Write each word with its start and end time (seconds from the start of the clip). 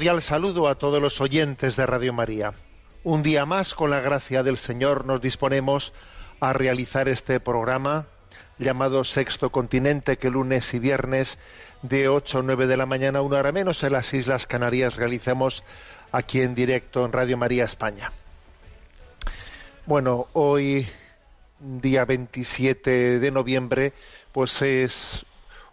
Cordial 0.00 0.22
saludo 0.22 0.66
a 0.66 0.76
todos 0.76 1.02
los 1.02 1.20
oyentes 1.20 1.76
de 1.76 1.84
Radio 1.84 2.14
María. 2.14 2.52
Un 3.04 3.22
día 3.22 3.44
más, 3.44 3.74
con 3.74 3.90
la 3.90 4.00
gracia 4.00 4.42
del 4.42 4.56
Señor, 4.56 5.04
nos 5.04 5.20
disponemos 5.20 5.92
a 6.40 6.54
realizar 6.54 7.06
este 7.06 7.38
programa 7.38 8.06
llamado 8.56 9.04
Sexto 9.04 9.52
Continente, 9.52 10.16
que 10.16 10.30
lunes 10.30 10.72
y 10.72 10.78
viernes 10.78 11.38
de 11.82 12.08
8 12.08 12.38
a 12.38 12.42
9 12.42 12.66
de 12.66 12.78
la 12.78 12.86
mañana, 12.86 13.20
una 13.20 13.40
hora 13.40 13.52
menos, 13.52 13.82
en 13.82 13.92
las 13.92 14.14
Islas 14.14 14.46
Canarias 14.46 14.96
realizamos 14.96 15.64
aquí 16.12 16.40
en 16.40 16.54
directo 16.54 17.04
en 17.04 17.12
Radio 17.12 17.36
María 17.36 17.64
España. 17.64 18.10
Bueno, 19.84 20.28
hoy, 20.32 20.88
día 21.58 22.06
27 22.06 23.18
de 23.18 23.30
noviembre, 23.30 23.92
pues 24.32 24.62
es 24.62 25.26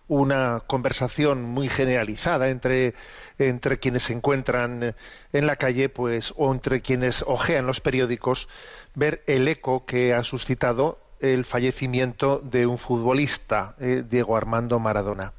una 0.07 0.61
conversación 0.67 1.43
muy 1.43 1.69
generalizada 1.69 2.49
entre, 2.49 2.93
entre 3.37 3.79
quienes 3.79 4.03
se 4.03 4.13
encuentran 4.13 4.95
en 5.33 5.47
la 5.47 5.55
calle, 5.55 5.89
pues, 5.89 6.33
o 6.37 6.51
entre 6.53 6.81
quienes 6.81 7.23
ojean 7.27 7.67
los 7.67 7.81
periódicos, 7.81 8.47
ver 8.95 9.23
el 9.27 9.47
eco 9.47 9.85
que 9.85 10.13
ha 10.13 10.23
suscitado 10.23 10.99
el 11.19 11.45
fallecimiento 11.45 12.39
de 12.43 12.65
un 12.67 12.77
futbolista, 12.77 13.75
eh, 13.79 14.03
Diego 14.07 14.37
Armando 14.37 14.79
Maradona. 14.79 15.33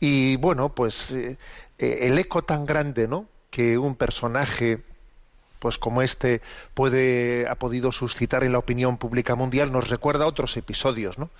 Y 0.00 0.36
bueno, 0.36 0.70
pues 0.70 1.10
eh, 1.10 1.36
eh, 1.78 1.98
el 2.02 2.18
eco 2.18 2.42
tan 2.42 2.64
grande, 2.64 3.08
¿no? 3.08 3.26
Que 3.50 3.78
un 3.78 3.96
personaje 3.96 4.80
pues 5.58 5.76
como 5.76 6.02
este 6.02 6.40
puede 6.74 7.48
ha 7.48 7.56
podido 7.56 7.90
suscitar 7.90 8.44
en 8.44 8.52
la 8.52 8.58
opinión 8.58 8.96
pública 8.96 9.34
mundial 9.34 9.72
nos 9.72 9.88
recuerda 9.88 10.24
a 10.24 10.28
otros 10.28 10.56
episodios, 10.56 11.18
¿no? 11.18 11.30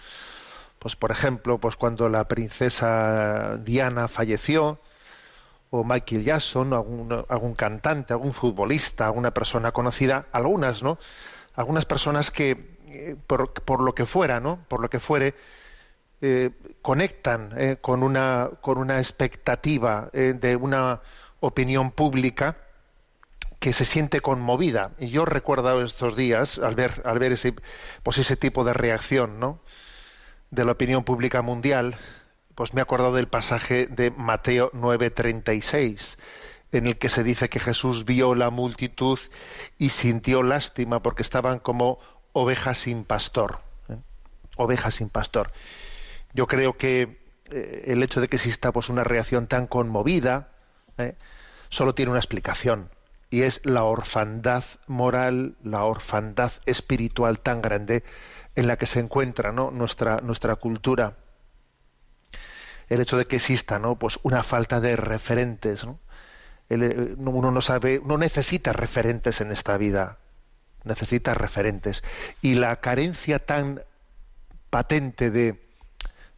Pues 0.78 0.96
por 0.96 1.10
ejemplo, 1.10 1.58
pues 1.58 1.76
cuando 1.76 2.08
la 2.08 2.28
princesa 2.28 3.56
Diana 3.58 4.08
falleció 4.08 4.78
o 5.70 5.84
Michael 5.84 6.24
Jackson, 6.24 6.72
algún, 6.72 7.24
algún 7.28 7.54
cantante, 7.54 8.12
algún 8.12 8.32
futbolista, 8.32 9.06
alguna 9.06 9.32
persona 9.32 9.72
conocida, 9.72 10.26
algunas, 10.32 10.82
¿no? 10.82 10.98
Algunas 11.54 11.84
personas 11.84 12.30
que 12.30 12.76
eh, 12.86 13.16
por, 13.26 13.52
por 13.52 13.82
lo 13.82 13.94
que 13.94 14.06
fuera, 14.06 14.40
¿no? 14.40 14.64
Por 14.68 14.80
lo 14.80 14.88
que 14.88 15.00
fuere, 15.00 15.34
eh, 16.20 16.50
conectan 16.82 17.52
eh, 17.56 17.76
con 17.80 18.02
una 18.02 18.50
con 18.60 18.78
una 18.78 18.98
expectativa 18.98 20.10
eh, 20.12 20.34
de 20.36 20.56
una 20.56 21.00
opinión 21.38 21.92
pública 21.92 22.56
que 23.60 23.72
se 23.72 23.84
siente 23.84 24.20
conmovida 24.20 24.90
y 24.98 25.10
yo 25.10 25.24
recuerdo 25.24 25.80
estos 25.80 26.16
días 26.16 26.58
al 26.58 26.74
ver 26.74 27.02
al 27.04 27.20
ver 27.20 27.30
ese 27.30 27.54
pues 28.02 28.18
ese 28.18 28.36
tipo 28.36 28.64
de 28.64 28.72
reacción 28.72 29.38
no 29.38 29.60
de 30.50 30.64
la 30.64 30.72
opinión 30.72 31.04
pública 31.04 31.42
mundial 31.42 31.96
pues 32.54 32.74
me 32.74 32.80
he 32.80 32.82
acordado 32.82 33.14
del 33.14 33.28
pasaje 33.28 33.86
de 33.86 34.10
Mateo 34.10 34.70
9:36 34.72 36.18
en 36.72 36.86
el 36.86 36.98
que 36.98 37.08
se 37.08 37.22
dice 37.22 37.48
que 37.48 37.60
Jesús 37.60 38.04
vio 38.04 38.34
la 38.34 38.50
multitud 38.50 39.18
y 39.78 39.90
sintió 39.90 40.42
lástima 40.42 41.00
porque 41.02 41.22
estaban 41.22 41.58
como 41.60 41.98
ovejas 42.32 42.78
sin 42.78 43.04
pastor 43.04 43.60
¿eh? 43.88 43.96
ovejas 44.56 44.96
sin 44.96 45.08
pastor 45.08 45.52
yo 46.34 46.46
creo 46.46 46.76
que 46.76 47.18
eh, 47.50 47.84
el 47.86 48.02
hecho 48.02 48.20
de 48.20 48.28
que 48.28 48.36
exista 48.36 48.72
pues 48.72 48.88
una 48.88 49.04
reacción 49.04 49.46
tan 49.46 49.66
conmovida 49.66 50.48
¿eh? 50.98 51.14
solo 51.68 51.94
tiene 51.94 52.10
una 52.10 52.20
explicación 52.20 52.90
y 53.30 53.42
es 53.42 53.60
la 53.64 53.84
orfandad 53.84 54.64
moral, 54.86 55.56
la 55.62 55.84
orfandad 55.84 56.52
espiritual 56.64 57.40
tan 57.40 57.60
grande 57.60 58.02
en 58.58 58.66
la 58.66 58.76
que 58.76 58.86
se 58.86 58.98
encuentra 58.98 59.52
¿no? 59.52 59.70
nuestra, 59.70 60.16
nuestra 60.20 60.56
cultura. 60.56 61.14
El 62.88 63.00
hecho 63.00 63.16
de 63.16 63.28
que 63.28 63.36
exista 63.36 63.78
¿no? 63.78 63.96
pues 63.96 64.18
una 64.24 64.42
falta 64.42 64.80
de 64.80 64.96
referentes. 64.96 65.86
¿no? 65.86 66.00
Eh, 66.68 67.14
uno 67.18 67.52
no 67.52 67.60
sabe, 67.60 68.00
uno 68.00 68.18
necesita 68.18 68.72
referentes 68.72 69.40
en 69.40 69.52
esta 69.52 69.76
vida. 69.76 70.18
Necesita 70.82 71.34
referentes. 71.34 72.02
Y 72.42 72.54
la 72.54 72.74
carencia 72.80 73.38
tan 73.38 73.82
patente 74.70 75.30
de 75.30 75.62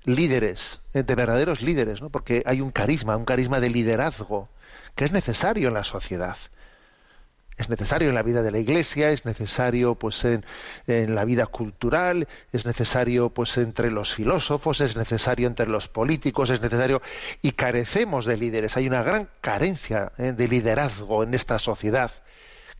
líderes, 0.05 0.83
eh, 0.93 1.03
de 1.03 1.15
verdaderos 1.15 1.63
líderes, 1.63 2.03
¿no? 2.03 2.11
porque 2.11 2.43
hay 2.45 2.61
un 2.61 2.71
carisma, 2.71 3.17
un 3.17 3.25
carisma 3.25 3.61
de 3.61 3.71
liderazgo 3.71 4.51
que 4.95 5.07
es 5.07 5.13
necesario 5.13 5.69
en 5.69 5.75
la 5.75 5.85
sociedad 5.85 6.37
es 7.57 7.69
necesario 7.69 8.09
en 8.09 8.15
la 8.15 8.23
vida 8.23 8.43
de 8.43 8.51
la 8.51 8.59
iglesia, 8.59 9.11
es 9.11 9.25
necesario 9.27 9.95
pues 9.95 10.25
en, 10.25 10.45
la 10.87 11.25
vida 11.25 11.47
cultural, 11.47 12.27
es 12.53 12.65
necesario 12.65 13.31
pues 13.31 13.59
entre 13.59 13.91
los 13.91 14.15
filósofos, 14.15 14.81
es 14.81 14.97
necesario 14.97 15.47
entre 15.47 15.67
los 15.67 15.89
políticos, 15.89 16.51
es 16.51 16.61
necesario 16.61 17.03
y 17.43 17.53
carecemos 17.53 18.25
de 18.25 18.37
líderes. 18.37 18.77
Hay 18.77 18.87
una 18.87 19.03
gran 19.03 19.29
carencia 19.41 20.13
eh, 20.17 20.33
de 20.33 20.49
liderazgo 20.49 21.23
en 21.23 21.35
esta 21.35 21.59
sociedad 21.59 22.11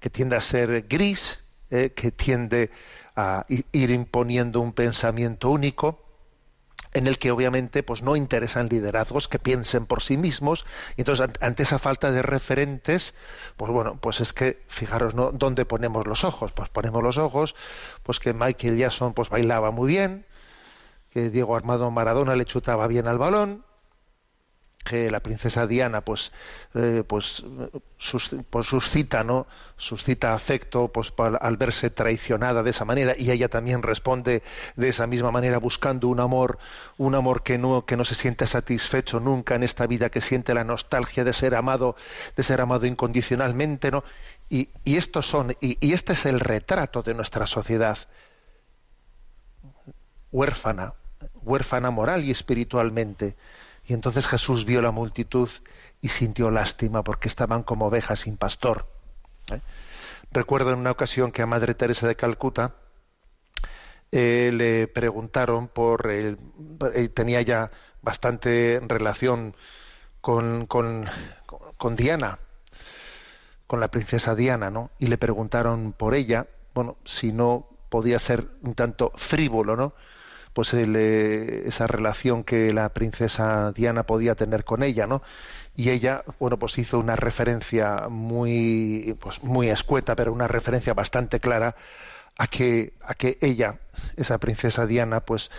que 0.01 0.09
tiende 0.09 0.37
a 0.37 0.41
ser 0.41 0.87
gris, 0.89 1.45
eh, 1.71 1.93
que 1.95 2.11
tiende 2.11 2.71
a 3.17 3.45
ir 3.49 3.91
imponiendo 3.91 4.61
un 4.61 4.73
pensamiento 4.73 5.51
único 5.51 6.10
en 6.93 7.07
el 7.07 7.19
que 7.19 7.31
obviamente 7.31 7.83
pues 7.83 8.03
no 8.03 8.17
interesan 8.17 8.69
liderazgos 8.69 9.29
que 9.29 9.39
piensen 9.39 9.87
por 9.87 10.03
sí 10.03 10.17
mismos. 10.17 10.67
Y 10.97 11.03
entonces 11.03 11.29
ante 11.41 11.63
esa 11.63 11.79
falta 11.79 12.11
de 12.11 12.23
referentes 12.23 13.15
pues 13.57 13.71
bueno 13.71 13.99
pues 14.01 14.21
es 14.21 14.33
que 14.33 14.63
fijaros 14.69 15.15
no 15.15 15.33
dónde 15.33 15.65
ponemos 15.65 16.07
los 16.07 16.25
ojos 16.25 16.53
pues 16.53 16.69
ponemos 16.69 17.03
los 17.03 17.19
ojos 17.19 17.55
pues 18.03 18.19
que 18.19 18.33
Michael 18.33 18.77
Jackson 18.77 19.15
pues 19.15 19.29
bailaba 19.29 19.71
muy 19.71 19.89
bien 19.89 20.27
que 21.13 21.31
Diego 21.31 21.57
Armando 21.57 21.91
Maradona 21.91 22.37
le 22.37 22.45
chutaba 22.45 22.87
bien 22.87 23.09
al 23.09 23.19
balón 23.19 23.65
que 24.85 25.11
la 25.11 25.21
princesa 25.21 25.67
Diana 25.67 26.01
pues 26.01 26.33
eh, 26.75 27.05
pues, 27.07 27.45
pues, 28.51 28.67
suscita 28.67 29.25
no 29.25 29.47
suscita 29.77 30.35
afecto 30.35 30.89
pues 30.89 31.13
al 31.19 31.57
verse 31.57 31.91
traicionada 31.91 32.63
de 32.63 32.71
esa 32.71 32.85
manera 32.85 33.15
y 33.17 33.31
ella 33.31 33.49
también 33.49 33.83
responde 33.83 34.43
de 34.77 34.89
esa 34.89 35.07
misma 35.07 35.31
manera 35.31 35.59
buscando 35.59 36.09
un 36.09 36.19
amor 36.19 36.59
un 36.97 37.15
amor 37.15 37.43
que 37.43 37.59
no 37.59 37.85
que 37.85 37.97
no 37.97 38.05
se 38.05 38.15
siente 38.15 38.47
satisfecho 38.47 39.21
nunca 39.21 39.55
en 39.55 39.65
esta 39.65 39.87
vida 39.87 40.11
que 40.11 40.23
siente 40.23 40.55
la 40.55 40.65
nostalgia 40.65 41.25
de 41.25 41.35
ser 41.35 41.55
amado 41.55 41.95
de 42.37 42.43
ser 42.43 42.61
amado 42.61 42.87
incondicionalmente 42.87 43.91
no 43.91 44.03
y, 44.49 44.71
y 44.85 44.97
estos 44.97 45.27
son 45.27 45.57
y, 45.61 45.77
y 45.81 45.93
este 45.93 46.15
es 46.15 46.25
el 46.25 46.41
retrato 46.41 47.03
de 47.03 47.15
nuestra 47.15 47.47
sociedad 47.47 47.99
huérfana 50.33 50.95
huérfana 51.43 51.91
moral 51.91 52.25
y 52.25 52.31
espiritualmente 52.31 53.37
y 53.91 53.93
entonces 53.93 54.29
Jesús 54.29 54.65
vio 54.65 54.81
la 54.83 54.93
multitud 54.93 55.51
y 56.01 56.11
sintió 56.11 56.53
lástima 56.53 57.03
porque 57.03 57.27
estaban 57.27 57.65
como 57.65 57.87
ovejas 57.87 58.21
sin 58.21 58.37
pastor. 58.37 58.87
¿eh? 59.53 59.59
Recuerdo 60.31 60.71
en 60.73 60.79
una 60.79 60.93
ocasión 60.93 61.33
que 61.33 61.43
a 61.43 61.47
Madre 61.47 61.75
Teresa 61.75 62.07
de 62.07 62.15
Calcuta 62.15 62.77
eh, 64.13 64.53
le 64.55 64.87
preguntaron 64.87 65.67
por 65.67 66.09
el, 66.09 66.39
eh, 66.95 67.09
tenía 67.09 67.43
ya 67.43 67.73
bastante 68.01 68.81
relación 68.87 69.57
con, 70.21 70.67
con, 70.67 71.07
con 71.77 71.97
Diana, 71.97 72.39
con 73.67 73.81
la 73.81 73.91
princesa 73.91 74.37
Diana, 74.37 74.71
¿no? 74.71 74.93
Y 75.01 75.09
le 75.09 75.19
preguntaron 75.19 75.95
por 75.95 76.15
ella, 76.15 76.47
bueno, 76.75 76.97
si 77.05 77.33
no 77.33 77.67
podía 77.89 78.21
ser 78.21 78.47
un 78.63 78.77
tanto 78.77 79.11
frívolo, 79.17 79.75
¿no? 79.75 79.95
Pues 80.53 80.75
el, 80.75 80.97
eh, 80.97 81.63
esa 81.67 81.87
relación 81.87 82.45
que 82.45 82.73
la 82.73 82.89
princesa 82.91 83.73
Diana 83.73 84.05
podía 84.05 84.35
tener 84.35 84.65
con 84.65 84.83
ella, 84.83 85.07
¿no? 85.07 85.23
Y 85.77 85.91
ella, 85.91 86.25
bueno, 86.39 86.59
pues 86.59 86.77
hizo 86.79 86.99
una 86.99 87.17
referencia 87.17 88.09
muy, 88.09 89.17
pues 89.21 89.43
muy 89.43 89.71
escueta, 89.71 90.17
pero 90.17 90.33
una 90.33 90.49
referencia 90.49 90.95
bastante 90.95 91.41
clara 91.41 91.77
a 92.37 92.47
que, 92.49 92.95
a 93.03 93.15
que 93.15 93.39
ella, 93.41 93.81
esa 94.17 94.39
princesa 94.39 94.87
Diana, 94.87 95.21
pues 95.21 95.51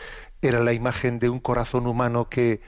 era 0.41 0.59
la 0.59 0.73
imagen 0.73 1.19
de 1.19 1.29
un 1.29 1.39
corazón 1.39 1.87
humano 1.87 2.27
que, 2.29 2.61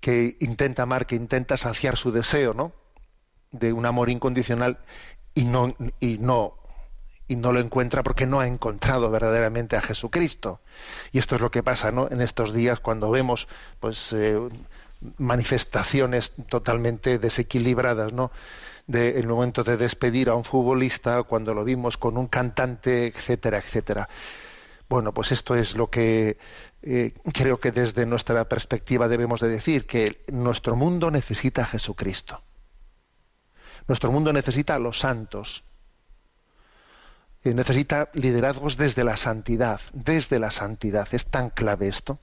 que 0.00 0.36
intenta 0.40 0.82
amar, 0.82 1.06
que 1.06 1.16
intenta 1.16 1.56
saciar 1.56 1.96
su 1.96 2.12
deseo, 2.12 2.54
¿no? 2.54 2.72
De 3.52 3.72
un 3.72 3.86
amor 3.86 4.10
incondicional 4.10 4.78
y 5.34 5.44
no, 5.44 5.74
y 6.00 6.18
no, 6.18 6.54
y 7.28 7.36
no 7.36 7.52
lo 7.52 7.60
encuentra 7.60 8.02
porque 8.02 8.26
no 8.26 8.40
ha 8.40 8.46
encontrado 8.46 9.10
verdaderamente 9.10 9.76
a 9.76 9.82
Jesucristo. 9.82 10.60
Y 11.12 11.18
esto 11.18 11.34
es 11.36 11.40
lo 11.40 11.50
que 11.50 11.62
pasa, 11.62 11.92
¿no? 11.92 12.08
En 12.10 12.22
estos 12.22 12.54
días 12.54 12.80
cuando 12.80 13.10
vemos, 13.10 13.46
pues, 13.78 14.12
eh, 14.14 14.38
manifestaciones 15.18 16.32
totalmente 16.48 17.18
desequilibradas, 17.18 18.12
¿no? 18.12 18.32
El 18.90 19.26
momento 19.28 19.62
de 19.62 19.76
despedir 19.76 20.30
a 20.30 20.34
un 20.34 20.44
futbolista, 20.44 21.22
cuando 21.22 21.52
lo 21.52 21.62
vimos 21.62 21.98
con 21.98 22.16
un 22.16 22.26
cantante, 22.26 23.06
etcétera, 23.06 23.58
etcétera. 23.58 24.08
Bueno, 24.88 25.12
pues 25.12 25.30
esto 25.32 25.54
es 25.54 25.76
lo 25.76 25.90
que 25.90 26.38
eh, 26.80 27.12
creo 27.34 27.60
que 27.60 27.70
desde 27.70 28.06
nuestra 28.06 28.48
perspectiva 28.48 29.06
debemos 29.06 29.40
de 29.40 29.48
decir, 29.50 29.86
que 29.86 30.22
nuestro 30.28 30.74
mundo 30.74 31.10
necesita 31.10 31.62
a 31.62 31.66
Jesucristo. 31.66 32.40
Nuestro 33.86 34.10
mundo 34.10 34.32
necesita 34.32 34.74
a 34.74 34.78
los 34.78 34.98
santos. 34.98 35.64
Eh, 37.44 37.54
necesita 37.54 38.10
liderazgos 38.14 38.76
desde 38.76 39.04
la 39.04 39.16
santidad, 39.16 39.80
desde 39.92 40.38
la 40.38 40.50
santidad. 40.50 41.08
Es 41.12 41.26
tan 41.26 41.50
clave 41.50 41.88
esto. 41.88 42.18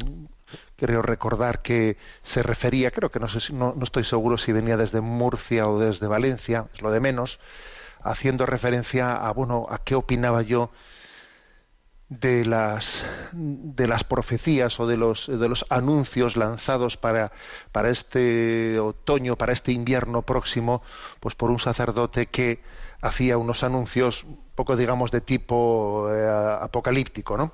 creo 0.77 1.01
recordar 1.03 1.61
que 1.61 1.97
se 2.23 2.41
refería, 2.41 2.91
creo 2.91 3.11
que 3.11 3.19
no, 3.19 3.27
sé, 3.27 3.53
no, 3.53 3.73
no, 3.77 3.83
estoy 3.83 4.03
seguro 4.03 4.37
si 4.37 4.51
venía 4.51 4.77
desde 4.77 4.99
Murcia 5.01 5.67
o 5.69 5.79
desde 5.79 6.07
Valencia, 6.07 6.67
es 6.73 6.81
lo 6.81 6.91
de 6.91 6.99
menos, 6.99 7.39
haciendo 8.01 8.45
referencia 8.45 9.13
a 9.13 9.31
bueno 9.31 9.67
a 9.69 9.77
qué 9.83 9.95
opinaba 9.95 10.41
yo 10.41 10.71
de 12.19 12.45
las 12.45 13.05
de 13.31 13.87
las 13.87 14.03
profecías 14.03 14.79
o 14.79 14.87
de 14.87 14.97
los 14.97 15.27
de 15.27 15.49
los 15.49 15.65
anuncios 15.69 16.35
lanzados 16.35 16.97
para 16.97 17.31
para 17.71 17.89
este 17.89 18.79
otoño, 18.79 19.35
para 19.35 19.53
este 19.53 19.71
invierno 19.71 20.21
próximo, 20.21 20.81
pues 21.19 21.35
por 21.35 21.49
un 21.49 21.59
sacerdote 21.59 22.27
que 22.27 22.61
hacía 23.01 23.37
unos 23.37 23.63
anuncios 23.63 24.25
poco 24.55 24.75
digamos 24.75 25.11
de 25.11 25.21
tipo 25.21 26.09
eh, 26.11 26.57
apocalíptico, 26.61 27.37
¿no? 27.37 27.53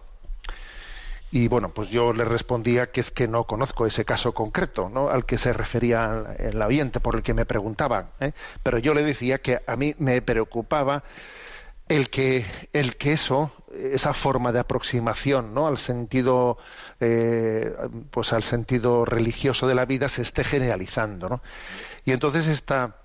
Y 1.32 1.48
bueno, 1.48 1.70
pues 1.70 1.90
yo 1.90 2.12
le 2.12 2.26
respondía 2.26 2.92
que 2.92 3.02
es 3.02 3.12
que 3.12 3.28
no 3.28 3.44
conozco 3.44 3.86
ese 3.86 4.04
caso 4.04 4.34
concreto 4.34 4.90
¿no? 4.90 5.10
al 5.10 5.28
que 5.28 5.38
se 5.38 5.54
refería 5.54 6.36
el 6.40 6.60
oyente 6.60 7.00
por 7.00 7.16
el 7.16 7.22
que 7.22 7.36
me 7.36 7.46
preguntaba. 7.46 8.14
¿eh? 8.20 8.32
Pero 8.64 8.80
yo 8.80 8.96
le 8.96 9.04
decía 9.04 9.40
que 9.40 9.62
a 9.68 9.76
mí 9.76 9.94
me 10.00 10.24
preocupaba 10.24 11.04
el 11.90 12.10
que, 12.10 12.46
el 12.72 12.96
que 12.96 13.14
eso, 13.14 13.52
esa 13.74 14.14
forma 14.14 14.52
de 14.52 14.60
aproximación 14.60 15.54
¿no? 15.54 15.68
al 15.68 15.80
sentido 15.80 16.58
eh, 17.00 17.76
pues 18.12 18.32
al 18.32 18.44
sentido 18.44 19.06
religioso 19.06 19.68
de 19.68 19.76
la 19.76 19.86
vida 19.86 20.08
se 20.08 20.22
esté 20.22 20.44
generalizando. 20.44 21.28
¿no? 21.28 21.42
Y 22.06 22.12
entonces 22.12 22.48
esta, 22.48 22.96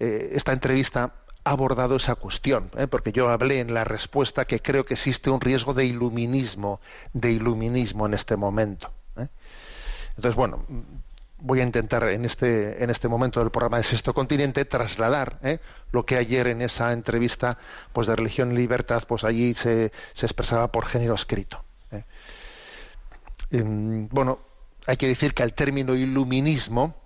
eh, 0.00 0.30
esta 0.32 0.52
entrevista 0.52 1.14
abordado 1.44 1.96
esa 1.96 2.14
cuestión, 2.14 2.70
¿eh? 2.76 2.86
porque 2.86 3.12
yo 3.12 3.28
hablé 3.28 3.60
en 3.60 3.74
la 3.74 3.84
respuesta 3.84 4.46
que 4.46 4.60
creo 4.60 4.86
que 4.86 4.94
existe 4.94 5.28
un 5.28 5.42
riesgo 5.42 5.74
de 5.74 5.84
iluminismo, 5.84 6.80
de 7.12 7.30
iluminismo 7.32 8.06
en 8.06 8.14
este 8.14 8.36
momento. 8.36 8.90
Entonces, 10.16 10.36
bueno, 10.36 10.64
voy 11.44 11.60
a 11.60 11.62
intentar 11.62 12.08
en 12.08 12.24
este, 12.24 12.82
en 12.82 12.88
este 12.88 13.06
momento 13.06 13.38
del 13.40 13.50
programa 13.50 13.76
de 13.76 13.82
Sexto 13.82 14.14
Continente 14.14 14.64
trasladar 14.64 15.38
¿eh? 15.42 15.60
lo 15.92 16.06
que 16.06 16.16
ayer 16.16 16.46
en 16.46 16.62
esa 16.62 16.92
entrevista 16.92 17.58
pues 17.92 18.06
de 18.06 18.16
Religión 18.16 18.52
y 18.52 18.56
Libertad, 18.56 19.04
pues 19.06 19.24
allí 19.24 19.52
se, 19.52 19.92
expresaba 20.14 20.72
por 20.72 20.86
género 20.86 21.14
escrito. 21.14 21.62
Em, 23.50 24.08
bueno, 24.08 24.38
hay 24.86 24.96
que 24.96 25.06
decir 25.06 25.34
que 25.34 25.42
al 25.42 25.52
término 25.52 25.94
iluminismo, 25.94 26.96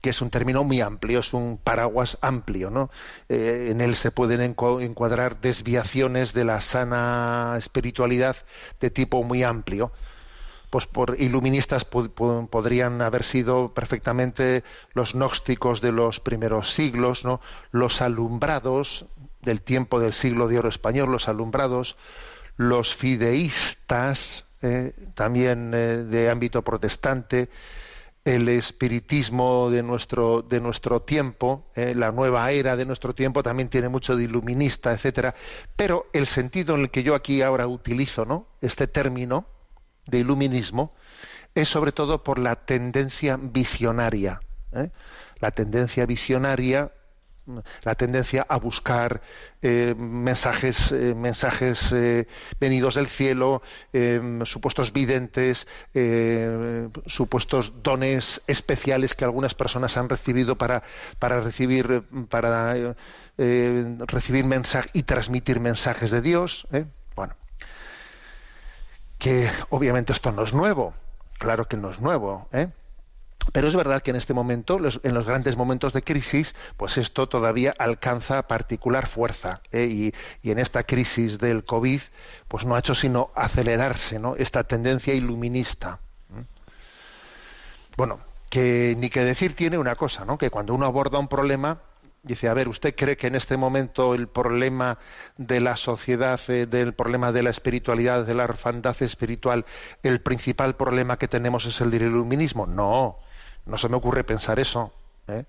que 0.00 0.10
es 0.10 0.22
un 0.22 0.30
término 0.30 0.62
muy 0.62 0.80
amplio, 0.80 1.18
es 1.18 1.32
un 1.32 1.58
paraguas 1.58 2.16
amplio, 2.22 2.70
¿no? 2.70 2.90
Eh, 3.28 3.70
en 3.72 3.80
él 3.80 3.96
se 3.96 4.12
pueden 4.12 4.40
encuadrar 4.40 5.40
desviaciones 5.40 6.32
de 6.32 6.44
la 6.44 6.60
sana 6.60 7.56
espiritualidad 7.58 8.36
de 8.80 8.90
tipo 8.90 9.24
muy 9.24 9.42
amplio. 9.42 9.90
Pues 10.70 10.86
por 10.86 11.20
iluministas 11.20 11.84
podrían 11.84 13.02
haber 13.02 13.24
sido 13.24 13.74
perfectamente 13.74 14.62
los 14.94 15.14
gnósticos 15.14 15.80
de 15.80 15.92
los 15.92 16.20
primeros 16.20 16.72
siglos, 16.72 17.24
¿no? 17.24 17.40
Los 17.72 18.00
alumbrados 18.02 19.06
del 19.42 19.62
tiempo 19.62 20.00
del 20.00 20.12
siglo 20.12 20.48
de 20.48 20.58
oro 20.58 20.68
español, 20.68 21.10
los 21.10 21.28
alumbrados, 21.28 21.96
los 22.56 22.94
fideístas, 22.94 24.44
eh, 24.62 24.92
también 25.14 25.72
eh, 25.74 25.96
de 26.04 26.30
ámbito 26.30 26.62
protestante, 26.62 27.48
el 28.24 28.48
espiritismo 28.48 29.70
de 29.70 29.82
nuestro, 29.82 30.42
de 30.42 30.60
nuestro 30.60 31.00
tiempo, 31.02 31.64
eh, 31.74 31.94
la 31.96 32.12
nueva 32.12 32.50
era 32.52 32.76
de 32.76 32.84
nuestro 32.84 33.14
tiempo 33.14 33.42
también 33.42 33.70
tiene 33.70 33.88
mucho 33.88 34.16
de 34.16 34.24
iluminista, 34.24 34.92
etcétera, 34.92 35.34
pero 35.76 36.06
el 36.12 36.26
sentido 36.26 36.74
en 36.74 36.82
el 36.82 36.90
que 36.90 37.02
yo 37.02 37.14
aquí 37.14 37.40
ahora 37.40 37.66
utilizo 37.66 38.26
¿no? 38.26 38.46
este 38.60 38.86
término 38.86 39.46
de 40.10 40.18
iluminismo 40.18 40.94
es 41.54 41.68
sobre 41.68 41.92
todo 41.92 42.22
por 42.22 42.38
la 42.38 42.56
tendencia 42.56 43.38
visionaria. 43.40 44.40
¿eh? 44.72 44.90
La 45.40 45.50
tendencia 45.50 46.06
visionaria 46.06 46.92
la 47.82 47.96
tendencia 47.96 48.46
a 48.48 48.58
buscar 48.58 49.22
eh, 49.60 49.96
mensajes, 49.98 50.92
eh, 50.92 51.14
mensajes 51.16 51.92
venidos 52.60 52.94
del 52.94 53.08
cielo, 53.08 53.62
supuestos 54.44 54.92
videntes, 54.92 55.66
supuestos 57.06 57.72
dones 57.82 58.40
especiales 58.46 59.14
que 59.14 59.24
algunas 59.24 59.54
personas 59.54 59.96
han 59.96 60.08
recibido 60.08 60.56
para, 60.58 60.84
para 61.18 61.40
recibir, 61.40 62.04
para 62.28 62.94
recibir 63.36 64.44
mensajes 64.44 64.90
y 64.94 65.02
transmitir 65.02 65.58
mensajes 65.58 66.12
de 66.12 66.20
Dios. 66.20 66.68
Que 69.20 69.48
obviamente 69.68 70.12
esto 70.12 70.32
no 70.32 70.42
es 70.42 70.52
nuevo, 70.52 70.94
claro 71.38 71.68
que 71.68 71.76
no 71.76 71.90
es 71.90 72.00
nuevo, 72.00 72.48
¿eh? 72.52 72.68
Pero 73.52 73.68
es 73.68 73.74
verdad 73.74 74.02
que 74.02 74.10
en 74.10 74.16
este 74.16 74.34
momento, 74.34 74.78
en 74.78 75.14
los 75.14 75.26
grandes 75.26 75.56
momentos 75.56 75.92
de 75.92 76.02
crisis, 76.02 76.54
pues 76.76 76.98
esto 76.98 77.28
todavía 77.28 77.74
alcanza 77.78 78.46
particular 78.46 79.06
fuerza. 79.06 79.60
¿eh? 79.72 80.12
Y, 80.42 80.48
en 80.48 80.58
esta 80.58 80.84
crisis 80.84 81.38
del 81.38 81.64
COVID, 81.64 82.00
pues 82.48 82.64
no 82.64 82.74
ha 82.74 82.78
hecho 82.78 82.94
sino 82.94 83.30
acelerarse 83.34 84.18
¿no? 84.18 84.36
esta 84.36 84.64
tendencia 84.64 85.14
iluminista. 85.14 86.00
Bueno, 87.96 88.20
que 88.50 88.94
ni 88.98 89.10
que 89.10 89.24
decir 89.24 89.54
tiene 89.56 89.78
una 89.78 89.96
cosa, 89.96 90.24
¿no? 90.24 90.38
que 90.38 90.50
cuando 90.50 90.74
uno 90.74 90.86
aborda 90.86 91.18
un 91.18 91.28
problema, 91.28 91.80
dice, 92.22 92.48
a 92.48 92.54
ver, 92.54 92.68
¿usted 92.68 92.94
cree 92.94 93.16
que 93.16 93.26
en 93.26 93.34
este 93.34 93.56
momento 93.56 94.14
el 94.14 94.28
problema 94.28 94.98
de 95.36 95.60
la 95.60 95.76
sociedad, 95.76 96.40
eh, 96.48 96.66
del 96.66 96.94
problema 96.94 97.32
de 97.32 97.42
la 97.42 97.50
espiritualidad, 97.50 98.24
de 98.24 98.34
la 98.34 98.44
orfandad 98.44 99.00
espiritual, 99.02 99.64
el 100.02 100.20
principal 100.20 100.76
problema 100.76 101.18
que 101.18 101.28
tenemos 101.28 101.66
es 101.66 101.80
el 101.80 101.90
del 101.90 102.02
iluminismo? 102.02 102.66
No 102.66 103.18
no 103.66 103.78
se 103.78 103.88
me 103.88 103.96
ocurre 103.96 104.24
pensar 104.24 104.58
eso. 104.58 104.92
¿eh? 105.28 105.44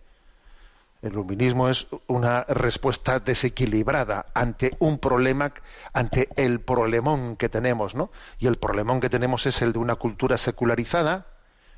El 1.01 1.13
luminismo 1.13 1.69
es 1.69 1.87
una 2.07 2.43
respuesta 2.43 3.19
desequilibrada 3.19 4.27
ante 4.33 4.75
un 4.79 4.99
problema, 4.99 5.53
ante 5.93 6.29
el 6.35 6.59
problemón 6.59 7.35
que 7.35 7.49
tenemos, 7.49 7.95
¿no? 7.95 8.11
Y 8.37 8.45
el 8.45 8.57
problemón 8.57 8.99
que 8.99 9.09
tenemos 9.09 9.47
es 9.47 9.63
el 9.63 9.73
de 9.73 9.79
una 9.79 9.95
cultura 9.95 10.37
secularizada 10.37 11.25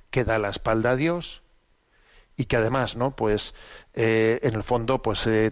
que 0.09 0.25
da 0.25 0.39
la 0.39 0.49
espalda 0.49 0.91
a 0.91 0.95
Dios 0.97 1.42
y 2.35 2.45
que 2.45 2.57
además, 2.57 2.95
¿no? 2.95 3.15
Pues 3.15 3.53
eh, 3.93 4.39
en 4.43 4.53
el 4.53 4.63
fondo, 4.63 5.01
pues 5.01 5.27
eh, 5.27 5.51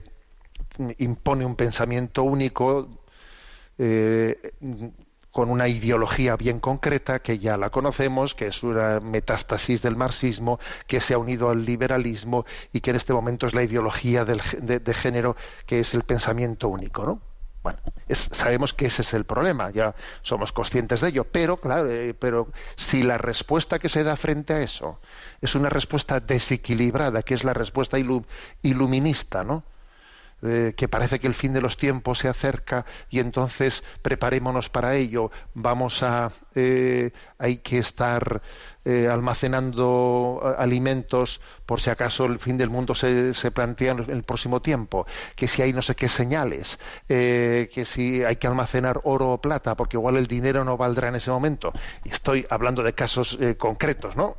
impone 0.98 1.46
un 1.46 1.56
pensamiento 1.56 2.24
único 2.24 2.90
con 5.32 5.50
una 5.50 5.68
ideología 5.68 6.36
bien 6.36 6.60
concreta 6.60 7.20
que 7.20 7.40
ya 7.40 7.58
la 7.58 7.70
conocemos, 7.70 8.36
que 8.36 8.48
es 8.48 8.64
una 8.64 9.00
metástasis 9.00 9.82
del 9.82 9.96
marxismo, 9.96 10.60
que 10.88 11.00
se 11.00 11.14
ha 11.14 11.18
unido 11.18 11.50
al 11.50 11.66
liberalismo 11.66 12.46
y 12.74 12.82
que 12.82 12.92
en 12.92 12.98
este 12.98 13.14
momento 13.14 13.48
es 13.48 13.54
la 13.54 13.64
ideología 13.64 14.26
de, 14.26 14.94
género, 14.94 15.36
que 15.66 15.80
es 15.80 15.94
el 15.94 16.04
pensamiento 16.04 16.68
único, 16.68 17.06
¿no? 17.06 17.22
Bueno, 17.64 17.80
sabemos 18.10 18.74
que 18.74 18.88
ese 18.88 19.04
es 19.04 19.14
el 19.14 19.26
problema, 19.26 19.70
ya 19.70 19.96
somos 20.24 20.52
conscientes 20.52 21.02
de 21.02 21.10
ello, 21.10 21.26
pero 21.26 21.58
claro, 21.58 21.90
eh, 21.92 22.16
pero 22.16 22.52
si 22.76 23.04
la 23.04 23.20
respuesta 23.20 23.78
que 23.78 23.88
se 23.90 24.04
da 24.04 24.16
frente 24.16 24.54
a 24.54 24.62
eso 24.62 25.00
es 25.42 25.54
una 25.54 25.70
respuesta 25.70 26.20
desequilibrada, 26.20 27.22
que 27.22 27.36
es 27.36 27.44
la 27.44 27.54
respuesta 27.54 27.98
iluminista, 28.64 29.44
¿no? 29.44 29.64
Eh, 30.44 30.74
que 30.76 30.88
parece 30.88 31.20
que 31.20 31.28
el 31.28 31.36
fin 31.36 31.54
de 31.54 31.62
los 31.62 31.78
tiempos 31.78 32.20
se 32.20 32.28
acerca 32.28 32.86
y 33.12 33.20
entonces 33.20 33.84
preparémonos 34.02 34.70
para 34.70 34.96
ello. 34.96 35.30
Vamos 35.54 36.02
a, 36.02 36.32
eh, 36.56 37.12
hay 37.38 37.58
que 37.58 37.78
estar 37.78 38.42
eh, 38.84 39.08
almacenando 39.08 40.42
alimentos 40.58 41.42
por 41.68 41.80
si 41.80 41.92
acaso 41.92 42.26
el 42.26 42.40
fin 42.40 42.58
del 42.58 42.72
mundo 42.72 42.96
se, 42.96 43.36
se 43.36 43.52
plantea 43.52 43.92
en 43.92 44.10
el 44.10 44.24
próximo 44.24 44.62
tiempo. 44.64 45.06
Que 45.36 45.48
si 45.48 45.62
hay 45.62 45.74
no 45.74 45.84
sé 45.84 45.96
qué 45.96 46.10
señales, 46.10 46.80
que 47.08 47.84
si 47.86 48.24
hay 48.24 48.38
que 48.38 48.48
almacenar 48.48 49.02
oro 49.04 49.34
o 49.34 49.42
plata 49.42 49.76
porque 49.76 49.98
igual 49.98 50.18
el 50.18 50.28
dinero 50.28 50.66
no 50.66 50.76
valdrá 50.76 51.10
en 51.10 51.16
ese 51.16 51.30
momento. 51.30 51.72
Y 52.04 52.10
estoy 52.10 52.48
hablando 52.50 52.82
de 52.82 52.94
casos 52.94 53.38
concretos, 53.58 54.16
¿no? 54.16 54.36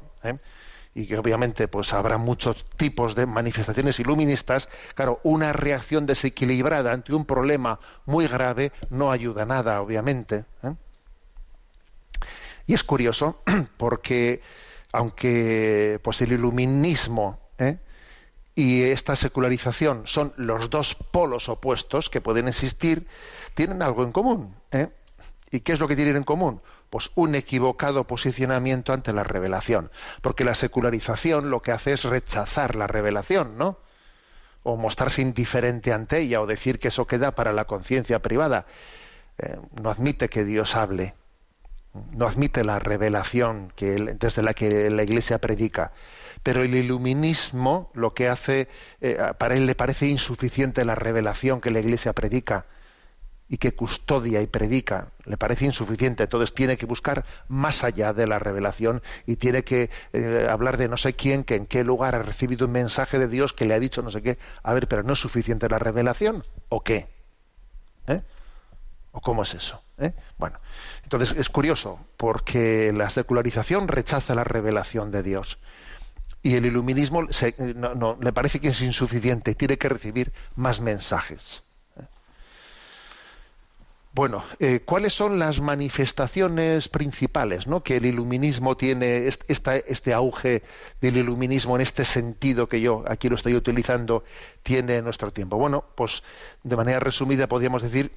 Y 0.95 1.07
que 1.07 1.19
obviamente 1.19 1.69
pues 1.69 1.93
habrá 1.93 2.19
muchos 2.19 2.65
tipos 2.77 3.15
de 3.15 3.27
manifestaciones 3.27 3.99
iluministas, 3.99 4.69
claro, 4.95 5.21
una 5.23 5.53
reacción 5.53 6.07
desequilibrada 6.07 6.93
ante 6.93 7.15
un 7.15 7.25
problema 7.25 7.81
muy 8.05 8.27
grave 8.27 8.73
no 8.91 9.11
ayuda 9.11 9.47
nada, 9.47 9.81
obviamente. 9.81 10.45
¿eh? 10.63 10.75
Y 12.67 12.75
es 12.75 12.85
curioso 12.85 13.43
porque 13.77 14.43
aunque 14.93 15.99
pues 16.03 16.21
el 16.21 16.33
iluminismo 16.33 17.39
¿eh? 17.59 17.79
y 18.55 18.83
esta 18.83 19.17
secularización 19.17 20.03
son 20.07 20.35
los 20.37 20.69
dos 20.69 20.95
polos 20.95 21.49
opuestos 21.49 22.11
que 22.11 22.21
pueden 22.21 22.49
existir, 22.49 23.07
tienen 23.55 23.81
algo 23.83 24.05
en 24.05 24.13
común. 24.13 24.55
¿eh? 24.71 24.89
¿Y 25.51 25.61
qué 25.61 25.73
es 25.73 25.81
lo 25.81 25.89
que 25.89 25.97
tienen 25.97 26.17
en 26.17 26.25
común? 26.25 26.61
Pues 26.93 27.11
un 27.15 27.35
equivocado 27.35 28.07
posicionamiento 28.07 28.93
ante 28.93 29.15
la 29.15 29.25
revelación, 29.25 29.91
porque 30.21 30.45
la 30.45 30.53
secularización 30.53 31.49
lo 31.49 31.63
que 31.63 31.73
hace 31.73 31.95
es 31.95 32.05
rechazar 32.05 32.77
la 32.77 32.87
revelación, 32.87 33.57
¿no? 33.57 33.79
O 34.63 34.77
mostrarse 34.77 35.23
indiferente 35.23 35.95
ante 35.95 36.19
ella 36.19 36.43
o 36.43 36.47
decir 36.47 36.79
que 36.79 36.89
eso 36.89 37.07
queda 37.07 37.35
para 37.35 37.55
la 37.55 37.65
conciencia 37.65 38.19
privada. 38.19 38.67
Eh, 39.39 39.57
no 39.81 39.89
admite 39.89 40.29
que 40.29 40.45
Dios 40.45 40.77
hable, 40.77 41.15
no 42.11 42.27
admite 42.27 42.63
la 42.63 42.79
revelación 42.79 43.73
que 43.75 43.95
desde 44.21 44.43
la 44.43 44.53
que 44.53 44.91
la 44.91 45.03
Iglesia 45.03 45.39
predica. 45.39 45.93
Pero 46.43 46.63
el 46.63 46.75
iluminismo 46.75 47.91
lo 47.95 48.13
que 48.13 48.29
hace, 48.29 48.69
eh, 49.01 49.17
para 49.39 49.55
él 49.57 49.65
le 49.65 49.75
parece 49.75 50.09
insuficiente 50.09 50.85
la 50.85 50.95
revelación 50.95 51.63
que 51.63 51.71
la 51.71 51.81
Iglesia 51.81 52.13
predica 52.13 52.67
y 53.53 53.59
que 53.59 53.75
custodia 53.75 54.41
y 54.41 54.47
predica 54.47 55.09
le 55.27 55.37
parece 55.37 55.67
insuficiente, 55.67 56.23
entonces 56.23 56.55
tiene 56.55 56.79
que 56.79 56.87
buscar 56.87 57.27
más 57.49 57.85
allá 57.85 58.15
de 58.15 58.27
la 58.27 58.39
revelación 58.39 59.03
y 59.27 59.37
tiene 59.37 59.63
que 59.63 59.91
eh, 60.15 60.49
hablar 60.51 60.79
de 60.79 60.89
no 60.89 60.97
sé 60.97 61.13
quién, 61.13 61.45
que 61.45 61.57
en 61.57 61.67
qué 61.67 61.85
lugar 61.85 62.15
ha 62.15 62.23
recibido 62.23 62.65
un 62.65 62.73
mensaje 62.73 63.19
de 63.19 63.29
Dios 63.29 63.53
que 63.53 63.67
le 63.67 63.75
ha 63.75 63.79
dicho 63.79 64.01
no 64.01 64.11
sé 64.11 64.23
qué. 64.23 64.39
A 64.63 64.73
ver, 64.73 64.89
pero 64.89 65.03
¿no 65.03 65.13
es 65.13 65.19
suficiente 65.19 65.69
la 65.69 65.79
revelación? 65.79 66.47
¿O 66.71 66.83
qué? 66.83 67.09
¿Eh? 68.07 68.23
¿O 69.11 69.21
cómo 69.21 69.43
es 69.43 69.53
eso? 69.53 69.83
¿Eh? 69.99 70.15
Bueno, 70.39 70.59
entonces 71.03 71.37
es 71.37 71.51
curioso, 71.51 72.01
porque 72.17 72.91
la 72.97 73.11
secularización 73.11 73.87
rechaza 73.87 74.35
la 74.35 74.45
revelación 74.45 75.11
de 75.11 75.23
Dios. 75.23 75.59
Y 76.43 76.55
el 76.55 76.65
iluminismo 76.65 77.29
no, 77.77 78.17
le 78.19 78.33
parece 78.33 78.61
que 78.61 78.69
es 78.69 78.81
insuficiente, 78.81 79.55
tiene 79.55 79.77
que 79.77 79.91
recibir 79.91 80.33
más 80.57 80.81
mensajes. 80.81 81.63
Bueno, 84.15 84.45
eh, 84.59 84.81
¿cuáles 84.85 85.15
son 85.15 85.39
las 85.39 85.63
manifestaciones 85.63 86.91
principales 86.91 87.67
¿no? 87.67 87.83
que 87.83 87.97
el 87.97 88.05
iluminismo 88.05 88.77
tiene, 88.77 89.27
este 89.27 90.13
auge 90.13 90.63
del 91.01 91.17
iluminismo 91.17 91.77
en 91.77 91.81
este 91.81 92.05
sentido 92.05 92.69
que 92.69 92.83
yo 92.83 93.05
aquí 93.09 93.31
lo 93.31 93.37
estoy 93.37 93.55
utilizando, 93.55 94.23
tiene 94.63 94.97
en 94.97 95.05
nuestro 95.05 95.33
tiempo? 95.33 95.57
Bueno, 95.57 95.87
pues 95.95 96.23
de 96.63 96.77
manera 96.77 97.01
resumida 97.01 97.47
podríamos 97.47 97.83
decir, 97.83 98.13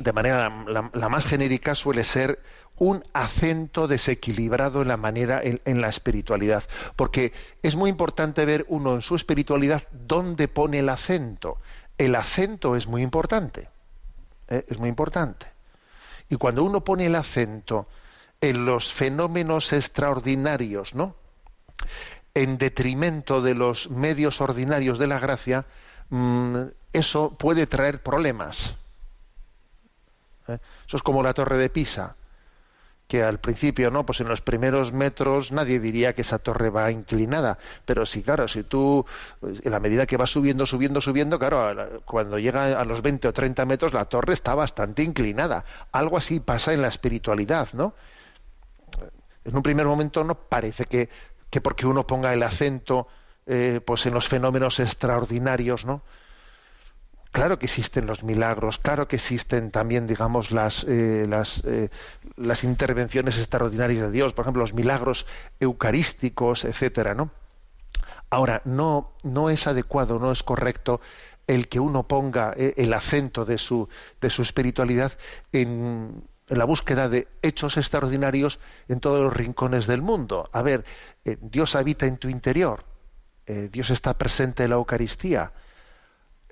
de 0.00 0.12
manera 0.12 0.50
la, 0.66 1.08
más 1.08 1.24
genérica 1.26 1.76
suele 1.76 2.02
ser 2.02 2.40
un 2.76 3.04
acento 3.12 3.86
desequilibrado 3.86 4.82
en 4.82 4.88
la 4.88 4.96
manera, 4.96 5.42
en 5.44 5.80
la 5.80 5.88
espiritualidad, 5.88 6.64
porque 6.96 7.32
es 7.62 7.76
muy 7.76 7.88
importante 7.88 8.44
ver 8.44 8.66
uno 8.68 8.96
en 8.96 9.02
su 9.02 9.14
espiritualidad 9.14 9.84
dónde 9.92 10.48
pone 10.48 10.80
el 10.80 10.88
acento. 10.88 11.58
El 11.98 12.16
acento 12.16 12.74
es 12.74 12.88
muy 12.88 13.02
importante 13.02 13.68
¿eh? 14.48 14.64
es 14.68 14.78
muy 14.78 14.88
importante. 14.88 15.46
Y 16.28 16.36
cuando 16.36 16.64
uno 16.64 16.82
pone 16.82 17.06
el 17.06 17.14
acento 17.14 17.86
en 18.40 18.64
los 18.64 18.92
fenómenos 18.92 19.72
extraordinarios, 19.72 20.94
¿no? 20.94 21.14
En 22.34 22.58
detrimento 22.58 23.40
de 23.40 23.54
los 23.54 23.90
medios 23.90 24.40
ordinarios 24.40 24.98
de 24.98 25.06
la 25.06 25.18
gracia, 25.18 25.64
mm, 26.10 26.62
eso 26.92 27.36
puede 27.38 27.66
traer 27.66 28.02
problemas. 28.02 28.76
¿eh? 30.48 30.58
Eso 30.86 30.96
es 30.96 31.02
como 31.02 31.22
la 31.22 31.34
torre 31.34 31.56
de 31.56 31.70
Pisa 31.70 32.16
que 33.08 33.22
al 33.22 33.38
principio, 33.38 33.90
¿no? 33.90 34.04
Pues 34.04 34.20
en 34.20 34.28
los 34.28 34.40
primeros 34.40 34.92
metros 34.92 35.52
nadie 35.52 35.78
diría 35.78 36.14
que 36.14 36.22
esa 36.22 36.38
torre 36.38 36.70
va 36.70 36.90
inclinada, 36.90 37.58
pero 37.84 38.04
sí, 38.04 38.22
claro, 38.22 38.48
si 38.48 38.64
tú, 38.64 39.06
en 39.42 39.70
la 39.70 39.78
medida 39.78 40.06
que 40.06 40.16
va 40.16 40.26
subiendo, 40.26 40.66
subiendo, 40.66 41.00
subiendo, 41.00 41.38
claro, 41.38 42.02
cuando 42.04 42.38
llega 42.38 42.80
a 42.80 42.84
los 42.84 43.02
20 43.02 43.28
o 43.28 43.32
30 43.32 43.64
metros 43.64 43.92
la 43.92 44.06
torre 44.06 44.32
está 44.32 44.54
bastante 44.54 45.02
inclinada. 45.02 45.64
Algo 45.92 46.16
así 46.16 46.40
pasa 46.40 46.72
en 46.72 46.82
la 46.82 46.88
espiritualidad, 46.88 47.68
¿no? 47.74 47.94
En 49.44 49.56
un 49.56 49.62
primer 49.62 49.86
momento 49.86 50.24
no 50.24 50.34
parece 50.34 50.86
que, 50.86 51.08
que 51.50 51.60
porque 51.60 51.86
uno 51.86 52.06
ponga 52.06 52.34
el 52.34 52.42
acento 52.42 53.06
eh, 53.46 53.80
pues 53.84 54.04
en 54.06 54.14
los 54.14 54.26
fenómenos 54.26 54.80
extraordinarios, 54.80 55.84
¿no? 55.84 56.02
Claro 57.32 57.58
que 57.58 57.66
existen 57.66 58.06
los 58.06 58.22
milagros, 58.22 58.78
claro 58.78 59.08
que 59.08 59.16
existen 59.16 59.70
también, 59.70 60.06
digamos, 60.06 60.50
las, 60.50 60.84
eh, 60.84 61.26
las, 61.28 61.62
eh, 61.64 61.90
las 62.36 62.64
intervenciones 62.64 63.38
extraordinarias 63.38 64.02
de 64.06 64.10
Dios, 64.10 64.32
por 64.32 64.44
ejemplo, 64.44 64.62
los 64.62 64.74
milagros 64.74 65.26
eucarísticos, 65.60 66.64
etcétera, 66.64 67.14
¿no? 67.14 67.30
Ahora, 68.30 68.62
no, 68.64 69.12
no 69.22 69.50
es 69.50 69.66
adecuado, 69.66 70.18
no 70.18 70.32
es 70.32 70.42
correcto 70.42 71.00
el 71.46 71.68
que 71.68 71.78
uno 71.78 72.08
ponga 72.08 72.54
eh, 72.56 72.74
el 72.76 72.92
acento 72.92 73.44
de 73.44 73.58
su, 73.58 73.88
de 74.20 74.30
su 74.30 74.42
espiritualidad 74.42 75.12
en, 75.52 76.24
en 76.48 76.58
la 76.58 76.64
búsqueda 76.64 77.08
de 77.08 77.28
hechos 77.42 77.76
extraordinarios 77.76 78.58
en 78.88 79.00
todos 79.00 79.22
los 79.22 79.32
rincones 79.32 79.86
del 79.86 80.02
mundo. 80.02 80.50
A 80.52 80.62
ver, 80.62 80.84
Dios 81.40 81.76
habita 81.76 82.06
en 82.06 82.18
tu 82.18 82.28
interior, 82.28 82.84
Dios 83.46 83.90
está 83.90 84.14
presente 84.14 84.64
en 84.64 84.70
la 84.70 84.76
Eucaristía, 84.76 85.52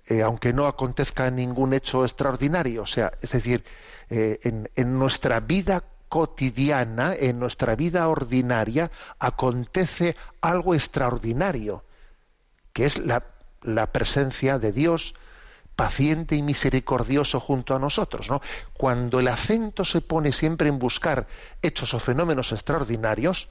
eh, 0.07 0.23
aunque 0.23 0.53
no 0.53 0.67
acontezca 0.67 1.31
ningún 1.31 1.73
hecho 1.73 2.05
extraordinario. 2.05 2.83
O 2.83 2.87
sea, 2.87 3.13
es 3.23 3.33
decir, 3.33 3.65
eh, 4.11 4.39
en, 4.75 4.99
nuestra 4.99 5.41
vida 5.41 5.85
cotidiana, 6.09 7.15
en 7.15 7.39
nuestra 7.39 7.75
vida 7.75 8.07
ordinaria, 8.09 8.91
acontece 9.19 10.15
algo 10.41 10.75
extraordinario, 10.75 11.85
que 12.73 12.85
es 12.85 12.99
la, 12.99 13.25
presencia 13.93 14.59
de 14.59 14.73
Dios 14.73 15.15
paciente 15.75 16.37
y 16.37 16.43
misericordioso 16.43 17.41
junto 17.41 17.75
a 17.75 17.79
nosotros. 17.79 18.29
¿no? 18.29 18.43
Cuando 18.75 19.21
el 19.21 19.29
acento 19.29 19.85
se 19.85 20.03
pone 20.03 20.33
siempre 20.33 20.69
en 20.69 20.79
buscar 20.79 21.27
hechos 21.63 21.95
o 21.95 21.99
fenómenos 21.99 22.53
extraordinarios, 22.53 23.49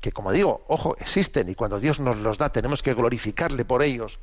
que 0.00 0.12
como 0.12 0.32
digo, 0.32 0.64
ojo, 0.68 0.96
existen 1.00 1.48
y 1.48 1.54
cuando 1.54 1.80
Dios 1.80 1.98
nos 1.98 2.16
los 2.18 2.36
da 2.36 2.52
tenemos 2.52 2.82
que 2.82 2.92
glorificarle 2.92 3.64
por 3.64 3.82
ellos, 3.82 4.18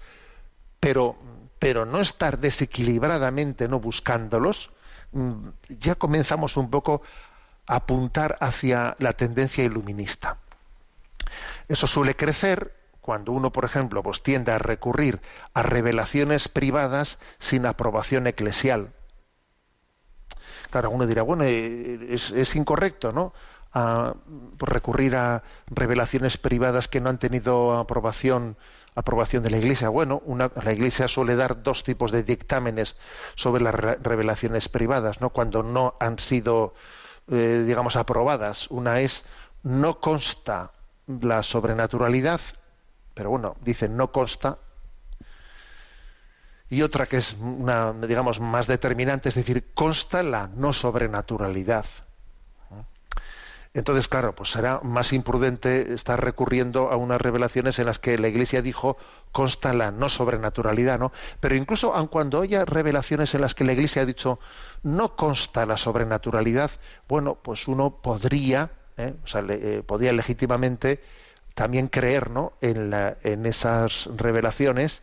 pero, 0.80 1.16
pero 1.62 1.86
no 1.86 2.02
estar 2.02 2.40
desequilibradamente 2.40 3.68
no 3.68 3.80
buscándolos, 3.80 4.72
mm, 5.12 5.50
ya 5.78 5.94
comenzamos 5.94 6.58
un 6.58 6.72
poco 6.72 7.04
a 7.68 7.76
apuntar 7.76 8.36
hacia 8.42 8.96
la 8.98 9.14
tendencia 9.14 9.64
iluminista. 9.64 10.38
Eso 11.68 11.86
suele 11.86 12.16
crecer 12.16 12.74
cuando 13.00 13.32
uno, 13.32 13.52
por 13.52 13.66
ejemplo, 13.66 14.02
pues 14.02 14.24
tiende 14.24 14.52
a 14.52 14.58
recurrir 14.58 15.22
a 15.54 15.62
revelaciones 15.62 16.48
privadas 16.48 17.20
sin 17.38 17.68
aprobación 17.68 18.26
eclesial. 18.26 18.94
Claro, 20.72 20.90
uno 20.90 21.06
dirá, 21.06 21.22
bueno, 21.22 21.44
eh, 21.44 22.08
es, 22.10 22.56
incorrecto, 22.56 23.12
¿no? 23.12 23.34
Pues, 23.72 24.68
recurrir 24.68 25.16
a 25.16 25.44
revelaciones 25.68 26.38
privadas 26.38 26.88
que 26.88 27.02
no 27.02 27.12
han 27.12 27.20
tenido 27.20 27.78
aprobación 27.78 28.58
aprobación 28.96 29.44
de 29.44 29.50
la 29.52 29.58
Iglesia. 29.58 29.90
Bueno, 29.90 30.22
la 30.64 30.74
Iglesia 30.74 31.08
suele 31.08 31.36
dar 31.36 31.64
dos 31.64 31.84
tipos 31.84 32.12
de 32.12 32.24
dictámenes 32.24 32.96
sobre 33.36 33.64
las 33.64 33.76
re- 33.76 33.98
revelaciones 34.02 34.70
privadas, 34.70 35.22
¿no? 35.22 35.30
Cuando 35.30 35.64
no 35.64 35.96
han 36.00 36.20
sido, 36.20 36.74
eh, 37.30 37.64
digamos, 37.66 37.96
aprobadas. 37.96 38.70
Una 38.70 39.00
es 39.02 39.26
no 39.64 40.00
consta 40.00 40.72
la 41.08 41.44
sobrenaturalidad 41.44 42.42
pero 43.14 43.30
bueno, 43.30 43.58
dicen 43.62 43.98
no 43.98 44.12
consta. 44.12 44.58
Y 46.70 46.82
otra 46.82 47.06
que 47.06 47.18
es 47.18 47.34
una, 47.34 47.92
digamos, 47.94 48.40
más 48.40 48.66
determinante, 48.66 49.30
es 49.30 49.36
decir, 49.36 49.74
consta 49.74 50.24
la 50.24 50.48
no 50.56 50.72
sobrenaturalidad. 50.74 51.86
Entonces, 53.74 54.10
claro, 54.10 54.36
pues 54.36 54.52
será 54.52 54.82
más 54.84 55.14
imprudente 55.14 55.94
estar 55.94 56.22
recurriendo 56.22 56.92
a 56.92 56.98
unas 56.98 57.22
revelaciones 57.22 57.80
en 57.80 57.86
las 57.86 58.00
que 58.00 58.18
la 58.18 58.28
Iglesia 58.28 58.62
dijo 58.62 58.98
consta 59.32 59.74
la 59.74 59.92
no 59.92 60.10
sobrenaturalidad, 60.10 61.00
¿no? 61.00 61.14
Pero 61.40 61.56
incluso 61.56 61.94
aun 61.94 62.08
cuando 62.08 62.42
haya 62.42 62.66
revelaciones 62.66 63.34
en 63.34 63.42
las 63.42 63.56
que 63.56 63.64
la 63.64 63.72
Iglesia 63.72 64.02
ha 64.02 64.06
dicho 64.06 64.40
no 64.84 65.16
consta 65.16 65.66
la 65.66 65.78
sobrenaturalidad, 65.78 66.72
bueno, 67.08 67.36
pues 67.42 67.70
uno 67.70 68.02
podría, 68.02 68.72
¿eh? 68.98 69.14
o 69.24 69.28
sea, 69.28 69.42
eh, 69.48 69.84
podría 69.86 70.12
legítimamente 70.12 71.02
también 71.56 71.88
creer 71.88 72.30
¿no? 72.30 72.52
en, 72.60 72.94
en 73.24 73.46
esas 73.46 74.10
revelaciones, 74.18 75.02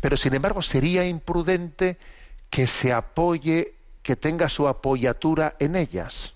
pero 0.00 0.16
sin 0.16 0.34
embargo 0.34 0.62
sería 0.62 1.06
imprudente 1.06 1.98
que 2.48 2.66
se 2.66 2.92
apoye, 2.92 3.74
que 4.02 4.16
tenga 4.16 4.48
su 4.48 4.66
apoyatura 4.66 5.56
en 5.58 5.76
ellas. 5.76 6.34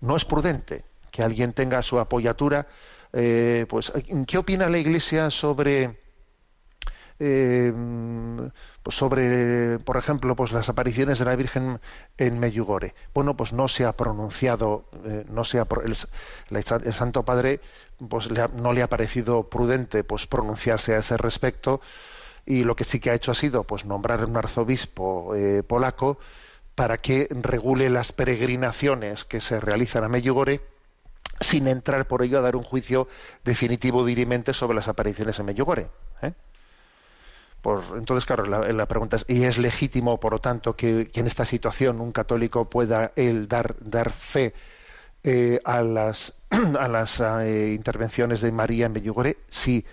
No 0.00 0.16
es 0.16 0.24
prudente 0.24 0.84
que 1.10 1.22
alguien 1.22 1.52
tenga 1.52 1.82
su 1.82 1.98
apoyatura. 1.98 2.66
Eh, 3.12 3.66
pues, 3.68 3.92
¿qué 4.26 4.38
opina 4.38 4.68
la 4.68 4.78
Iglesia 4.78 5.30
sobre 5.30 5.98
eh, 7.22 7.70
pues 8.82 8.96
sobre, 8.96 9.78
por 9.80 9.98
ejemplo, 9.98 10.34
pues 10.34 10.52
las 10.52 10.70
apariciones 10.70 11.18
de 11.18 11.26
la 11.26 11.36
Virgen 11.36 11.78
en 12.16 12.40
Medjugorje. 12.40 12.94
Bueno, 13.12 13.36
pues 13.36 13.52
no 13.52 13.68
se 13.68 13.84
ha 13.84 13.92
pronunciado, 13.92 14.86
eh, 15.04 15.26
no 15.28 15.44
se 15.44 15.58
ha, 15.58 15.66
el, 15.84 15.96
el, 16.48 16.94
Santo 16.94 17.22
Padre 17.22 17.60
pues 18.08 18.30
le 18.30 18.40
ha, 18.40 18.48
no 18.48 18.72
le 18.72 18.82
ha 18.82 18.88
parecido 18.88 19.50
prudente 19.50 20.02
pues 20.02 20.26
pronunciarse 20.26 20.94
a 20.94 20.98
ese 21.00 21.18
respecto 21.18 21.82
y 22.46 22.64
lo 22.64 22.74
que 22.74 22.84
sí 22.84 23.00
que 23.00 23.10
ha 23.10 23.14
hecho 23.14 23.32
ha 23.32 23.34
sido 23.34 23.64
pues 23.64 23.84
nombrar 23.84 24.24
un 24.24 24.38
arzobispo 24.38 25.34
eh, 25.34 25.62
polaco 25.62 26.18
para 26.80 26.96
que 26.96 27.28
regule 27.30 27.90
las 27.90 28.10
peregrinaciones 28.10 29.26
que 29.26 29.40
se 29.40 29.60
realizan 29.60 30.02
a 30.02 30.08
Medjugorje 30.08 30.62
sin 31.38 31.68
entrar 31.68 32.06
por 32.06 32.22
ello 32.22 32.38
a 32.38 32.40
dar 32.40 32.56
un 32.56 32.62
juicio 32.62 33.06
definitivo 33.44 34.02
dirimente 34.02 34.54
sobre 34.54 34.76
las 34.76 34.88
apariciones 34.88 35.38
en 35.38 35.44
Medjugorje. 35.44 35.88
¿eh? 36.22 36.32
Por, 37.60 37.84
entonces, 37.98 38.24
claro, 38.24 38.46
la, 38.46 38.60
la, 38.60 38.86
pregunta 38.86 39.16
es, 39.16 39.26
¿y 39.28 39.44
es 39.44 39.58
legítimo, 39.58 40.18
por 40.18 40.32
lo 40.32 40.38
tanto, 40.38 40.74
que, 40.74 41.10
en 41.12 41.26
esta 41.26 41.44
situación 41.44 42.00
un 42.00 42.12
católico 42.12 42.70
pueda 42.70 43.12
él 43.14 43.46
dar, 43.46 43.76
dar 43.80 44.10
fe 44.10 44.54
eh, 45.22 45.60
a 45.66 45.82
las, 45.82 46.32
a 46.48 46.88
las 46.88 47.20
eh, 47.20 47.74
intervenciones 47.74 48.40
de 48.40 48.52
María 48.52 48.86
en 48.86 48.92
Medjugorje? 48.92 49.36
Sí, 49.50 49.84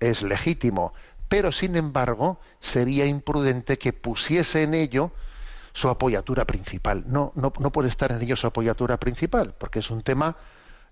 es 0.00 0.24
legítimo, 0.24 0.92
pero 1.28 1.52
sin 1.52 1.76
embargo 1.76 2.40
sería 2.58 3.06
imprudente 3.06 3.78
que 3.78 3.92
pusiese 3.92 4.64
en 4.64 4.74
ello 4.74 5.12
su 5.72 5.88
apoyatura 5.88 6.44
principal. 6.44 7.04
No, 7.06 7.32
no, 7.34 7.52
no 7.58 7.72
puede 7.72 7.88
estar 7.88 8.12
en 8.12 8.22
ello 8.22 8.36
su 8.36 8.46
apoyatura 8.46 8.98
principal, 8.98 9.54
porque 9.58 9.80
es 9.80 9.90
un 9.90 10.02
tema, 10.02 10.36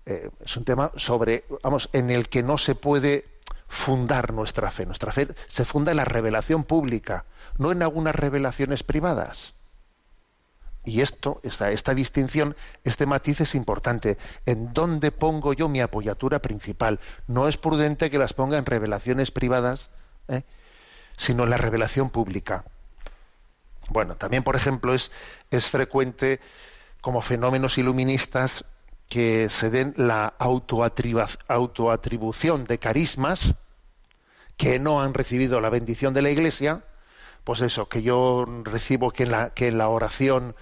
eh, 0.05 0.29
es 0.43 0.57
un 0.57 0.65
tema 0.65 0.91
sobre, 0.95 1.45
vamos, 1.63 1.89
en 1.93 2.09
el 2.09 2.29
que 2.29 2.43
no 2.43 2.57
se 2.57 2.75
puede 2.75 3.25
fundar 3.67 4.33
nuestra 4.33 4.69
fe. 4.71 4.85
Nuestra 4.85 5.11
fe 5.11 5.29
se 5.47 5.65
funda 5.65 5.91
en 5.91 5.97
la 5.97 6.05
revelación 6.05 6.63
pública, 6.63 7.25
no 7.57 7.71
en 7.71 7.81
algunas 7.81 8.15
revelaciones 8.15 8.83
privadas. 8.83 9.53
Y 10.83 11.01
esto, 11.01 11.39
esta, 11.43 11.71
esta 11.71 11.93
distinción, 11.93 12.55
este 12.83 13.05
matiz 13.05 13.41
es 13.41 13.53
importante. 13.53 14.17
¿En 14.47 14.73
dónde 14.73 15.11
pongo 15.11 15.53
yo 15.53 15.69
mi 15.69 15.79
apoyatura 15.79 16.39
principal? 16.39 16.99
No 17.27 17.47
es 17.47 17.57
prudente 17.57 18.09
que 18.09 18.17
las 18.17 18.33
ponga 18.33 18.57
en 18.57 18.65
revelaciones 18.65 19.29
privadas, 19.29 19.89
¿eh? 20.27 20.43
sino 21.17 21.43
en 21.43 21.51
la 21.51 21.57
revelación 21.57 22.09
pública. 22.09 22.65
Bueno, 23.91 24.15
también, 24.15 24.43
por 24.43 24.55
ejemplo, 24.55 24.93
es, 24.93 25.11
frecuente 25.67 26.39
como 27.01 27.21
fenómenos 27.21 27.77
iluministas 27.77 28.63
que 29.09 29.49
se 29.49 29.69
den 29.69 29.93
la 29.97 30.33
autoatribución 30.37 32.63
de 32.63 32.77
carismas 32.77 33.53
que 34.55 34.79
no 34.79 35.01
han 35.01 35.13
recibido 35.13 35.59
la 35.59 35.69
bendición 35.69 36.13
de 36.13 36.21
la 36.21 36.29
Iglesia, 36.29 36.85
pues 37.43 37.61
eso, 37.61 37.89
que 37.89 38.01
yo 38.01 38.45
recibo 38.63 39.11
que 39.11 39.23
en 39.23 39.31
la, 39.31 39.49
que 39.49 39.67
en 39.67 39.77
la 39.77 39.89
oración 39.89 40.55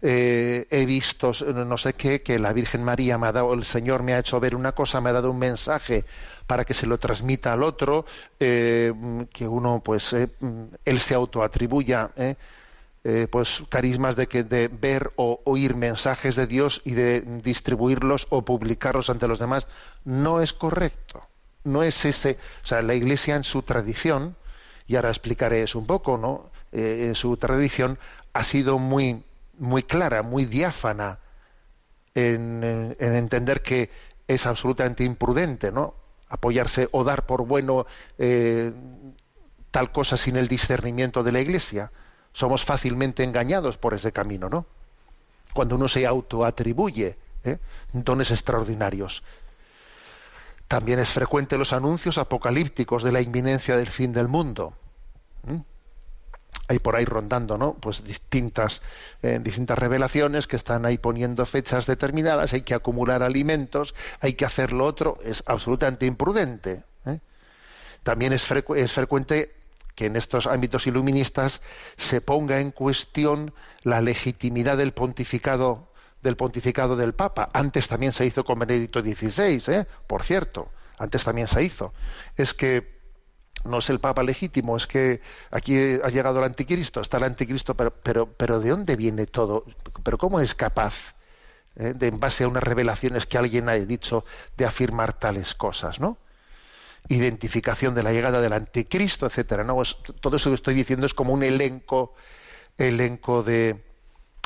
eh, 0.00 0.66
he 0.70 0.86
visto 0.86 1.32
no 1.52 1.76
sé 1.76 1.92
qué, 1.92 2.22
que 2.22 2.38
la 2.38 2.54
Virgen 2.54 2.82
María 2.82 3.18
me 3.18 3.26
ha 3.26 3.32
dado, 3.32 3.52
el 3.52 3.64
Señor 3.64 4.02
me 4.02 4.14
ha 4.14 4.20
hecho 4.20 4.40
ver 4.40 4.56
una 4.56 4.72
cosa, 4.72 5.02
me 5.02 5.10
ha 5.10 5.12
dado 5.12 5.30
un 5.30 5.38
mensaje 5.38 6.06
para 6.46 6.64
que 6.64 6.72
se 6.72 6.86
lo 6.86 6.96
transmita 6.96 7.52
al 7.52 7.62
otro, 7.62 8.06
eh, 8.38 8.90
que 9.34 9.46
uno, 9.46 9.82
pues, 9.84 10.14
eh, 10.14 10.30
él 10.86 11.00
se 11.00 11.14
autoatribuya, 11.14 12.12
eh, 13.04 13.22
eh, 13.22 13.28
pues 13.28 13.62
carismas 13.68 14.16
de 14.16 14.26
que 14.26 14.44
de 14.44 14.68
ver 14.68 15.12
o 15.16 15.40
oír 15.44 15.74
mensajes 15.74 16.36
de 16.36 16.46
Dios 16.46 16.82
y 16.84 16.92
de 16.92 17.22
distribuirlos 17.42 18.26
o 18.30 18.44
publicarlos 18.44 19.10
ante 19.10 19.28
los 19.28 19.38
demás 19.38 19.66
no 20.04 20.40
es 20.40 20.52
correcto. 20.52 21.22
No 21.64 21.82
es 21.82 22.04
ese 22.04 22.38
o 22.62 22.66
sea 22.66 22.82
la 22.82 22.94
Iglesia 22.94 23.36
en 23.36 23.44
su 23.44 23.62
tradición 23.62 24.36
y 24.86 24.96
ahora 24.96 25.10
explicaré 25.10 25.62
eso 25.62 25.78
un 25.78 25.86
poco 25.86 26.18
no 26.18 26.50
eh, 26.72 27.06
en 27.08 27.14
su 27.14 27.36
tradición 27.36 27.98
ha 28.32 28.44
sido 28.44 28.78
muy 28.78 29.22
muy 29.58 29.82
clara 29.82 30.22
muy 30.22 30.44
diáfana 30.44 31.18
en, 32.14 32.96
en 32.98 33.14
entender 33.14 33.62
que 33.62 33.90
es 34.28 34.46
absolutamente 34.46 35.04
imprudente 35.04 35.72
no 35.72 35.94
apoyarse 36.28 36.88
o 36.92 37.04
dar 37.04 37.26
por 37.26 37.46
bueno 37.46 37.86
eh, 38.18 38.72
tal 39.70 39.92
cosa 39.92 40.16
sin 40.16 40.36
el 40.36 40.48
discernimiento 40.48 41.22
de 41.22 41.32
la 41.32 41.40
Iglesia 41.40 41.92
somos 42.32 42.64
fácilmente 42.64 43.24
engañados 43.24 43.76
por 43.76 43.94
ese 43.94 44.12
camino, 44.12 44.48
¿no? 44.48 44.66
Cuando 45.52 45.74
uno 45.74 45.88
se 45.88 46.06
autoatribuye 46.06 47.16
¿eh? 47.44 47.58
dones 47.92 48.30
extraordinarios. 48.30 49.22
También 50.68 51.00
es 51.00 51.08
frecuente 51.08 51.58
los 51.58 51.72
anuncios 51.72 52.18
apocalípticos 52.18 53.02
de 53.02 53.12
la 53.12 53.20
inminencia 53.20 53.76
del 53.76 53.88
fin 53.88 54.12
del 54.12 54.28
mundo. 54.28 54.74
Hay 56.68 56.78
por 56.78 56.94
ahí 56.94 57.04
rondando, 57.04 57.58
¿no? 57.58 57.74
Pues 57.74 58.04
distintas, 58.04 58.80
eh, 59.22 59.40
distintas 59.42 59.76
revelaciones 59.76 60.46
que 60.46 60.54
están 60.54 60.86
ahí 60.86 60.98
poniendo 60.98 61.44
fechas 61.44 61.86
determinadas, 61.86 62.52
hay 62.52 62.62
que 62.62 62.74
acumular 62.74 63.24
alimentos, 63.24 63.96
hay 64.20 64.34
que 64.34 64.44
hacer 64.44 64.72
lo 64.72 64.84
otro, 64.84 65.18
es 65.24 65.42
absolutamente 65.46 66.06
imprudente. 66.06 66.84
¿eh? 67.06 67.18
También 68.04 68.32
es, 68.32 68.46
es 68.76 68.92
frecuente 68.92 69.59
que 70.00 70.06
en 70.06 70.16
estos 70.16 70.46
ámbitos 70.46 70.86
iluministas 70.86 71.60
se 71.98 72.22
ponga 72.22 72.60
en 72.60 72.70
cuestión 72.70 73.52
la 73.82 74.00
legitimidad 74.00 74.78
del 74.78 74.94
pontificado 74.94 75.92
del 76.22 76.38
pontificado 76.38 76.96
del 76.96 77.12
Papa. 77.12 77.50
Antes 77.52 77.86
también 77.86 78.14
se 78.14 78.24
hizo 78.24 78.42
con 78.42 78.58
Benedicto 78.58 79.02
XVI, 79.02 79.62
¿eh? 79.68 79.86
por 80.06 80.22
cierto, 80.22 80.70
antes 80.96 81.22
también 81.22 81.48
se 81.48 81.62
hizo. 81.62 81.92
Es 82.34 82.54
que 82.54 82.98
no 83.64 83.76
es 83.80 83.90
el 83.90 84.00
Papa 84.00 84.22
legítimo, 84.22 84.74
es 84.74 84.86
que 84.86 85.20
aquí 85.50 85.76
ha 86.02 86.08
llegado 86.08 86.38
el 86.38 86.46
anticristo, 86.46 87.02
está 87.02 87.18
el 87.18 87.24
anticristo, 87.24 87.74
pero, 87.74 87.90
pero, 87.90 88.32
pero 88.32 88.58
¿de 88.58 88.70
dónde 88.70 88.96
viene 88.96 89.26
todo? 89.26 89.66
¿Pero 90.02 90.16
cómo 90.16 90.40
es 90.40 90.54
capaz, 90.54 91.14
eh, 91.76 91.92
de, 91.94 92.06
en 92.06 92.18
base 92.18 92.44
a 92.44 92.48
unas 92.48 92.62
revelaciones 92.62 93.26
que 93.26 93.36
alguien 93.36 93.68
ha 93.68 93.74
dicho, 93.74 94.24
de 94.56 94.64
afirmar 94.64 95.12
tales 95.12 95.54
cosas, 95.54 96.00
¿no? 96.00 96.16
Identificación 97.10 97.94
de 97.94 98.02
la 98.02 98.12
llegada 98.12 98.40
del 98.40 98.52
anticristo, 98.52 99.26
etcétera. 99.26 99.64
¿no? 99.64 99.82
todo 100.20 100.36
eso 100.36 100.50
que 100.50 100.54
estoy 100.54 100.74
diciendo 100.74 101.06
es 101.06 101.14
como 101.14 101.32
un 101.34 101.42
elenco, 101.42 102.14
elenco 102.78 103.42
de 103.42 103.84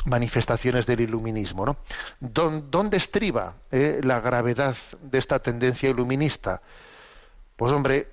manifestaciones 0.05 0.85
del 0.85 1.01
iluminismo. 1.01 1.65
¿no? 1.65 1.77
¿Dónde 2.19 2.97
estriba 2.97 3.55
eh, 3.71 4.01
la 4.03 4.19
gravedad 4.19 4.75
de 5.01 5.17
esta 5.17 5.39
tendencia 5.39 5.89
iluminista? 5.89 6.61
Pues 7.55 7.71
hombre, 7.71 8.09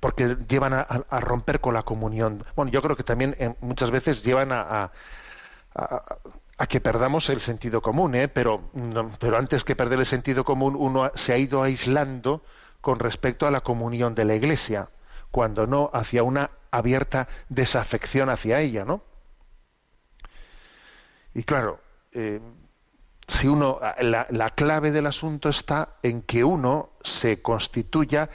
porque 0.00 0.36
llevan 0.48 0.74
a, 0.74 1.20
romper 1.20 1.60
con 1.60 1.74
la 1.74 1.82
comunión. 1.82 2.44
Bueno, 2.54 2.70
yo 2.70 2.82
creo 2.82 2.96
que 2.96 3.04
también 3.04 3.36
eh, 3.38 3.54
muchas 3.60 3.90
veces 3.90 4.22
llevan 4.22 4.52
a, 4.52 4.92
a, 5.74 6.66
que 6.66 6.80
perdamos 6.80 7.28
el 7.30 7.40
sentido 7.40 7.82
común, 7.82 8.14
¿eh? 8.14 8.28
pero, 8.28 8.70
pero 9.18 9.36
antes 9.36 9.64
que 9.64 9.76
perder 9.76 9.98
el 9.98 10.06
sentido 10.06 10.44
común 10.44 10.76
uno 10.78 11.10
se 11.14 11.32
ha 11.32 11.38
ido 11.38 11.62
aislando 11.62 12.42
con 12.84 12.98
respecto 12.98 13.46
a 13.46 13.50
la 13.50 13.62
comunión 13.62 14.14
de 14.14 14.26
la 14.26 14.34
Iglesia, 14.34 14.90
cuando 15.30 15.66
no 15.66 15.90
hacia 15.94 16.22
una 16.22 16.50
abierta 16.70 17.28
desafección 17.48 18.28
hacia 18.28 18.60
ella, 18.60 18.84
¿no? 18.84 19.02
Y 21.32 21.44
claro, 21.44 21.80
eh, 22.12 22.40
si 23.26 23.48
uno, 23.48 23.80
la, 24.00 24.26
la 24.28 24.50
clave 24.50 24.92
del 24.92 25.06
asunto 25.06 25.48
está 25.48 25.96
en 26.02 26.20
que 26.20 26.44
uno 26.44 26.90
se 27.02 27.40
constituya 27.40 28.28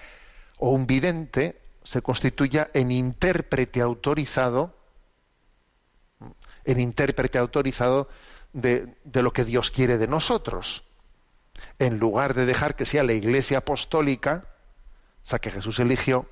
o 0.58 0.72
un 0.72 0.88
vidente 0.88 1.62
se 1.84 2.02
constituya 2.02 2.72
en 2.74 2.92
intérprete 2.92 3.82
autorizado, 3.82 4.76
en 6.66 6.80
intérprete 6.80 7.38
autorizado 7.38 8.10
de, 8.52 8.96
lo 9.14 9.32
que 9.32 9.46
Dios 9.46 9.70
quiere 9.70 10.00
de 10.00 10.08
nosotros. 10.08 10.84
En 11.80 12.00
lugar 12.00 12.34
de 12.34 12.46
dejar 12.46 12.76
que 12.76 12.86
sea 12.86 13.04
la 13.04 13.14
iglesia 13.14 13.60
apostólica, 13.60 14.46
o 15.24 15.26
sea, 15.26 15.40
que 15.40 15.52
Jesús 15.52 15.80
eligió, 15.80 16.28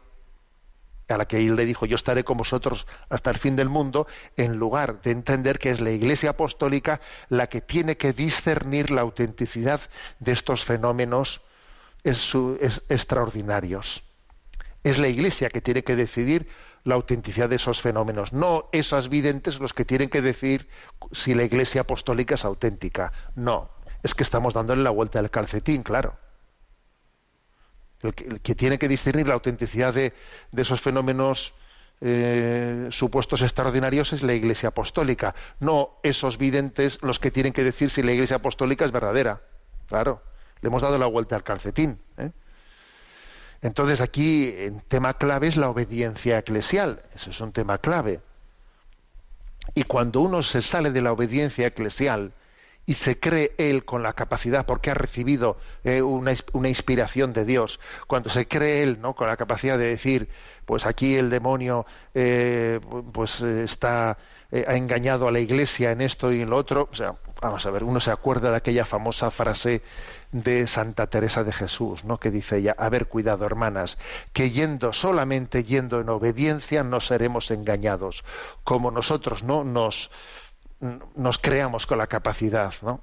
a 1.13 1.17
la 1.17 1.27
que 1.27 1.37
él 1.37 1.55
le 1.55 1.65
dijo, 1.65 1.85
yo 1.85 1.95
estaré 1.95 2.23
con 2.23 2.37
vosotros 2.37 2.87
hasta 3.09 3.29
el 3.29 3.37
fin 3.37 3.55
del 3.55 3.69
mundo, 3.69 4.07
en 4.35 4.57
lugar 4.57 5.01
de 5.01 5.11
entender 5.11 5.59
que 5.59 5.69
es 5.69 5.81
la 5.81 5.91
Iglesia 5.91 6.31
apostólica 6.31 6.99
la 7.29 7.47
que 7.47 7.61
tiene 7.61 7.97
que 7.97 8.13
discernir 8.13 8.91
la 8.91 9.01
autenticidad 9.01 9.81
de 10.19 10.31
estos 10.31 10.65
fenómenos 10.65 11.41
extraordinarios. 12.03 14.03
Es 14.83 14.99
la 14.99 15.07
Iglesia 15.07 15.49
que 15.49 15.61
tiene 15.61 15.83
que 15.83 15.95
decidir 15.95 16.47
la 16.83 16.95
autenticidad 16.95 17.49
de 17.49 17.57
esos 17.57 17.81
fenómenos, 17.81 18.31
no 18.31 18.69
esos 18.71 19.09
videntes 19.09 19.59
los 19.59 19.73
que 19.73 19.83
tienen 19.83 20.09
que 20.09 20.21
decir 20.21 20.69
si 21.11 21.33
la 21.33 21.43
Iglesia 21.43 21.81
apostólica 21.81 22.35
es 22.35 22.45
auténtica. 22.45 23.11
No, 23.35 23.69
es 24.03 24.13
que 24.13 24.23
estamos 24.23 24.53
dándole 24.53 24.83
la 24.83 24.89
vuelta 24.89 25.19
al 25.19 25.29
calcetín, 25.29 25.83
claro. 25.83 26.17
El 28.01 28.13
que, 28.13 28.55
tiene 28.55 28.77
que 28.77 28.87
discernir 28.87 29.27
la 29.27 29.33
autenticidad 29.33 29.93
de, 29.93 30.13
esos 30.55 30.81
fenómenos 30.81 31.55
eh, 31.99 32.87
supuestos 32.91 33.41
extraordinarios 33.41 34.13
es 34.13 34.21
la 34.21 34.35
Iglesia 34.35 34.69
apostólica, 34.69 35.33
no 35.59 35.97
esos 36.03 36.37
videntes 36.37 36.99
los 37.01 37.17
que 37.17 37.31
tienen 37.31 37.53
que 37.53 37.63
decir 37.63 37.89
si 37.89 38.03
la 38.03 38.11
Iglesia 38.11 38.37
apostólica 38.37 38.85
es 38.85 38.91
verdadera. 38.91 39.41
Claro, 39.87 40.21
le 40.61 40.67
hemos 40.67 40.81
dado 40.83 40.99
la 40.99 41.07
vuelta 41.07 41.35
al 41.35 41.43
calcetín. 41.43 41.99
¿eh? 42.17 42.31
Entonces 43.61 44.01
aquí 44.01 44.53
el 44.55 44.83
tema 44.83 45.15
clave 45.15 45.47
es 45.47 45.57
la 45.57 45.69
obediencia 45.69 46.37
eclesial, 46.37 47.01
ese 47.15 47.31
es 47.31 47.41
un 47.41 47.51
tema 47.51 47.79
clave. 47.79 48.21
Y 49.73 49.83
cuando 49.83 50.21
uno 50.21 50.43
se 50.43 50.61
sale 50.61 50.91
de 50.91 51.01
la 51.01 51.11
obediencia 51.11 51.67
eclesial 51.67 52.33
y 52.87 52.93
se 52.93 53.19
cree 53.19 53.53
él 53.59 53.85
con 53.85 54.01
la 54.01 54.13
capacidad, 54.13 54.65
porque 54.65 54.89
ha 54.89 54.95
recibido 54.95 55.57
eh, 55.83 56.01
una, 56.01 56.31
inspiración 56.31 57.33
de 57.33 57.45
Dios, 57.45 57.79
cuando 58.07 58.29
se 58.29 58.47
cree 58.47 58.81
él 58.81 58.99
¿no? 59.01 59.13
con 59.13 59.27
la 59.27 59.37
capacidad 59.37 59.77
de 59.77 59.87
decir, 59.87 60.29
pues 60.65 60.85
aquí 60.85 61.15
el 61.15 61.29
demonio 61.29 61.85
eh, 62.15 62.79
pues 63.11 63.41
está 63.41 64.17
eh, 64.49 64.63
ha 64.65 64.77
engañado 64.77 65.27
a 65.27 65.31
la 65.31 65.39
iglesia 65.39 65.91
en 65.91 65.99
esto 65.99 66.31
y 66.31 66.41
en 66.41 66.49
lo 66.49 66.57
otro. 66.57 66.87
O 66.89 66.95
sea, 66.95 67.15
vamos 67.41 67.65
a 67.65 67.71
ver, 67.71 67.83
uno 67.83 67.99
se 67.99 68.11
acuerda 68.11 68.49
de 68.49 68.57
aquella 68.57 68.85
famosa 68.85 69.29
frase 69.29 69.81
de 70.31 70.67
Santa 70.67 71.07
Teresa 71.07 71.43
de 71.43 71.51
Jesús, 71.51 72.05
¿no? 72.05 72.17
Que 72.17 72.31
dice 72.31 72.57
ella, 72.57 72.73
a 72.77 72.89
ver, 72.89 73.07
cuidado, 73.07 73.45
hermanas, 73.45 73.97
que 74.31 74.51
yendo 74.51 74.93
solamente 74.93 75.63
yendo 75.65 75.99
en 75.99 76.09
obediencia 76.09 76.83
no 76.83 77.01
seremos 77.01 77.51
engañados, 77.51 78.23
como 78.63 78.89
nosotros 78.89 79.43
no 79.43 79.65
nos, 79.65 80.11
nos 80.79 81.37
creamos 81.37 81.85
con 81.85 81.97
la 81.97 82.07
capacidad, 82.07 82.73
¿no? 82.81 83.01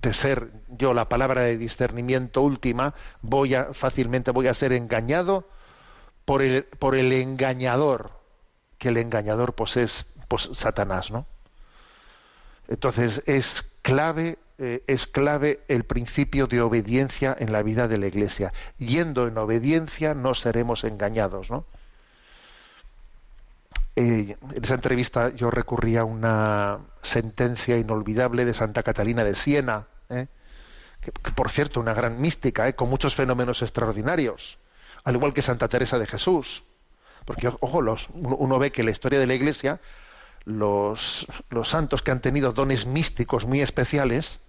de 0.00 0.12
ser 0.12 0.50
yo 0.68 0.94
la 0.94 1.08
palabra 1.08 1.42
de 1.42 1.58
discernimiento 1.58 2.42
última, 2.42 2.94
voy 3.20 3.54
a 3.54 3.74
fácilmente 3.74 4.30
voy 4.30 4.46
a 4.46 4.54
ser 4.54 4.72
engañado 4.72 5.46
por 6.24 6.42
el, 6.42 6.64
por 6.64 6.94
el 6.94 7.12
engañador, 7.12 8.12
que 8.78 8.88
el 8.88 8.96
engañador 8.96 9.54
pues 9.54 9.76
es 9.76 10.06
pues, 10.28 10.48
Satanás, 10.54 11.10
¿no? 11.10 11.26
Entonces 12.68 13.22
es 13.26 13.62
clave, 13.82 14.38
eh, 14.58 14.82
es 14.86 15.06
clave 15.06 15.60
el 15.68 15.84
principio 15.84 16.46
de 16.46 16.62
obediencia 16.62 17.36
en 17.38 17.52
la 17.52 17.62
vida 17.62 17.86
de 17.86 17.98
la 17.98 18.06
Iglesia. 18.06 18.52
Yendo 18.78 19.26
en 19.26 19.36
obediencia 19.36 20.14
no 20.14 20.34
seremos 20.34 20.84
engañados, 20.84 21.50
¿no? 21.50 21.66
Eh, 23.94 24.36
en 24.54 24.64
esa 24.64 24.74
entrevista 24.74 25.30
yo 25.30 25.50
recurrí 25.50 25.96
a 25.96 26.04
una 26.04 26.80
sentencia 27.02 27.76
inolvidable 27.76 28.44
de 28.44 28.54
Santa 28.54 28.82
Catalina 28.82 29.24
de 29.24 29.34
Siena, 29.34 29.86
¿eh? 30.08 30.28
que, 31.00 31.12
por 31.12 31.50
cierto, 31.50 31.80
una 31.80 31.94
gran 31.94 32.20
mística, 32.20 32.72
con 32.72 32.88
muchos 32.88 33.14
fenómenos 33.14 33.60
extraordinarios, 33.62 34.58
al 35.04 35.16
igual 35.16 35.34
que 35.34 35.42
Santa 35.42 35.68
Teresa 35.68 35.98
de 35.98 36.06
Jesús. 36.06 36.64
Porque, 37.24 37.48
ojo, 37.60 37.82
los, 37.82 38.08
uno 38.14 38.58
ve 38.58 38.72
que 38.72 38.82
la 38.82 38.90
historia 38.90 39.18
de 39.18 39.26
la 39.26 39.34
Iglesia 39.34 39.80
los, 40.44 41.26
santos 41.64 42.02
que 42.02 42.10
han 42.10 42.20
tenido 42.20 42.52
dones 42.52 42.86
místicos 42.86 43.46
muy 43.46 43.60
especiales, 43.60 44.40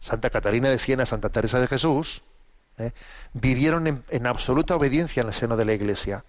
Santa 0.00 0.30
Catarina 0.30 0.70
de 0.70 0.78
Siena, 0.78 1.06
Santa 1.06 1.30
Teresa 1.30 1.60
de 1.60 1.66
Jesús, 1.66 2.22
¿eh? 2.78 2.92
vivieron 3.34 4.04
en, 4.08 4.26
absoluta 4.26 4.76
obediencia 4.76 5.20
en 5.22 5.28
el 5.28 5.34
seno 5.34 5.56
de 5.56 5.64
la 5.64 5.74
Iglesia. 5.74 6.24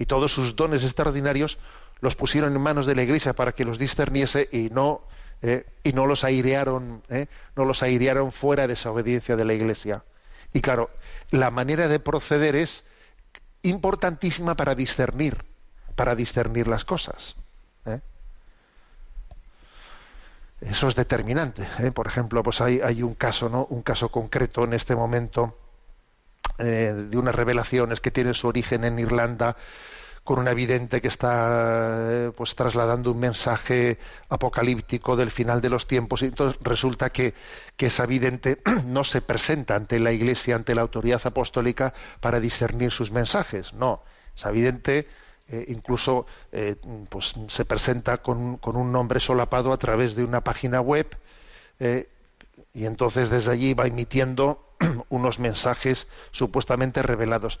Y 0.00 0.06
todos 0.06 0.32
sus 0.32 0.56
dones 0.56 0.82
extraordinarios 0.82 1.58
los 2.00 2.16
pusieron 2.16 2.56
en 2.56 2.62
manos 2.62 2.86
de 2.86 2.94
la 2.94 3.02
Iglesia 3.02 3.34
para 3.34 3.52
que 3.52 3.66
los 3.66 3.78
discerniese 3.78 4.48
y 4.50 4.70
no, 4.70 5.02
¿eh? 5.42 5.66
y 5.84 5.92
no 5.92 6.06
los 6.06 6.24
airearon, 6.24 7.02
¿eh? 7.10 7.26
no 7.54 7.66
los 7.66 7.82
airearon 7.82 8.32
fuera 8.32 8.66
de 8.66 8.72
esa 8.72 8.90
obediencia 8.90 9.36
de 9.36 9.44
la 9.44 9.52
Iglesia. 9.52 10.02
Y 10.54 10.62
claro, 10.62 10.88
la 11.30 11.50
manera 11.50 11.86
de 11.86 12.00
proceder 12.00 12.56
es 12.56 12.82
importantísima 13.60 14.56
para 14.56 14.74
discernir, 14.74 15.44
para 15.96 16.14
discernir 16.14 16.66
las 16.66 16.86
cosas. 16.86 17.36
¿eh? 17.84 18.00
Eso 20.62 20.88
es 20.88 20.96
determinante. 20.96 21.66
Por 21.92 22.06
ejemplo, 22.06 22.42
pues 22.42 22.62
hay, 22.62 22.80
hay, 22.82 23.02
un 23.02 23.12
caso, 23.12 23.50
¿no? 23.50 23.66
Un 23.68 23.82
caso 23.82 24.08
concreto 24.08 24.64
en 24.64 24.72
este 24.72 24.96
momento 24.96 25.58
eh, 26.58 26.92
de 27.08 27.16
unas 27.18 27.34
revelaciones 27.34 28.00
que 28.00 28.10
tienen 28.10 28.34
su 28.34 28.48
origen 28.48 28.84
en 28.84 28.98
Irlanda 28.98 29.56
con 30.24 30.38
una 30.38 30.52
vidente 30.52 31.00
que 31.00 31.08
está 31.08 32.30
pues 32.36 32.54
trasladando 32.54 33.10
un 33.12 33.18
mensaje 33.18 33.98
apocalíptico 34.28 35.16
del 35.16 35.30
final 35.30 35.60
de 35.62 35.70
los 35.70 35.86
tiempos 35.86 36.22
y 36.22 36.26
entonces 36.26 36.60
resulta 36.62 37.10
que, 37.10 37.34
que 37.76 37.86
esa 37.86 38.04
vidente 38.04 38.60
no 38.86 39.02
se 39.02 39.22
presenta 39.22 39.76
ante 39.76 39.98
la 39.98 40.12
iglesia, 40.12 40.56
ante 40.56 40.74
la 40.74 40.82
autoridad 40.82 41.22
apostólica 41.24 41.94
para 42.20 42.38
discernir 42.38 42.92
sus 42.92 43.10
mensajes. 43.10 43.72
No, 43.72 44.02
esa 44.36 44.50
vidente 44.50 45.08
eh, 45.52 45.64
incluso 45.68 46.26
eh, 46.52 46.76
pues, 47.08 47.34
se 47.48 47.64
presenta 47.64 48.18
con, 48.18 48.58
con, 48.58 48.76
un 48.76 48.92
nombre 48.92 49.18
solapado 49.18 49.72
a 49.72 49.78
través 49.78 50.14
de 50.14 50.22
una 50.22 50.44
página 50.44 50.80
web 50.80 51.08
eh, 51.80 52.08
y 52.74 52.86
entonces 52.86 53.30
desde 53.30 53.52
allí 53.52 53.74
va 53.74 53.86
emitiendo 53.86 54.64
unos 55.08 55.38
mensajes 55.38 56.08
supuestamente 56.30 57.02
revelados. 57.02 57.60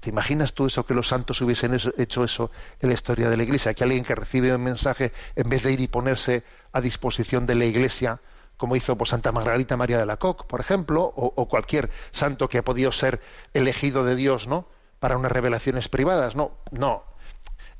¿Te 0.00 0.10
imaginas 0.10 0.52
tú 0.52 0.66
eso 0.66 0.84
que 0.84 0.92
los 0.92 1.08
santos 1.08 1.40
hubiesen 1.40 1.78
hecho 1.96 2.24
eso 2.24 2.50
en 2.80 2.90
la 2.90 2.94
historia 2.94 3.30
de 3.30 3.38
la 3.38 3.42
Iglesia? 3.42 3.72
Que 3.72 3.84
alguien 3.84 4.04
que 4.04 4.14
recibe 4.14 4.54
un 4.54 4.62
mensaje, 4.62 5.12
en 5.34 5.48
vez 5.48 5.62
de 5.62 5.72
ir 5.72 5.80
y 5.80 5.88
ponerse 5.88 6.44
a 6.72 6.82
disposición 6.82 7.46
de 7.46 7.54
la 7.54 7.64
Iglesia, 7.64 8.20
como 8.58 8.76
hizo 8.76 8.96
pues, 8.98 9.10
Santa 9.10 9.32
Margarita 9.32 9.78
María 9.78 9.98
de 9.98 10.04
la 10.04 10.18
Coque, 10.18 10.44
por 10.46 10.60
ejemplo, 10.60 11.02
o, 11.04 11.32
o 11.34 11.48
cualquier 11.48 11.90
santo 12.12 12.50
que 12.50 12.58
ha 12.58 12.62
podido 12.62 12.92
ser 12.92 13.20
elegido 13.54 14.04
de 14.04 14.14
Dios, 14.14 14.46
¿no? 14.46 14.66
Para 15.00 15.16
unas 15.16 15.32
revelaciones 15.32 15.88
privadas. 15.88 16.36
No, 16.36 16.52
no. 16.70 17.04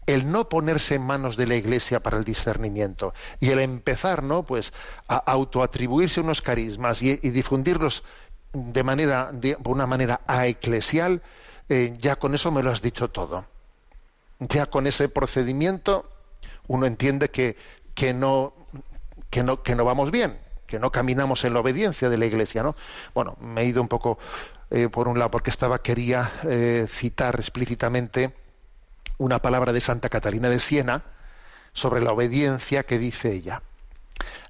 El 0.07 0.31
no 0.31 0.49
ponerse 0.49 0.97
en 0.97 1.03
manos 1.03 1.37
de 1.37 1.47
la 1.47 1.57
Iglesia 1.57 2.01
para 2.01 2.19
el 2.19 2.25
discernimiento 2.25 3.15
y 3.41 3.51
el 3.51 3.59
empezar, 3.59 4.23
¿no? 4.23 4.43
Pues 4.43 4.73
a 5.09 5.17
autoatribuirse 5.17 6.21
unos 6.21 6.43
carismas 6.43 7.03
y, 7.03 7.17
difundirlos 7.17 8.05
de 8.53 8.83
manera, 8.83 9.31
de 9.33 9.57
una 9.65 9.87
manera 9.87 10.21
aeclesial, 10.27 11.23
eh, 11.69 11.95
ya 11.99 12.17
con 12.17 12.35
eso 12.35 12.51
me 12.51 12.63
lo 12.63 12.71
has 12.71 12.83
dicho 12.83 13.09
todo. 13.09 13.47
Ya 14.39 14.67
con 14.67 14.87
ese 14.87 15.09
procedimiento 15.09 16.11
uno 16.67 16.87
entiende 16.87 17.31
que, 17.31 17.57
que, 17.95 18.15
no, 18.15 18.53
que, 19.31 19.43
no, 19.43 19.63
que 19.63 19.75
no 19.75 19.85
vamos 19.85 20.11
bien, 20.11 20.39
que 20.67 20.79
no 20.79 20.91
caminamos 20.91 21.45
en 21.45 21.55
la 21.55 21.61
obediencia 21.61 22.09
de 22.09 22.19
la 22.19 22.27
Iglesia. 22.27 22.63
¿no? 22.63 22.75
Bueno, 23.15 23.37
me 23.41 23.63
he 23.63 23.67
ido 23.67 23.83
un 23.83 23.89
poco 23.89 24.19
eh, 24.71 24.89
por 24.89 25.09
un 25.09 25.19
lado 25.19 25.31
porque 25.31 25.51
estaba, 25.51 25.81
quería 25.81 26.31
eh, 26.45 26.87
citar 26.89 27.37
explícitamente 27.37 28.33
una 29.19 29.41
palabra 29.41 29.73
de 29.73 29.81
Santa 29.81 30.09
Catalina 30.09 30.49
de 30.49 30.59
Siena 30.59 31.03
sobre 31.73 32.01
la 32.01 32.13
obediencia 32.13 32.85
que 32.85 32.99
dice 32.99 33.33
ella. 33.33 33.63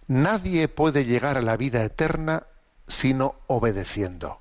Nadie 0.07 0.69
puede 0.69 1.05
llegar 1.05 1.39
a 1.39 1.43
la 1.43 1.57
vida 1.57 1.83
eterna 1.83 2.45
sino 2.87 3.37
obedeciendo. 3.47 4.41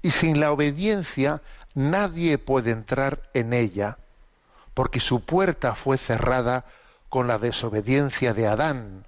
Y 0.00 0.10
sin 0.10 0.40
la 0.40 0.52
obediencia 0.52 1.42
nadie 1.74 2.38
puede 2.38 2.70
entrar 2.70 3.22
en 3.34 3.52
ella, 3.52 3.98
porque 4.74 5.00
su 5.00 5.24
puerta 5.24 5.74
fue 5.74 5.98
cerrada 5.98 6.64
con 7.08 7.28
la 7.28 7.38
desobediencia 7.38 8.34
de 8.34 8.46
Adán 8.46 9.04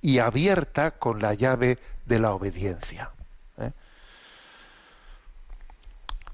y 0.00 0.18
abierta 0.18 0.92
con 0.92 1.22
la 1.22 1.34
llave 1.34 1.78
de 2.04 2.18
la 2.18 2.32
obediencia. 2.32 3.10
¿eh? 3.58 3.70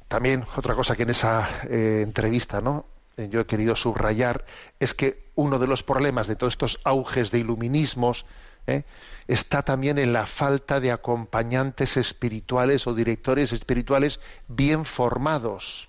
También 0.09 0.44
otra 0.57 0.75
cosa 0.75 0.97
que 0.97 1.03
en 1.03 1.11
esa 1.11 1.47
eh, 1.64 2.01
entrevista, 2.03 2.62
¿no? 2.62 2.87
Yo 3.26 3.40
he 3.40 3.46
querido 3.46 3.74
subrayar 3.74 4.44
es 4.78 4.94
que 4.94 5.31
uno 5.35 5.59
de 5.59 5.66
los 5.66 5.83
problemas 5.83 6.28
de 6.28 6.37
todos 6.37 6.54
estos 6.54 6.78
auges 6.85 7.31
de 7.31 7.40
iluminismos 7.40 8.24
¿eh? 8.66 8.85
está 9.26 9.62
también 9.62 9.98
en 9.98 10.12
la 10.12 10.26
falta 10.26 10.78
de 10.78 10.92
acompañantes 10.92 11.96
espirituales 11.96 12.87
o 12.87 12.94
directores 12.94 13.52
espirituales 13.52 14.20
bien 14.46 14.85
formados. 14.85 15.88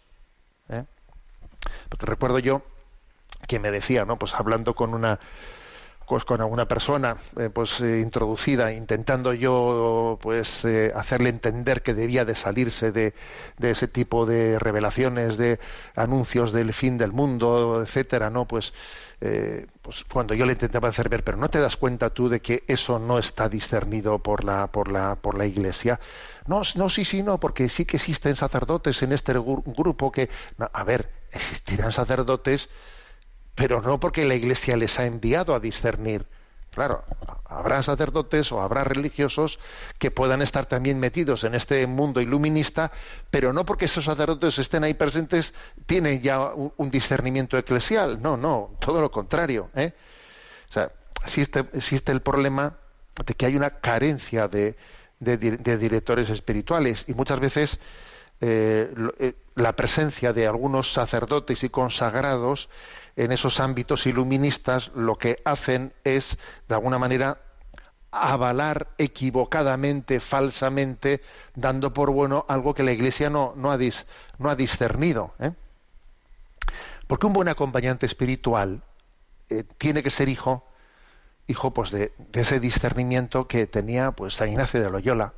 ¿eh? 0.69 0.85
Porque 1.89 2.05
recuerdo 2.05 2.39
yo 2.39 2.63
que 3.47 3.59
me 3.59 3.71
decía, 3.71 4.05
¿no? 4.05 4.17
Pues 4.17 4.33
hablando 4.33 4.73
con 4.73 4.93
una 4.93 5.19
pues 6.09 6.25
con 6.25 6.41
alguna 6.41 6.67
persona 6.67 7.17
eh, 7.37 7.51
pues 7.53 7.79
eh, 7.81 7.99
introducida 7.99 8.73
intentando 8.73 9.31
yo 9.31 10.17
pues 10.19 10.65
eh, 10.65 10.91
hacerle 10.95 11.29
entender 11.29 11.83
que 11.83 11.93
debía 11.93 12.25
de 12.25 12.33
salirse 12.33 12.91
de, 12.91 13.13
de, 13.59 13.69
ese 13.69 13.87
tipo 13.87 14.25
de 14.25 14.57
revelaciones 14.57 15.37
de 15.37 15.59
anuncios 15.95 16.51
del 16.51 16.73
fin 16.73 16.97
del 16.97 17.11
mundo 17.13 17.83
etcétera 17.83 18.31
no 18.31 18.47
pues 18.47 18.73
pues 19.81 20.05
cuando 20.05 20.33
yo 20.33 20.45
le 20.45 20.53
intentaba 20.53 20.87
hacer 20.87 21.09
ver 21.09 21.25
pero 21.25 21.37
no 21.37 21.49
te 21.49 21.59
das 21.59 21.75
cuenta 21.75 22.09
tú 22.09 22.29
de 22.29 22.39
que 22.39 22.63
eso 22.67 22.99
no 22.99 23.19
está 23.19 23.49
discernido 23.49 24.19
por 24.19 24.45
la 24.45 24.67
por 24.67 24.89
la 24.89 25.17
por 25.17 25.37
la 25.37 25.45
iglesia 25.45 25.99
no 26.47 26.61
no 26.75 26.89
sí 26.89 27.03
sí 27.03 27.21
no 27.21 27.37
porque 27.37 27.67
sí 27.67 27.83
que 27.85 27.97
existen 27.97 28.37
sacerdotes 28.37 29.03
en 29.03 29.11
este 29.11 29.33
grupo 29.33 30.11
que 30.11 30.29
no, 30.57 30.69
a 30.71 30.83
ver 30.85 31.09
existirán 31.31 31.91
sacerdotes 31.91 32.69
pero 33.59 33.81
no 33.81 33.99
porque 33.99 34.23
la 34.23 34.35
Iglesia 34.35 34.77
les 34.77 34.97
ha 34.99 35.05
enviado 35.05 35.53
a 35.53 35.59
discernir. 35.59 36.25
Claro, 36.71 37.03
habrá 37.43 37.83
sacerdotes 37.83 38.53
o 38.53 38.61
habrá 38.61 38.85
religiosos 38.85 39.59
que 39.97 40.11
puedan 40.11 40.41
estar 40.41 40.65
también 40.65 40.97
metidos 40.97 41.43
en 41.43 41.55
este 41.55 41.85
mundo 41.85 42.21
iluminista, 42.21 42.89
pero 43.29 43.51
no 43.51 43.65
porque 43.65 43.85
esos 43.85 44.05
sacerdotes 44.05 44.59
estén 44.59 44.85
ahí 44.85 44.93
presentes 44.93 45.53
tienen 45.85 46.21
ya 46.21 46.53
un, 46.53 46.89
discernimiento 46.89 47.57
eclesial. 47.57 48.21
No, 48.21 48.37
no, 48.37 48.77
todo 48.79 49.01
lo 49.01 49.11
contrario. 49.11 49.69
¿eh? 49.75 49.91
O 50.69 50.71
sea, 50.71 50.93
existe, 51.25 52.11
el 52.13 52.21
problema 52.21 52.77
de 53.25 53.33
que 53.33 53.45
hay 53.45 53.57
una 53.57 53.71
carencia 53.71 54.47
de, 54.47 54.77
directores 55.19 56.29
espirituales 56.29 57.03
y 57.09 57.13
muchas 57.13 57.41
veces 57.41 57.77
eh, 58.39 59.33
la 59.55 59.75
presencia 59.75 60.31
de 60.31 60.47
algunos 60.47 60.93
sacerdotes 60.93 61.65
y 61.65 61.69
consagrados 61.69 62.69
en 63.19 63.33
esos 63.33 63.59
ámbitos 63.59 64.07
iluministas 64.07 64.91
lo 64.95 65.17
que 65.17 65.41
hacen 65.43 65.91
es, 66.05 66.37
de 66.69 66.75
alguna 66.75 66.97
manera, 66.97 67.41
avalar 68.11 68.87
equivocadamente, 68.97 70.21
falsamente, 70.21 71.21
dando 71.53 71.93
por 71.93 72.11
bueno 72.11 72.45
algo 72.47 72.73
que 72.73 72.83
la 72.83 72.93
Iglesia 72.93 73.29
no, 73.29 73.53
no, 73.57 73.73
ha, 73.73 73.77
no 74.37 74.49
ha, 74.49 74.55
discernido. 74.55 75.33
¿eh? 75.39 75.51
Porque 77.07 77.27
un 77.27 77.33
buen 77.33 77.49
acompañante 77.49 78.05
espiritual 78.05 78.83
eh, 79.49 79.65
tiene 79.77 80.01
que 80.01 80.11
ser 80.11 80.29
hijo, 80.29 80.65
hijo 81.45 81.73
pues 81.73 81.91
de, 81.91 82.13
de, 82.17 82.39
ese 82.39 82.61
discernimiento 82.61 83.49
que 83.49 83.67
tenía 83.67 84.11
pues 84.13 84.35
San 84.35 84.47
Ignacio 84.47 84.81
de 84.81 84.89
Loyola, 84.89 85.33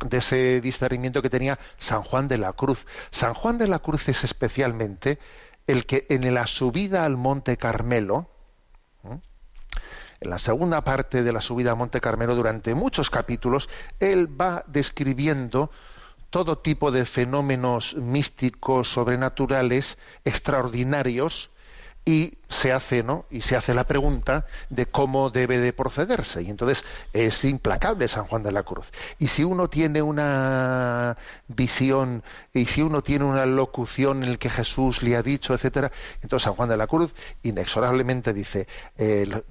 de 0.00 0.16
ese 0.16 0.62
discernimiento 0.62 1.20
que 1.20 1.28
tenía 1.28 1.58
San 1.76 2.02
Juan 2.02 2.28
de 2.28 2.38
la 2.38 2.54
Cruz. 2.54 2.86
San 3.10 3.34
Juan 3.34 3.58
de 3.58 3.68
la 3.68 3.80
Cruz 3.80 4.08
es 4.08 4.24
especialmente 4.24 5.18
el 5.66 5.86
que 5.86 6.06
en 6.08 6.32
la 6.34 6.46
subida 6.46 7.04
al 7.04 7.16
Monte 7.16 7.56
Carmelo, 7.56 8.28
en 10.20 10.30
la 10.30 10.38
segunda 10.38 10.82
parte 10.82 11.22
de 11.22 11.32
la 11.32 11.40
subida 11.40 11.72
al 11.72 11.76
Monte 11.76 12.00
Carmelo, 12.00 12.34
durante 12.34 12.74
muchos 12.74 13.10
capítulos, 13.10 13.68
él 14.00 14.28
va 14.40 14.64
describiendo 14.66 15.70
todo 16.30 16.58
tipo 16.58 16.90
de 16.90 17.04
fenómenos 17.04 17.94
místicos, 17.94 18.88
sobrenaturales, 18.88 19.98
extraordinarios, 20.24 21.50
y 22.06 22.34
se 22.48 22.72
hace, 22.72 23.02
¿no? 23.02 23.24
Y 23.30 23.40
se 23.40 23.56
hace 23.56 23.72
la 23.72 23.84
pregunta 23.84 24.46
de 24.68 24.86
cómo 24.86 25.30
debe 25.30 25.58
de 25.58 25.72
procederse. 25.72 26.42
Y 26.42 26.50
entonces 26.50 26.84
es 27.12 27.44
implacable 27.44 28.08
San 28.08 28.26
Juan 28.26 28.42
de 28.42 28.52
la 28.52 28.62
Cruz. 28.62 28.90
Y 29.18 29.28
si 29.28 29.44
uno 29.44 29.68
tiene 29.68 30.02
una 30.02 31.16
visión, 31.48 32.22
y 32.52 32.66
si 32.66 32.82
uno 32.82 33.02
tiene 33.02 33.24
una 33.24 33.46
locución 33.46 34.22
en 34.22 34.30
el 34.30 34.38
que 34.38 34.50
Jesús 34.50 35.02
le 35.02 35.16
ha 35.16 35.22
dicho, 35.22 35.54
etcétera, 35.54 35.90
entonces 36.22 36.44
San 36.44 36.54
Juan 36.54 36.68
de 36.68 36.76
la 36.76 36.86
Cruz 36.86 37.14
inexorablemente 37.42 38.34
dice 38.34 38.66
el, 38.98 39.42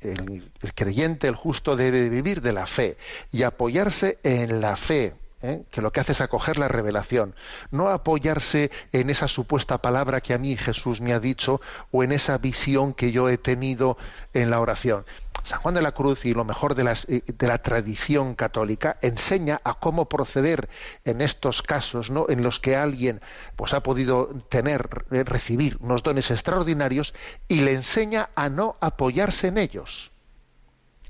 el, 0.00 0.52
el 0.62 0.74
creyente, 0.74 1.26
el 1.26 1.34
justo, 1.34 1.74
debe 1.74 2.08
vivir 2.08 2.40
de 2.40 2.52
la 2.52 2.66
fe 2.66 2.96
y 3.32 3.42
apoyarse 3.42 4.18
en 4.22 4.60
la 4.60 4.76
fe 4.76 5.14
¿eh? 5.44 5.64
que 5.70 5.82
lo 5.82 5.92
que 5.92 6.00
hace 6.00 6.12
es 6.12 6.20
acoger 6.20 6.58
la 6.58 6.68
revelación, 6.68 7.34
no 7.70 7.88
apoyarse 7.88 8.70
en 8.92 9.10
esa 9.10 9.28
supuesta 9.28 9.78
palabra 9.78 10.20
que 10.20 10.34
a 10.34 10.38
mí 10.38 10.56
Jesús 10.56 11.00
me 11.00 11.12
ha 11.12 11.20
dicho 11.20 11.60
o 11.92 12.02
en 12.02 12.12
esa 12.12 12.38
visión 12.38 12.94
que 12.94 13.12
yo 13.12 13.28
he 13.28 13.38
tenido 13.38 13.98
en 14.32 14.50
la 14.50 14.60
oración. 14.60 15.04
San 15.42 15.60
Juan 15.60 15.74
de 15.74 15.82
la 15.82 15.92
Cruz 15.92 16.24
y 16.24 16.32
lo 16.32 16.44
mejor 16.44 16.74
de, 16.74 16.84
las, 16.84 17.06
de 17.06 17.46
la 17.46 17.58
tradición 17.58 18.34
católica 18.34 18.96
enseña 19.02 19.60
a 19.62 19.74
cómo 19.74 20.08
proceder 20.08 20.70
en 21.04 21.20
estos 21.20 21.60
casos, 21.60 22.10
¿no? 22.10 22.26
en 22.30 22.42
los 22.42 22.60
que 22.60 22.76
alguien 22.76 23.20
pues 23.54 23.74
ha 23.74 23.82
podido 23.82 24.28
tener, 24.48 24.88
recibir 25.10 25.76
unos 25.80 26.02
dones 26.02 26.30
extraordinarios 26.30 27.12
y 27.46 27.60
le 27.60 27.72
enseña 27.74 28.30
a 28.34 28.48
no 28.48 28.76
apoyarse 28.80 29.48
en 29.48 29.58
ellos, 29.58 30.10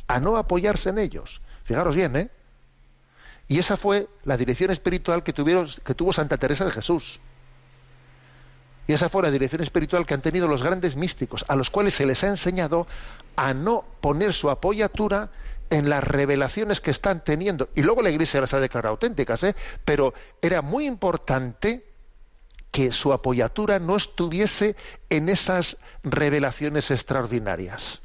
a 0.09 0.19
no 0.19 0.37
apoyarse 0.37 0.91
en 0.91 0.99
ellos. 0.99 1.41
Fijaros 1.63 1.95
bien, 1.95 2.17
¿eh? 2.17 2.31
Y 3.49 3.59
esa 3.59 3.77
fue 3.77 4.09
la 4.25 4.37
dirección 4.37 4.71
espiritual 4.71 5.23
que, 5.23 5.33
tuvieron, 5.33 5.69
que 5.85 5.95
tuvo 5.95 6.13
Santa 6.13 6.39
Teresa 6.39 6.65
de 6.65 6.71
Jesús. 6.71 7.21
Y 8.87 8.93
esa 8.93 9.09
fue 9.09 9.23
la 9.23 9.31
dirección 9.31 9.63
espiritual 9.63 10.07
que 10.07 10.15
han 10.15 10.23
tenido 10.23 10.47
los 10.47 10.63
grandes 10.63 10.97
místicos, 10.97 11.45
a 11.49 11.57
los 11.57 11.71
cuales 11.71 11.95
se 11.95 12.07
les 12.07 12.23
ha 12.25 12.29
enseñado 12.29 12.87
a 13.37 13.55
no 13.55 13.85
poner 14.01 14.33
su 14.35 14.51
apoyatura 14.51 15.31
en 15.71 15.89
las 15.89 16.05
revelaciones 16.05 16.81
que 16.81 16.91
están 16.91 17.25
teniendo. 17.25 17.71
Y 17.75 17.83
luego 17.83 18.03
la 18.03 18.11
Iglesia 18.11 18.41
las 18.41 18.53
ha 18.55 18.61
declarado 18.61 18.93
auténticas, 18.93 19.43
¿eh? 19.45 19.55
pero 19.85 20.13
era 20.43 20.61
muy 20.61 20.87
importante 20.87 21.85
que 22.71 22.93
su 22.93 23.13
apoyatura 23.13 23.79
no 23.79 23.97
estuviese 23.97 24.77
en 25.09 25.29
esas 25.29 25.77
revelaciones 26.03 26.91
extraordinarias. 26.91 28.01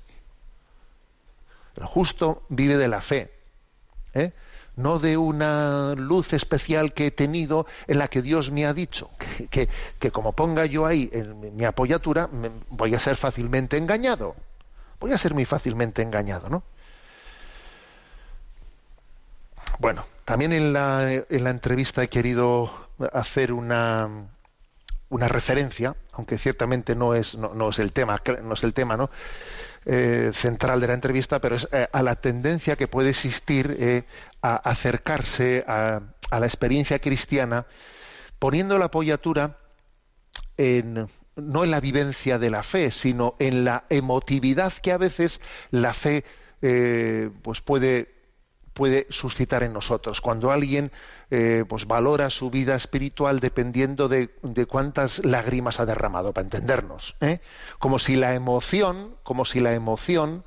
El 1.75 1.85
justo 1.85 2.43
vive 2.49 2.77
de 2.77 2.87
la 2.87 3.01
fe. 3.01 3.33
¿eh? 4.13 4.31
No 4.79 4.97
de 4.97 5.17
una 5.17 5.93
luz 5.95 6.33
especial 6.33 6.93
que 6.93 7.07
he 7.07 7.11
tenido 7.11 7.67
en 7.87 7.99
la 7.99 8.07
que 8.07 8.21
Dios 8.21 8.49
me 8.49 8.65
ha 8.65 8.73
dicho, 8.73 9.09
que, 9.51 9.67
que, 9.99 10.11
como 10.11 10.31
ponga 10.33 10.65
yo 10.65 10.85
ahí 10.85 11.09
en 11.11 11.55
mi 11.55 11.65
apoyatura, 11.65 12.27
me, 12.27 12.49
voy 12.69 12.95
a 12.95 12.99
ser 12.99 13.15
fácilmente 13.15 13.77
engañado. 13.77 14.35
Voy 14.99 15.11
a 15.11 15.17
ser 15.17 15.33
muy 15.33 15.45
fácilmente 15.45 16.01
engañado, 16.01 16.49
¿no? 16.49 16.63
Bueno, 19.79 20.05
también 20.25 20.51
en 20.51 20.73
la, 20.73 21.11
en 21.11 21.43
la 21.43 21.49
entrevista 21.49 22.03
he 22.03 22.09
querido 22.09 22.71
hacer 23.13 23.53
una, 23.53 24.09
una 25.09 25.27
referencia, 25.27 25.95
aunque 26.13 26.37
ciertamente 26.37 26.95
no 26.95 27.15
es, 27.15 27.35
no, 27.35 27.53
no 27.53 27.69
es 27.69 27.79
el 27.79 27.93
tema, 27.93 28.21
no 28.43 28.53
es 28.53 28.63
el 28.63 28.73
tema, 28.73 28.97
¿no? 28.97 29.09
Eh, 29.85 30.31
central 30.33 30.81
de 30.81 30.87
la 30.87 30.93
entrevista, 30.93 31.39
pero 31.39 31.55
es 31.55 31.67
eh, 31.71 31.87
a 31.91 32.03
la 32.03 32.15
tendencia 32.15 32.75
que 32.75 32.89
puede 32.89 33.09
existir 33.11 33.77
eh, 33.79 34.03
a 34.41 34.57
acercarse 34.57 35.63
a, 35.67 36.01
a 36.29 36.39
la 36.39 36.45
experiencia 36.45 36.99
cristiana, 36.99 37.65
poniendo 38.39 38.77
la 38.77 38.85
apoyatura 38.85 39.57
en, 40.57 41.07
no 41.37 41.63
en 41.63 41.71
la 41.71 41.79
vivencia 41.79 42.37
de 42.37 42.49
la 42.49 42.61
fe, 42.61 42.91
sino 42.91 43.35
en 43.39 43.63
la 43.63 43.85
emotividad 43.89 44.73
que 44.73 44.91
a 44.91 44.97
veces 44.97 45.39
la 45.71 45.93
fe 45.93 46.25
pues 47.41 47.61
puede, 47.61 48.18
puede 48.79 49.07
suscitar 49.09 49.63
en 49.63 49.73
nosotros. 49.73 50.21
Cuando 50.21 50.51
alguien 50.51 50.93
eh, 51.31 51.65
pues 51.67 51.85
valora 51.85 52.29
su 52.29 52.49
vida 52.49 52.75
espiritual 52.75 53.41
dependiendo 53.41 54.07
de, 54.07 54.29
de 54.41 54.65
cuántas 54.67 55.19
lágrimas 55.25 55.81
ha 55.81 55.85
derramado, 55.85 56.31
para 56.31 56.45
entendernos. 56.45 57.17
¿eh? 57.19 57.41
Como 57.77 57.99
si 57.99 58.15
la 58.15 58.35
emoción, 58.35 59.15
como 59.23 59.43
si 59.43 59.59
la 59.59 59.73
emoción 59.73 60.45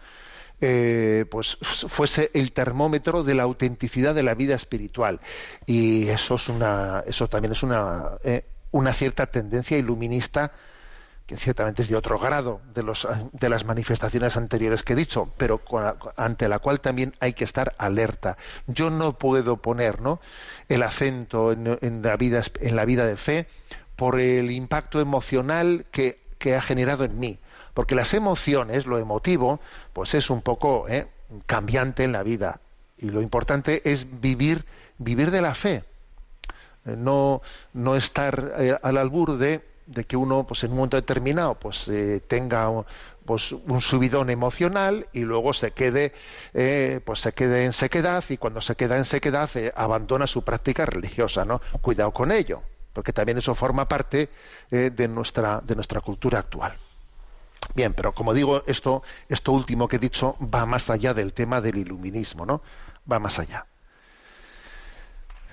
eh, 0.62 1.27
pues 1.31 1.59
fuese 1.61 2.31
el 2.33 2.53
termómetro 2.53 3.23
de 3.23 3.35
la 3.35 3.42
autenticidad 3.42 4.14
de 4.14 4.23
la 4.23 4.35
vida 4.35 4.55
espiritual. 4.55 5.21
Y 5.66 6.09
eso 6.09 6.37
es 6.37 6.49
una, 6.49 7.05
eso 7.07 7.29
también 7.29 7.53
es 7.53 7.62
una, 7.62 8.12
eh, 8.25 8.47
una 8.71 8.95
cierta 8.95 9.27
tendencia 9.27 9.77
iluminista 9.77 10.53
ciertamente 11.37 11.83
es 11.83 11.88
de 11.88 11.97
otro 11.97 12.18
grado 12.18 12.61
de, 12.75 12.83
los, 12.83 13.07
de 13.33 13.49
las 13.49 13.64
manifestaciones 13.64 14.37
anteriores 14.37 14.83
que 14.83 14.92
he 14.92 14.97
dicho, 14.97 15.33
pero 15.37 15.61
ante 16.16 16.49
la 16.49 16.59
cual 16.59 16.81
también 16.81 17.14
hay 17.21 17.33
que 17.33 17.45
estar 17.45 17.75
alerta. 17.79 18.37
Yo 18.66 18.90
no 18.90 19.18
puedo 19.18 19.57
poner 19.57 20.01
¿no? 20.01 20.21
el 20.68 20.83
acento 20.83 21.53
en, 21.53 22.03
la 22.03 22.16
vida, 22.16 22.42
en 22.61 22.77
la 22.77 22.85
vida 22.85 23.07
de 23.07 23.16
fe 23.16 23.47
por 23.97 24.21
el 24.21 24.51
impacto 24.51 25.01
emocional 25.01 25.87
que, 25.90 26.21
que 26.38 26.55
ha 26.55 26.62
generado 26.62 27.05
en 27.05 27.18
mí, 27.18 27.38
porque 27.75 27.95
las 27.95 28.14
emociones, 28.14 28.87
lo 28.87 28.99
emotivo, 28.99 29.61
pues 29.92 30.14
es 30.14 30.31
un 30.31 30.42
poco 30.42 30.88
¿eh? 30.88 31.09
cambiante 31.47 32.05
en 32.05 32.12
la 32.12 32.23
vida. 32.23 32.61
Y 32.99 33.11
lo 33.11 33.21
importante 33.21 33.90
es 33.90 34.21
vivir, 34.21 34.64
vivir 34.99 35.31
de 35.31 35.42
la 35.42 35.55
fe 35.55 35.85
eh, 36.85 36.97
no, 36.97 37.42
no 37.73 37.97
estar 37.97 38.55
eh, 38.59 38.77
al 38.83 38.99
albur 38.99 39.38
de, 39.38 39.62
de 39.87 40.05
que 40.05 40.16
uno 40.16 40.45
pues 40.47 40.64
en 40.64 40.71
un 40.71 40.77
momento 40.79 40.97
determinado 40.97 41.55
pues 41.55 41.88
eh, 41.88 42.21
tenga 42.27 42.71
pues 43.25 43.53
un 43.53 43.81
subidón 43.81 44.31
emocional 44.31 45.07
y 45.12 45.21
luego 45.21 45.53
se 45.53 45.73
quede 45.73 46.12
eh, 46.55 47.01
pues 47.05 47.21
se 47.21 47.33
quede 47.33 47.64
en 47.64 47.73
sequedad 47.73 48.25
y 48.29 48.37
cuando 48.37 48.61
se 48.61 48.77
queda 48.77 48.99
en 48.99 49.05
sequedad 49.05 49.51
eh, 49.57 49.73
abandona 49.77 50.27
su 50.27 50.42
práctica 50.42 50.87
religiosa 50.87 51.45
no 51.45 51.61
cuidado 51.81 52.12
con 52.12 52.33
ello 52.33 52.62
porque 52.92 53.12
también 53.12 53.38
eso 53.38 53.55
forma 53.55 53.88
parte 53.88 54.29
de 54.71 55.09
nuestra 55.09 55.62
de 55.64 55.75
nuestra 55.75 56.01
cultura 56.01 56.40
actual 56.40 56.77
Bien, 57.75 57.95
pero 57.95 58.12
como 58.12 58.35
digo, 58.35 58.62
esto, 58.66 59.03
esto 59.29 59.53
último 59.53 59.88
que 59.88 59.97
he 59.97 59.99
dicho 59.99 60.37
va 60.42 60.66
más 60.66 60.90
allá 60.90 61.14
del 61.14 61.33
tema 61.33 61.61
del 61.61 61.79
iluminismo, 61.79 62.45
¿no? 62.45 62.62
Va 63.11 63.18
más 63.18 63.38
allá. 63.38 63.66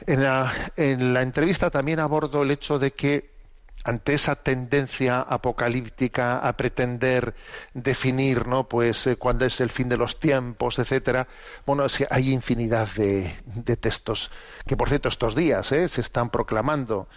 En 0.06 0.24
la, 0.24 0.52
en 0.76 1.14
la 1.14 1.22
entrevista 1.22 1.70
también 1.70 2.00
abordo 2.00 2.44
el 2.44 2.52
hecho 2.52 2.80
de 2.80 2.92
que 2.92 3.39
ante 3.84 4.14
esa 4.14 4.36
tendencia 4.36 5.22
apocalíptica 5.22 6.40
a 6.40 6.58
pretender 6.58 7.36
definir, 7.74 8.48
¿no? 8.48 8.68
Pues 8.68 9.08
eh, 9.08 9.16
cuándo 9.16 9.46
es 9.46 9.62
el 9.62 9.70
fin 9.70 9.90
de 9.90 9.98
los 9.98 10.20
tiempos, 10.20 10.80
etcétera. 10.80 11.28
Bueno, 11.66 11.86
hay 12.10 12.32
infinidad 12.32 12.88
de, 12.96 13.34
textos 13.80 14.32
que, 14.66 14.76
por 14.76 14.90
cierto, 14.90 15.10
estos 15.10 15.36
días 15.36 15.72
¿eh? 15.72 15.88
se 15.88 16.02
están 16.02 16.30
proclamando 16.30 17.08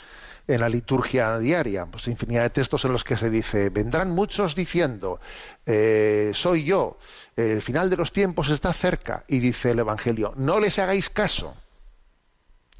en 0.48 0.60
la 0.60 0.68
liturgia 0.68 1.38
diaria, 1.38 1.86
pues 1.86 2.08
infinidad 2.08 2.42
de 2.42 2.50
textos 2.50 2.84
en 2.84 2.92
los 2.92 3.04
que 3.04 3.16
se 3.16 3.30
dice, 3.30 3.70
vendrán 3.70 4.10
muchos 4.10 4.56
diciendo, 4.56 5.20
eh, 5.66 6.32
soy 6.34 6.64
yo, 6.64 6.98
el 7.36 7.62
final 7.62 7.88
de 7.90 7.96
los 7.96 8.12
tiempos 8.12 8.50
está 8.50 8.72
cerca, 8.72 9.24
y 9.28 9.38
dice 9.38 9.70
el 9.70 9.78
Evangelio, 9.78 10.34
no 10.36 10.58
les 10.58 10.80
hagáis 10.80 11.10
caso. 11.10 11.54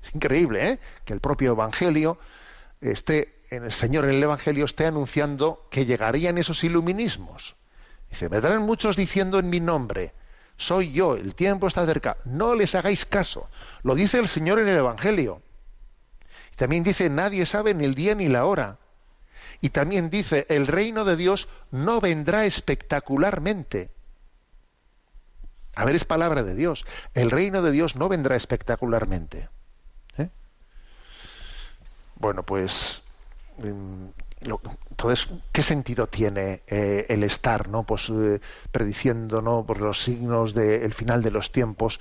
Es 0.03 0.15
increíble. 0.15 0.81
Que 1.05 1.13
el 1.13 1.21
propio 1.21 1.53
Evangelio 1.53 2.19
esté, 2.81 3.42
el 3.53 3.73
Señor 3.73 4.05
en 4.05 4.13
el 4.13 4.23
Evangelio 4.23 4.65
esté 4.65 4.87
anunciando 4.87 5.67
que 5.71 5.85
llegarían 5.85 6.39
esos 6.39 6.65
iluminismos. 6.65 7.55
Dice, 8.09 8.29
vendrán 8.29 8.63
muchos 8.63 8.97
diciendo 8.97 9.39
en 9.39 9.51
mi 9.51 9.61
nombre, 9.61 10.15
soy 10.57 10.93
yo, 10.93 11.17
el 11.17 11.35
tiempo 11.35 11.67
está 11.67 11.85
cerca, 11.87 12.17
no 12.25 12.55
les 12.55 12.75
hagáis 12.75 13.05
caso. 13.05 13.49
Lo 13.83 13.95
dice 13.95 14.19
el 14.19 14.29
Señor 14.29 14.59
en 14.59 14.69
el 14.69 14.77
Evangelio. 14.77 15.43
También 16.57 16.85
dice, 16.85 17.11
nadie 17.11 17.47
sabe 17.47 17.75
ni 17.75 17.85
el 17.85 17.95
día 17.95 18.15
ni 18.15 18.29
la 18.29 18.45
hora. 18.45 18.79
Y 19.61 19.71
también 19.71 20.11
dice, 20.11 20.47
el 20.49 20.67
reino 20.67 21.05
de 21.05 21.17
Dios 21.17 21.49
no 21.71 22.01
vendrá 22.01 22.47
espectacularmente. 22.47 23.91
A 25.75 25.85
ver, 25.85 25.97
es 25.97 26.05
palabra 26.05 26.43
de 26.43 26.55
Dios. 26.55 26.85
El 27.15 27.31
reino 27.31 27.63
de 27.63 27.71
Dios 27.71 27.97
no 27.97 28.09
vendrá 28.09 28.37
espectacularmente. 28.37 29.49
¿Eh? 30.19 30.29
Bueno, 32.17 32.43
pues 32.43 33.02
entonces, 33.65 35.29
¿qué 35.53 35.63
sentido 35.63 36.09
tiene 36.09 36.63
eh, 36.67 37.07
el 37.09 37.23
estar, 37.23 37.69
no, 37.69 37.85
pues 37.85 38.09
eh, 38.11 38.41
prediciendo, 38.71 39.41
no, 39.41 39.65
por 39.65 39.81
los 39.81 40.03
signos 40.03 40.55
del 40.55 40.93
final 40.93 41.23
de 41.23 41.31
los 41.31 41.53
tiempos, 41.53 42.01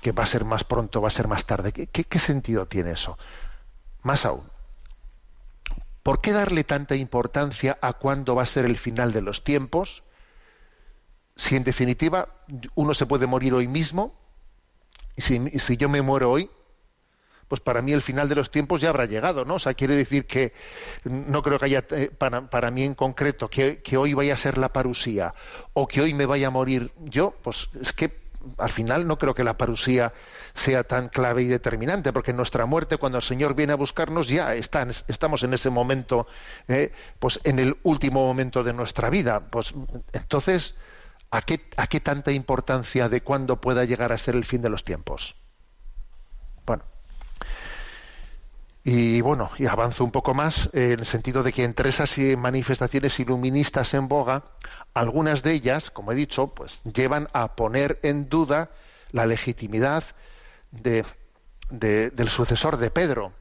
que 0.00 0.12
va 0.12 0.22
a 0.22 0.26
ser 0.26 0.44
más 0.44 0.64
pronto, 0.64 1.00
va 1.00 1.08
a 1.08 1.12
ser 1.12 1.28
más 1.28 1.46
tarde? 1.46 1.72
¿Qué, 1.72 2.18
sentido 2.18 2.66
tiene 2.66 2.92
eso? 2.92 3.18
Más 4.02 4.24
aún, 4.24 4.44
¿por 6.02 6.20
qué 6.20 6.32
darle 6.32 6.64
tanta 6.64 6.96
importancia 6.96 7.78
a 7.80 7.92
cuándo 7.92 8.34
va 8.34 8.42
a 8.42 8.46
ser 8.46 8.64
el 8.64 8.78
final 8.78 9.12
de 9.12 9.22
los 9.22 9.44
tiempos? 9.44 10.02
Si 11.36 11.56
en 11.56 11.64
definitiva 11.64 12.28
uno 12.74 12.94
se 12.94 13.06
puede 13.06 13.26
morir 13.26 13.54
hoy 13.54 13.68
mismo, 13.68 14.14
y 15.14 15.22
si 15.22 15.76
yo 15.76 15.88
me 15.88 16.00
muero 16.00 16.30
hoy, 16.30 16.50
pues 17.52 17.60
para 17.60 17.82
mí 17.82 17.92
el 17.92 18.00
final 18.00 18.30
de 18.30 18.34
los 18.34 18.50
tiempos 18.50 18.80
ya 18.80 18.88
habrá 18.88 19.04
llegado, 19.04 19.44
¿no? 19.44 19.56
O 19.56 19.58
sea, 19.58 19.74
quiere 19.74 19.94
decir 19.94 20.26
que 20.26 20.54
no 21.04 21.42
creo 21.42 21.58
que 21.58 21.66
haya, 21.66 21.84
eh, 21.90 22.10
para, 22.16 22.48
para 22.48 22.70
mí 22.70 22.82
en 22.82 22.94
concreto, 22.94 23.50
que, 23.50 23.82
que 23.82 23.98
hoy 23.98 24.14
vaya 24.14 24.32
a 24.32 24.38
ser 24.38 24.56
la 24.56 24.72
parusía 24.72 25.34
o 25.74 25.86
que 25.86 26.00
hoy 26.00 26.14
me 26.14 26.24
vaya 26.24 26.46
a 26.46 26.50
morir 26.50 26.94
yo, 26.98 27.34
pues 27.42 27.68
es 27.78 27.92
que 27.92 28.22
al 28.56 28.70
final 28.70 29.06
no 29.06 29.18
creo 29.18 29.34
que 29.34 29.44
la 29.44 29.58
parusía 29.58 30.14
sea 30.54 30.84
tan 30.84 31.10
clave 31.10 31.42
y 31.42 31.46
determinante, 31.46 32.10
porque 32.10 32.32
nuestra 32.32 32.64
muerte, 32.64 32.96
cuando 32.96 33.18
el 33.18 33.22
Señor 33.22 33.54
viene 33.54 33.74
a 33.74 33.76
buscarnos, 33.76 34.28
ya 34.28 34.54
está, 34.54 34.86
estamos 35.08 35.42
en 35.42 35.52
ese 35.52 35.68
momento, 35.68 36.26
eh, 36.68 36.90
pues 37.18 37.38
en 37.44 37.58
el 37.58 37.76
último 37.82 38.24
momento 38.26 38.64
de 38.64 38.72
nuestra 38.72 39.10
vida. 39.10 39.40
Pues 39.50 39.74
entonces, 40.14 40.74
¿a 41.30 41.42
qué, 41.42 41.60
¿a 41.76 41.86
qué 41.86 42.00
tanta 42.00 42.32
importancia 42.32 43.10
de 43.10 43.20
cuándo 43.20 43.60
pueda 43.60 43.84
llegar 43.84 44.10
a 44.10 44.16
ser 44.16 44.36
el 44.36 44.46
fin 44.46 44.62
de 44.62 44.70
los 44.70 44.84
tiempos? 44.84 45.36
Bueno, 46.64 46.84
y 48.84 49.20
bueno, 49.20 49.50
y 49.58 49.66
avanzo 49.66 50.04
un 50.04 50.10
poco 50.10 50.34
más 50.34 50.66
eh, 50.72 50.92
en 50.92 51.00
el 51.00 51.06
sentido 51.06 51.42
de 51.44 51.52
que 51.52 51.62
entre 51.64 51.88
esas 51.90 52.18
eh, 52.18 52.36
manifestaciones 52.36 53.18
iluministas 53.20 53.94
en 53.94 54.08
boga, 54.08 54.44
algunas 54.92 55.42
de 55.44 55.52
ellas, 55.52 55.90
como 55.90 56.10
he 56.12 56.16
dicho, 56.16 56.48
pues 56.48 56.82
llevan 56.82 57.28
a 57.32 57.54
poner 57.54 58.00
en 58.02 58.28
duda 58.28 58.70
la 59.12 59.26
legitimidad 59.26 60.02
de- 60.72 61.04
de- 61.70 62.10
del 62.10 62.28
sucesor 62.28 62.76
de 62.78 62.90
Pedro, 62.90 63.32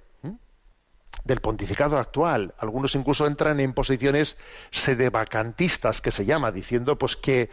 del 1.23 1.39
pontificado 1.41 1.97
actual. 1.97 2.54
Algunos 2.58 2.95
incluso 2.95 3.25
entran 3.27 3.60
en 3.60 3.73
posiciones 3.73 4.38
sedevacantistas, 4.71 6.01
que 6.01 6.12
se 6.12 6.25
llama, 6.25 6.51
diciendo 6.51 6.97
pues 6.97 7.15
que, 7.15 7.49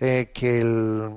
eh, 0.00 0.30
que 0.34 0.60
el, 0.60 1.10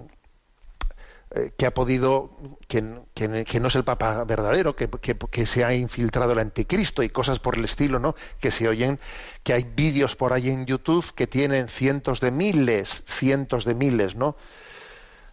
eh, 1.35 1.51
que 1.57 1.65
ha 1.65 1.73
podido, 1.73 2.37
que, 2.67 2.83
que- 3.13 3.59
no 3.59 3.67
es 3.67 3.75
el 3.75 3.83
Papa 3.83 4.23
verdadero, 4.23 4.75
que, 4.75 4.89
que- 4.89 5.45
se 5.45 5.63
ha 5.63 5.73
infiltrado 5.75 6.31
el 6.33 6.39
anticristo 6.39 7.03
y 7.03 7.09
cosas 7.09 7.39
por 7.39 7.55
el 7.57 7.65
estilo, 7.65 7.99
¿no? 7.99 8.15
Que 8.39 8.51
se 8.51 8.67
oyen, 8.67 8.99
que 9.43 9.53
hay 9.53 9.63
vídeos 9.63 10.15
por 10.15 10.33
ahí 10.33 10.49
en 10.49 10.65
YouTube 10.65 11.13
que 11.13 11.27
tienen 11.27 11.69
cientos 11.69 12.19
de 12.19 12.31
miles, 12.31 13.03
cientos 13.05 13.65
de 13.65 13.75
miles, 13.75 14.15
¿no? 14.15 14.35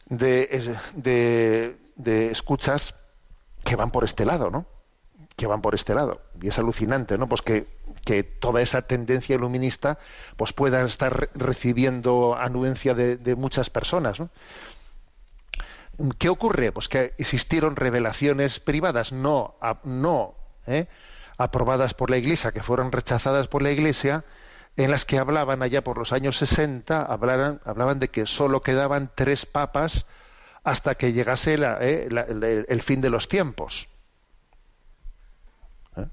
De, 0.09 0.77
de, 1.97 2.31
escuchas 2.31 2.95
que 3.65 3.77
van 3.77 3.91
por 3.91 4.05
este 4.05 4.25
lado, 4.25 4.51
¿no? 4.51 4.67
que 5.37 5.47
van 5.47 5.63
por 5.63 5.75
este 5.75 5.95
lado. 5.95 6.21
Y 6.43 6.49
es 6.49 6.59
alucinante, 6.59 7.17
¿no? 7.17 7.27
Pues 7.27 7.41
que, 7.41 7.67
que 8.05 8.23
toda 8.23 8.61
esa 8.61 8.83
tendencia 8.83 9.35
iluminista 9.35 9.99
pues 10.37 10.53
pueda 10.53 10.85
estar 10.85 11.19
re- 11.21 11.31
recibiendo 11.35 12.37
anuencia 12.37 12.93
de, 12.93 13.17
de 13.17 13.35
muchas 13.35 13.71
personas, 13.71 14.21
¿no? 14.21 14.29
¿Qué 16.19 16.29
ocurre? 16.29 16.73
Pues 16.73 16.89
que 16.89 17.15
existieron 17.19 17.77
revelaciones 17.77 18.61
privadas 18.61 19.13
no, 19.13 19.55
no 19.85 20.35
¿eh? 20.67 20.87
aprobadas 21.39 21.95
por 21.95 22.11
la 22.11 22.17
Iglesia, 22.19 22.53
que 22.53 22.63
fueron 22.63 22.93
rechazadas 22.93 23.49
por 23.49 23.63
la 23.63 23.71
Iglesia, 23.71 24.25
en 24.77 24.91
las 24.91 25.05
que 25.05 25.19
hablaban 25.19 25.63
allá 25.63 25.85
por 25.85 25.99
los 25.99 26.13
años 26.13 26.39
60, 26.39 27.05
hablaran- 27.07 27.61
hablaban 27.65 27.99
de 28.01 28.09
que 28.09 28.27
solo 28.27 28.63
quedaban 28.63 29.11
tres 29.15 29.47
papas 29.47 30.07
hasta 30.65 30.95
que 30.95 31.13
llegase 31.13 31.57
¿eh? 31.61 32.09
el 32.69 32.83
fin 32.83 33.01
de 33.01 33.11
los 33.11 33.29
tiempos. 33.29 33.89
¿Eh? 35.97 36.07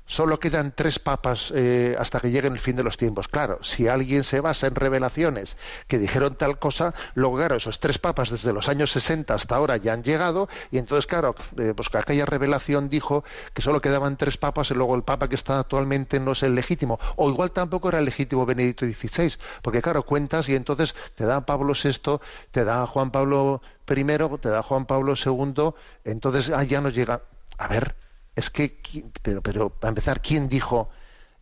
solo 0.11 0.41
quedan 0.41 0.73
tres 0.75 0.99
papas 0.99 1.53
eh, 1.55 1.95
hasta 1.97 2.19
que 2.19 2.31
llegue 2.31 2.49
el 2.49 2.59
fin 2.59 2.75
de 2.75 2.83
los 2.83 2.97
tiempos. 2.97 3.29
Claro, 3.29 3.59
si 3.63 3.87
alguien 3.87 4.25
se 4.25 4.41
basa 4.41 4.67
en 4.67 4.75
revelaciones 4.75 5.55
que 5.87 5.97
dijeron 5.97 6.35
tal 6.35 6.59
cosa, 6.59 6.93
luego 7.15 7.37
claro, 7.37 7.55
esos 7.55 7.79
tres 7.79 7.97
papas 7.97 8.29
desde 8.29 8.51
los 8.51 8.67
años 8.67 8.91
60 8.91 9.33
hasta 9.33 9.55
ahora 9.55 9.77
ya 9.77 9.93
han 9.93 10.03
llegado 10.03 10.49
y 10.69 10.79
entonces 10.79 11.07
claro, 11.07 11.33
eh, 11.57 11.71
pues 11.73 11.87
que 11.87 11.97
aquella 11.97 12.25
revelación 12.25 12.89
dijo 12.89 13.23
que 13.53 13.61
solo 13.61 13.79
quedaban 13.79 14.17
tres 14.17 14.35
papas 14.35 14.69
y 14.71 14.73
luego 14.73 14.95
el 14.95 15.03
papa 15.03 15.29
que 15.29 15.35
está 15.35 15.59
actualmente 15.59 16.19
no 16.19 16.33
es 16.33 16.43
el 16.43 16.55
legítimo. 16.55 16.99
O 17.15 17.29
igual 17.29 17.51
tampoco 17.51 17.87
era 17.87 17.99
el 17.99 18.05
legítimo 18.05 18.45
Benedicto 18.45 18.85
XVI, 18.85 19.37
porque 19.61 19.81
claro, 19.81 20.03
cuentas 20.03 20.49
y 20.49 20.55
entonces 20.55 20.93
te 21.15 21.23
da 21.23 21.45
Pablo 21.45 21.71
VI, 21.81 22.19
te 22.51 22.65
da 22.65 22.85
Juan 22.85 23.11
Pablo 23.11 23.61
I, 23.87 24.03
te 24.41 24.49
da 24.49 24.61
Juan 24.61 24.85
Pablo 24.85 25.13
II, 25.15 25.71
entonces 26.03 26.49
ah, 26.49 26.63
ya 26.65 26.81
nos 26.81 26.93
llega. 26.93 27.21
A 27.57 27.67
ver, 27.67 27.95
es 28.35 28.49
que, 28.49 28.79
pero, 29.21 29.41
pero 29.41 29.69
para 29.69 29.89
empezar, 29.89 30.21
¿quién 30.21 30.47
dijo 30.47 30.89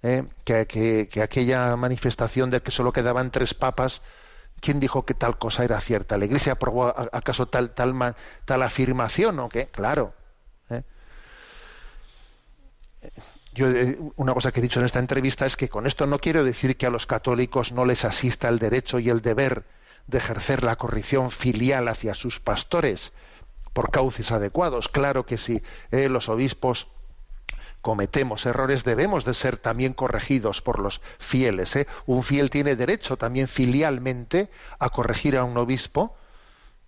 eh, 0.02 0.24
que, 0.44 1.08
aquella 1.22 1.76
manifestación 1.76 2.50
de 2.50 2.62
que 2.62 2.72
solo 2.72 2.92
quedaban 2.92 3.32
tres 3.32 3.54
papas, 3.54 4.02
quién 4.60 4.80
dijo 4.80 5.06
que 5.06 5.14
tal 5.14 5.38
cosa 5.38 5.64
era 5.64 5.80
cierta? 5.82 6.18
¿La 6.18 6.26
Iglesia 6.26 6.54
aprobó 6.54 6.88
acaso 6.88 7.48
tal, 7.48 7.72
tal, 7.72 8.16
tal 8.46 8.64
afirmación 8.64 9.40
o 9.40 9.50
qué? 9.50 9.68
Claro. 9.68 10.14
Eh. 10.70 10.84
Yo, 13.54 13.68
eh, 13.70 14.00
una 14.16 14.34
cosa 14.34 14.52
que 14.52 14.60
he 14.60 14.64
dicho 14.64 14.80
en 14.80 14.86
esta 14.86 15.00
entrevista 15.00 15.46
es 15.46 15.58
que 15.58 15.70
con 15.70 15.86
esto 15.86 16.06
no 16.08 16.20
quiero 16.20 16.44
decir 16.44 16.76
que 16.76 16.86
a 16.86 16.92
los 16.92 17.06
católicos 17.06 17.72
no 17.72 17.86
les 17.86 18.04
asista 18.06 18.50
el 18.50 18.60
derecho 18.60 19.00
y 19.00 19.10
el 19.10 19.22
deber 19.22 19.66
de 20.08 20.18
ejercer 20.18 20.64
la 20.64 20.76
corrección 20.76 21.30
filial 21.30 21.88
hacia 21.88 22.16
sus 22.16 22.40
pastores, 22.40 23.14
por 23.74 23.92
cauces 23.92 24.32
adecuados. 24.32 24.88
Claro 24.88 25.26
que 25.26 25.38
si 25.38 25.62
eh, 25.92 26.10
los 26.10 26.30
obispos 26.30 26.88
cometemos 27.82 28.46
errores, 28.46 28.84
debemos 28.84 29.26
de 29.26 29.34
ser 29.34 29.58
también 29.58 29.94
corregidos 29.94 30.62
por 30.62 30.80
los 30.80 31.02
fieles. 31.18 31.76
¿eh? 31.76 31.88
Un 32.06 32.24
fiel 32.24 32.50
tiene 32.50 32.76
derecho 32.76 33.18
también 33.18 33.48
filialmente 33.48 34.50
a 34.80 34.90
corregir 34.90 35.38
a 35.38 35.44
un 35.44 35.58
obispo 35.58 36.16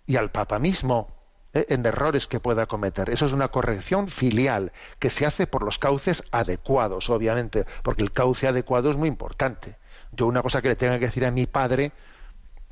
y 0.06 0.16
al 0.16 0.30
Papa 0.30 0.58
mismo 0.58 1.08
¿eh? 1.54 1.66
en 1.68 1.84
errores 1.86 2.26
que 2.26 2.40
pueda 2.40 2.66
cometer. 2.66 3.10
Eso 3.10 3.26
es 3.26 3.32
una 3.32 3.48
corrección 3.48 4.08
filial 4.08 4.72
que 4.98 5.10
se 5.10 5.26
hace 5.26 5.46
por 5.46 5.62
los 5.62 5.78
cauces 5.78 6.24
adecuados, 6.30 7.08
obviamente, 7.10 7.64
porque 7.82 8.02
el 8.02 8.12
cauce 8.12 8.46
adecuado 8.46 8.90
es 8.90 8.96
muy 8.96 9.08
importante. 9.08 9.76
Yo 10.12 10.26
una 10.26 10.42
cosa 10.42 10.60
que 10.60 10.68
le 10.68 10.76
tenga 10.76 10.98
que 10.98 11.06
decir 11.06 11.24
a 11.24 11.30
mi 11.30 11.46
padre, 11.46 11.92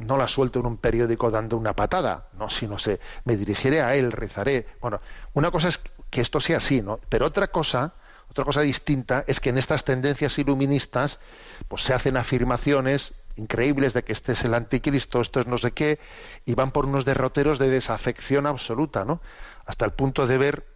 no 0.01 0.17
la 0.17 0.29
suelto 0.29 0.61
en 0.61 0.67
un 0.67 0.77
periódico 0.77 1.31
dando 1.31 1.57
una 1.57 1.75
patada, 1.75 2.29
no, 2.39 2.51
sino 2.51 2.79
se, 2.79 3.01
me 3.25 3.37
dirigiré 3.37 3.83
a 3.83 3.95
él, 3.95 4.13
rezaré. 4.13 4.67
Bueno, 4.81 5.01
una 5.35 5.51
cosa 5.51 5.69
es 5.69 5.81
que 6.11 6.21
esto 6.21 6.41
sea 6.41 6.57
así, 6.57 6.83
¿no? 6.83 7.01
Pero 7.09 7.27
otra 7.27 7.49
cosa, 7.49 7.95
otra 8.31 8.45
cosa 8.45 8.63
distinta 8.63 9.25
es 9.27 9.41
que 9.41 9.51
en 9.51 9.59
estas 9.59 9.85
tendencias 9.85 10.39
iluministas, 10.39 11.21
pues 11.69 11.83
se 11.83 11.95
hacen 11.95 12.17
afirmaciones 12.17 13.13
increíbles 13.37 13.93
de 13.93 14.03
que 14.03 14.13
este 14.13 14.33
es 14.33 14.45
el 14.45 14.55
anticristo, 14.55 15.21
esto 15.21 15.41
es 15.41 15.47
no 15.47 15.59
sé 15.59 15.73
qué, 15.73 15.99
y 16.45 16.55
van 16.55 16.73
por 16.73 16.87
unos 16.87 17.05
derroteros 17.05 17.59
de 17.59 17.69
desafección 17.69 18.47
absoluta, 18.47 19.05
¿no? 19.05 19.21
Hasta 19.67 19.85
el 19.85 19.93
punto 19.93 20.27
de 20.27 20.39
ver 20.39 20.67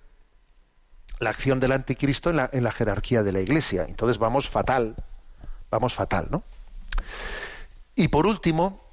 la 1.18 1.30
acción 1.30 1.60
del 1.60 1.72
anticristo 1.72 2.30
en 2.30 2.36
la, 2.36 2.50
en 2.52 2.64
la 2.64 2.72
jerarquía 2.72 3.22
de 3.22 3.32
la 3.32 3.40
Iglesia. 3.40 3.86
Entonces 3.88 4.18
vamos 4.18 4.48
fatal, 4.48 4.96
vamos 5.70 5.94
fatal, 5.94 6.28
¿no? 6.30 6.42
Y 7.94 8.08
por 8.08 8.26
último, 8.26 8.83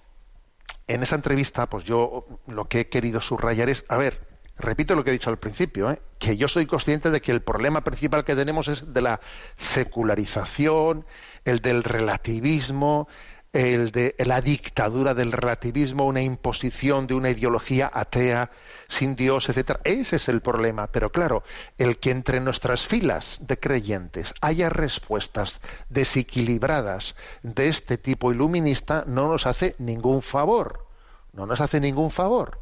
en 0.94 1.04
esa 1.04 1.16
entrevista, 1.16 1.68
pues 1.68 1.84
yo 1.84 2.26
lo 2.48 2.66
que 2.68 2.82
he 2.82 2.89
querido 2.89 3.22
subrayar 3.22 3.70
es, 3.70 3.86
a 3.88 3.98
ver, 3.98 4.20
repito 4.58 4.96
lo 4.96 5.04
que 5.04 5.12
he 5.12 5.14
dicho 5.14 5.30
al 5.30 5.39
principio, 5.39 5.89
¿eh? 5.89 6.02
que 6.20 6.38
yo 6.38 6.48
soy 6.48 6.66
consciente 6.66 7.10
de 7.10 7.22
que 7.22 7.32
el 7.32 7.42
problema 7.42 7.82
principal 7.82 8.26
que 8.26 8.36
tenemos 8.36 8.68
es 8.68 8.94
de 8.94 9.02
la 9.02 9.20
secularización, 9.58 11.06
el 11.46 11.60
del 11.60 11.84
relativismo, 11.84 13.08
el 13.54 13.91
de 13.91 14.16
la 14.20 14.41
dictadura 14.41 15.14
del 15.14 15.34
relativismo, 15.34 16.06
una 16.06 16.22
imposición 16.22 17.06
de 17.06 17.16
una 17.16 17.30
ideología 17.30 17.89
atea, 17.93 18.49
sin 18.88 19.16
Dios, 19.16 19.49
etcétera. 19.49 19.82
Ese 19.84 20.16
es 20.16 20.30
el 20.30 20.41
problema. 20.41 20.88
Pero 20.88 21.12
claro, 21.12 21.43
el 21.78 21.97
que 21.97 22.12
entre 22.12 22.39
nuestras 22.39 22.86
filas 22.86 23.39
de 23.41 23.60
creyentes 23.60 24.34
haya 24.39 24.70
respuestas 24.70 25.60
desequilibradas 25.89 27.16
de 27.43 27.68
este 27.68 27.97
tipo 27.97 28.32
iluminista 28.32 29.04
no 29.06 29.28
nos 29.28 29.45
hace 29.45 29.76
ningún 29.80 30.22
favor. 30.22 30.88
No 31.34 31.45
nos 31.45 31.60
hace 31.60 31.82
ningún 31.82 32.12
favor. 32.12 32.62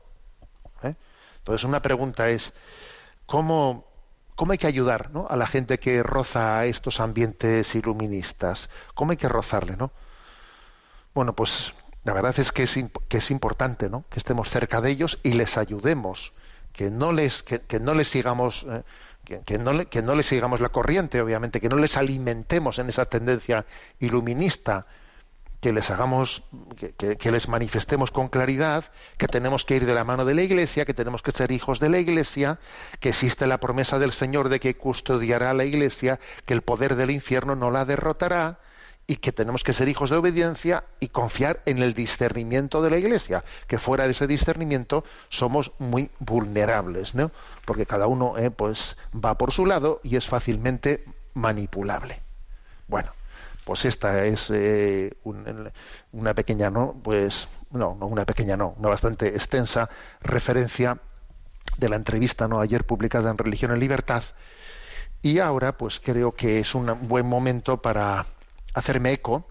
¿eh? 0.84 0.96
Entonces 1.38 1.64
una 1.66 1.82
pregunta 1.82 2.30
es 2.30 2.54
cómo 3.26 3.88
¿Cómo 4.36 4.54
hay 4.54 4.58
que 4.58 4.68
ayudar 4.68 5.12
a 5.28 5.36
la 5.36 5.48
gente 5.48 5.80
que 5.80 6.02
roza 6.02 6.60
a 6.60 6.66
estos 6.66 7.02
ambientes 7.02 7.76
iluministas? 7.76 8.70
¿Cómo 8.94 9.12
hay 9.12 9.18
que 9.18 9.28
rozarle? 9.28 9.76
¿no? 9.76 9.92
Bueno, 11.14 11.34
pues 11.34 11.74
la 12.04 12.14
verdad 12.14 12.40
es 12.40 12.52
que 12.52 12.64
es, 12.64 12.78
que 13.08 13.18
es 13.18 13.32
importante 13.32 13.90
¿no? 13.90 14.06
que 14.10 14.20
estemos 14.20 14.50
cerca 14.50 14.82
de 14.82 14.92
ellos 14.92 15.20
y 15.24 15.34
les 15.34 15.58
ayudemos, 15.58 16.34
que 16.74 16.90
no 16.90 17.12
les, 17.12 17.44
que, 17.44 17.80
no 17.80 17.94
les 17.94 18.08
sigamos. 18.08 18.66
Eh, 18.70 18.84
que, 19.46 19.60
no 19.60 19.88
que 19.88 20.02
no 20.02 20.16
les 20.16 20.26
sigamos 20.26 20.60
la 20.60 20.70
corriente, 20.70 21.22
obviamente, 21.22 21.62
que 21.62 21.70
no 21.70 21.76
les 21.76 21.98
alimentemos 21.98 22.80
en 22.80 22.90
esa 22.90 23.06
tendencia 23.06 23.66
iluminista, 24.00 24.88
que 25.62 25.72
les 25.72 25.92
hagamos, 25.92 26.42
que, 26.98 27.16
que, 27.18 27.32
les 27.32 27.48
manifestemos 27.48 28.10
con 28.10 28.30
claridad 28.30 28.86
que 29.18 29.28
tenemos 29.28 29.66
que 29.66 29.76
ir 29.76 29.86
de 29.86 29.94
la 29.94 30.04
mano 30.04 30.26
de 30.26 30.34
la 30.34 30.42
Iglesia, 30.42 30.86
que 30.86 30.96
tenemos 30.96 31.22
que 31.22 31.32
ser 31.32 31.52
hijos 31.52 31.80
de 31.80 31.90
la 31.90 32.00
Iglesia, 32.00 32.60
que 33.00 33.10
existe 33.10 33.46
la 33.46 33.60
promesa 33.60 34.00
del 34.00 34.14
Señor 34.14 34.50
de 34.50 34.60
que 34.60 34.78
custodiará 34.78 35.54
la 35.54 35.66
Iglesia, 35.66 36.20
que 36.46 36.56
el 36.56 36.64
poder 36.64 36.96
del 36.96 37.12
infierno 37.12 37.56
no 37.56 37.70
la 37.70 37.86
derrotará, 37.86 38.58
y 39.10 39.16
que 39.16 39.32
tenemos 39.32 39.64
que 39.64 39.74
ser 39.74 39.90
hijos 39.90 40.12
de 40.12 40.18
obediencia 40.18 40.84
y 41.00 41.08
confiar 41.08 41.64
en 41.66 41.82
el 41.82 41.96
discernimiento 41.96 42.84
de 42.84 42.92
la 42.92 42.98
Iglesia, 43.00 43.44
que 43.66 43.80
fuera 43.80 44.06
de 44.06 44.12
ese 44.12 44.28
discernimiento 44.28 45.04
somos 45.30 45.72
muy 45.80 46.12
vulnerables, 46.20 47.16
¿no? 47.16 47.32
Porque 47.66 47.88
cada 47.88 48.06
uno 48.06 48.38
eh, 48.38 48.52
pues 48.52 48.98
va 49.14 49.36
por 49.36 49.52
su 49.52 49.66
lado 49.66 50.00
y 50.04 50.16
es 50.16 50.28
fácilmente 50.28 51.04
manipulable. 51.34 52.22
Bueno, 52.88 53.12
pues 53.66 53.84
esta 53.86 54.26
es 54.26 54.52
eh, 54.52 55.12
una 56.12 56.36
pequeña, 56.36 56.70
¿no? 56.70 56.96
Pues 57.04 57.48
no, 57.72 57.98
no 58.00 58.06
una 58.06 58.26
pequeña, 58.26 58.58
no, 58.58 58.76
una 58.78 58.90
bastante 58.90 59.30
extensa 59.30 59.90
referencia 60.22 61.00
de 61.78 61.90
la 61.90 61.96
entrevista 61.96 62.48
no 62.48 62.62
ayer 62.62 62.84
publicada 62.84 63.32
en 63.32 63.40
Religión 63.40 63.72
en 63.72 63.80
Libertad 63.80 64.24
y 65.24 65.40
ahora 65.40 65.78
pues 65.78 66.00
creo 66.00 66.34
que 66.34 66.60
es 66.60 66.76
un 66.76 67.08
buen 67.08 67.26
momento 67.26 67.82
para 67.82 68.26
hacerme 68.74 69.14
eco 69.14 69.46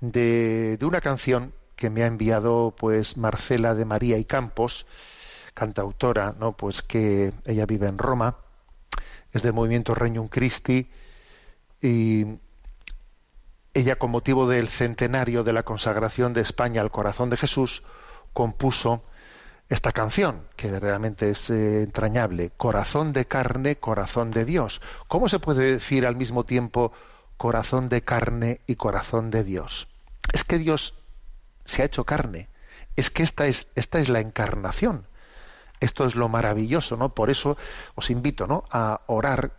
de, 0.00 0.78
una 0.82 1.00
canción 1.00 1.54
que 1.76 1.90
me 1.90 2.02
ha 2.02 2.06
enviado 2.06 2.74
pues 2.76 3.16
Marcela 3.16 3.74
de 3.74 3.84
María 3.84 4.18
y 4.18 4.24
Campos, 4.24 4.86
cantautora, 5.54 6.34
¿no? 6.38 6.56
Pues 6.56 6.82
que 6.82 7.32
ella 7.44 7.66
vive 7.66 7.88
en 7.88 7.98
Roma, 7.98 8.36
es 9.32 9.42
del 9.42 9.52
movimiento 9.52 9.94
Regnum 9.94 10.28
Christi 10.28 10.88
y 11.80 12.26
ella 13.74 13.96
con 13.96 14.10
motivo 14.10 14.48
del 14.48 14.68
centenario 14.68 15.44
de 15.44 15.52
la 15.52 15.62
consagración 15.62 16.34
de 16.34 16.42
España 16.42 16.80
al 16.80 16.90
corazón 16.90 17.30
de 17.30 17.36
Jesús 17.36 17.82
compuso 18.32 19.02
esta 19.68 19.92
canción, 19.92 20.42
que 20.56 20.70
verdaderamente 20.70 21.30
es 21.30 21.48
eh, 21.48 21.82
entrañable, 21.82 22.50
Corazón 22.56 23.12
de 23.14 23.24
carne, 23.24 23.76
corazón 23.76 24.30
de 24.30 24.44
Dios. 24.44 24.82
¿Cómo 25.08 25.28
se 25.28 25.38
puede 25.38 25.72
decir 25.72 26.06
al 26.06 26.16
mismo 26.16 26.44
tiempo 26.44 26.92
corazón 27.36 27.88
de 27.88 28.02
carne 28.02 28.60
y 28.66 28.76
corazón 28.76 29.30
de 29.30 29.44
Dios. 29.44 29.88
Es 30.32 30.44
que 30.44 30.58
Dios 30.58 30.94
se 31.64 31.82
ha 31.82 31.86
hecho 31.86 32.04
carne. 32.04 32.48
Es 32.96 33.10
que 33.10 33.22
esta 33.22 33.46
es, 33.46 33.66
esta 33.74 33.98
es 34.00 34.08
la 34.08 34.20
encarnación. 34.20 35.06
Esto 35.80 36.06
es 36.06 36.14
lo 36.14 36.28
maravilloso, 36.28 36.96
¿no? 36.96 37.14
Por 37.14 37.30
eso 37.30 37.56
os 37.94 38.10
invito, 38.10 38.46
¿no? 38.46 38.64
A 38.70 39.00
orar 39.06 39.52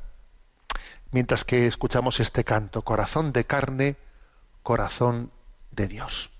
mientras 1.11 1.45
que 1.45 1.67
escuchamos 1.67 2.19
este 2.19 2.43
canto, 2.43 2.81
corazón 2.81 3.31
de 3.31 3.45
carne, 3.45 3.95
corazón 4.63 5.31
de 5.71 5.87
Dios. 5.87 6.32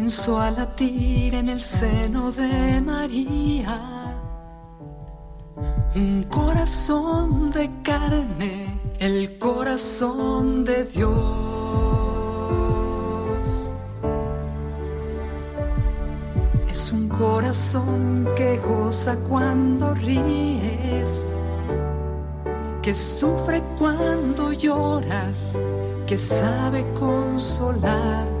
Comenzó 0.00 0.40
a 0.40 0.50
latir 0.50 1.34
en 1.34 1.50
el 1.50 1.60
seno 1.60 2.32
de 2.32 2.80
María. 2.80 4.16
Un 5.94 6.22
corazón 6.22 7.50
de 7.50 7.68
carne, 7.82 8.80
el 8.98 9.38
corazón 9.38 10.64
de 10.64 10.84
Dios. 10.86 11.12
Es 16.70 16.92
un 16.92 17.08
corazón 17.10 18.26
que 18.36 18.56
goza 18.56 19.16
cuando 19.28 19.94
ríes, 19.94 21.26
que 22.80 22.94
sufre 22.94 23.62
cuando 23.78 24.54
lloras, 24.54 25.58
que 26.06 26.16
sabe 26.16 26.86
consolar, 26.94 28.39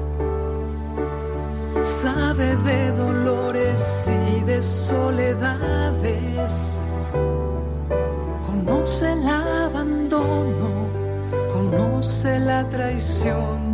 sabe 2.02 2.56
de 2.56 2.92
dolores 2.92 4.04
y 4.36 4.44
de 4.44 4.62
soledades, 4.62 6.52
conoce 8.46 9.12
el 9.12 9.26
abandono, 9.26 10.88
conoce 11.52 12.38
la 12.38 12.68
traición 12.68 13.70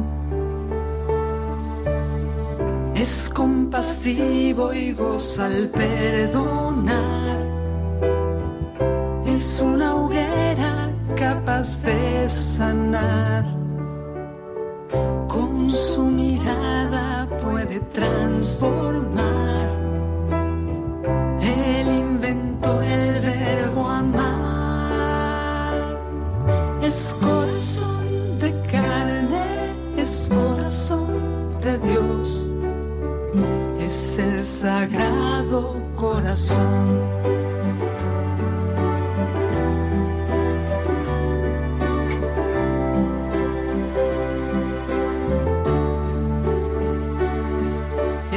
es 2.97 3.29
compasivo 3.29 4.72
y 4.72 4.93
goza 4.93 5.47
al 5.47 5.68
perdonar. 5.68 7.39
Es 9.27 9.61
una 9.61 9.95
transformar. 17.97 19.45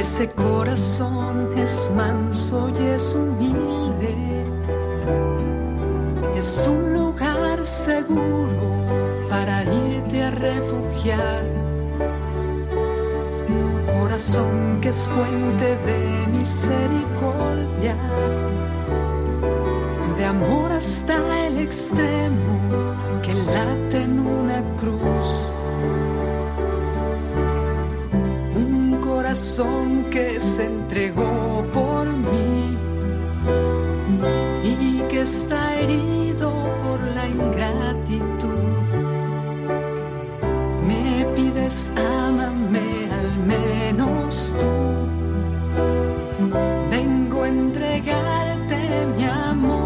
Ese 0.00 0.30
corazón 0.30 1.52
es 1.58 1.90
manso 1.94 2.70
y 2.70 2.86
es 2.86 3.14
humilde. 3.14 4.46
Es 6.36 6.66
un 6.66 6.94
lugar 6.94 7.66
seguro 7.66 8.62
para 9.28 9.62
irte 9.64 10.24
a 10.24 10.30
refugiar 10.30 11.44
corazón 13.92 14.80
que 14.80 14.88
es 14.88 15.06
fuente 15.06 15.76
de 15.76 16.26
misericordia, 16.28 17.96
de 20.16 20.24
amor 20.24 20.72
hasta 20.72 21.46
el 21.46 21.58
extremo 21.58 22.58
que 23.22 23.34
late 23.34 24.04
en 24.04 24.18
una 24.18 24.62
cruz. 24.78 25.59
Corazón 29.30 30.10
que 30.10 30.40
se 30.40 30.64
entregó 30.64 31.64
por 31.72 32.08
mí 32.08 32.76
y 34.64 35.02
que 35.08 35.20
está 35.20 35.78
herido 35.78 36.50
por 36.82 37.00
la 37.14 37.28
ingratitud. 37.28 38.86
Me 40.84 41.24
pides, 41.36 41.92
ámame 41.94 43.08
al 43.12 43.38
menos 43.38 44.52
tú. 44.58 44.66
Vengo 46.90 47.44
a 47.44 47.48
entregarte 47.48 49.06
mi 49.16 49.24
amor. 49.26 49.84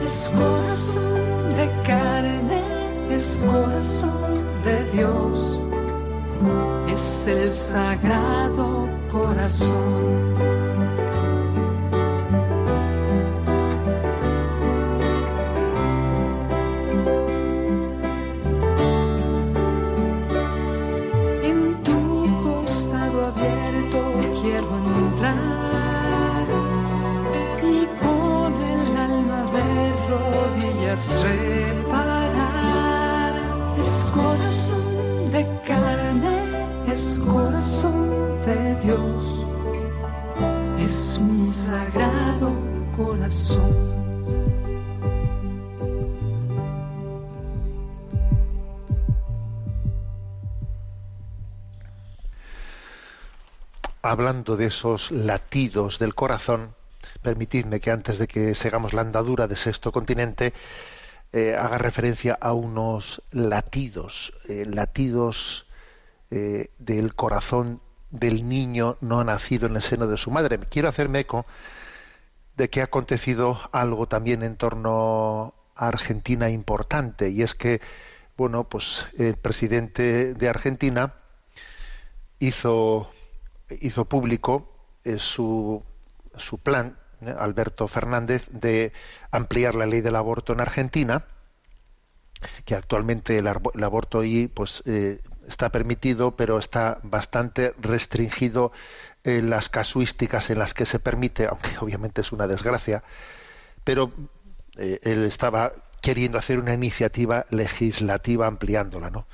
Es 0.00 0.32
corazón 0.34 1.56
de 1.58 1.68
carne, 1.86 2.62
es 3.10 3.44
corazón 3.44 4.46
de 4.64 4.84
Dios. 4.92 5.55
El 7.26 7.50
sagrado 7.50 8.88
corazón. 9.10 10.36
En 21.42 21.82
tu 21.82 22.42
costado 22.44 23.26
abierto 23.26 24.20
quiero 24.40 24.78
entrar 24.78 26.46
y 27.60 27.86
con 28.00 28.54
el 28.54 28.96
alma 28.96 29.42
de 29.50 29.92
rodillas 30.08 31.22
reparar. 31.22 31.55
Hablando 54.10 54.56
de 54.56 54.66
esos 54.66 55.10
latidos 55.10 55.98
del 55.98 56.14
corazón, 56.14 56.74
permitidme 57.22 57.80
que 57.80 57.90
antes 57.90 58.18
de 58.18 58.28
que 58.28 58.54
sigamos 58.54 58.92
la 58.92 59.02
andadura 59.02 59.48
de 59.48 59.56
sexto 59.56 59.92
continente, 59.92 60.52
eh, 61.32 61.56
haga 61.58 61.78
referencia 61.78 62.38
a 62.40 62.52
unos 62.52 63.22
latidos, 63.32 64.32
eh, 64.48 64.64
latidos 64.66 65.66
eh, 66.30 66.70
del 66.78 67.14
corazón 67.14 67.80
del 68.10 68.48
niño 68.48 68.96
no 69.00 69.22
nacido 69.24 69.66
en 69.66 69.76
el 69.76 69.82
seno 69.82 70.06
de 70.06 70.16
su 70.16 70.30
madre. 70.30 70.58
Quiero 70.60 70.88
hacerme 70.88 71.20
eco 71.20 71.44
de 72.56 72.70
que 72.70 72.80
ha 72.80 72.84
acontecido 72.84 73.60
algo 73.72 74.06
también 74.06 74.42
en 74.42 74.56
torno 74.56 75.54
a 75.74 75.88
Argentina 75.88 76.50
importante, 76.50 77.30
y 77.30 77.42
es 77.42 77.54
que, 77.54 77.80
bueno, 78.36 78.64
pues 78.64 79.06
el 79.18 79.36
presidente 79.36 80.34
de 80.34 80.48
Argentina 80.48 81.14
hizo 82.38 83.10
hizo 83.80 84.04
público 84.04 84.70
eh, 85.04 85.18
su, 85.18 85.82
su 86.36 86.58
plan, 86.58 86.98
eh, 87.20 87.34
Alberto 87.36 87.88
Fernández, 87.88 88.48
de 88.50 88.92
ampliar 89.30 89.74
la 89.74 89.86
ley 89.86 90.00
del 90.00 90.16
aborto 90.16 90.52
en 90.52 90.60
Argentina, 90.60 91.24
que 92.64 92.74
actualmente 92.74 93.38
el, 93.38 93.46
aborto 93.46 94.20
ahí 94.20 94.46
pues, 94.48 94.82
eh, 94.86 95.20
está 95.48 95.70
permitido, 95.70 96.36
pero 96.36 96.58
está 96.58 96.98
bastante 97.02 97.74
restringido 97.78 98.72
en 99.26 99.50
las 99.50 99.68
casuísticas 99.68 100.50
en 100.50 100.58
las 100.58 100.72
que 100.72 100.86
se 100.86 100.98
permite, 100.98 101.46
aunque 101.46 101.76
obviamente 101.80 102.20
es 102.22 102.32
una 102.32 102.46
desgracia, 102.46 103.02
pero 103.84 104.12
eh, 104.76 105.00
él 105.02 105.24
estaba 105.24 105.72
queriendo 106.00 106.38
hacer 106.38 106.58
una 106.58 106.72
iniciativa 106.72 107.46
legislativa 107.50 108.46
ampliándola, 108.46 109.10
¿no? 109.10 109.26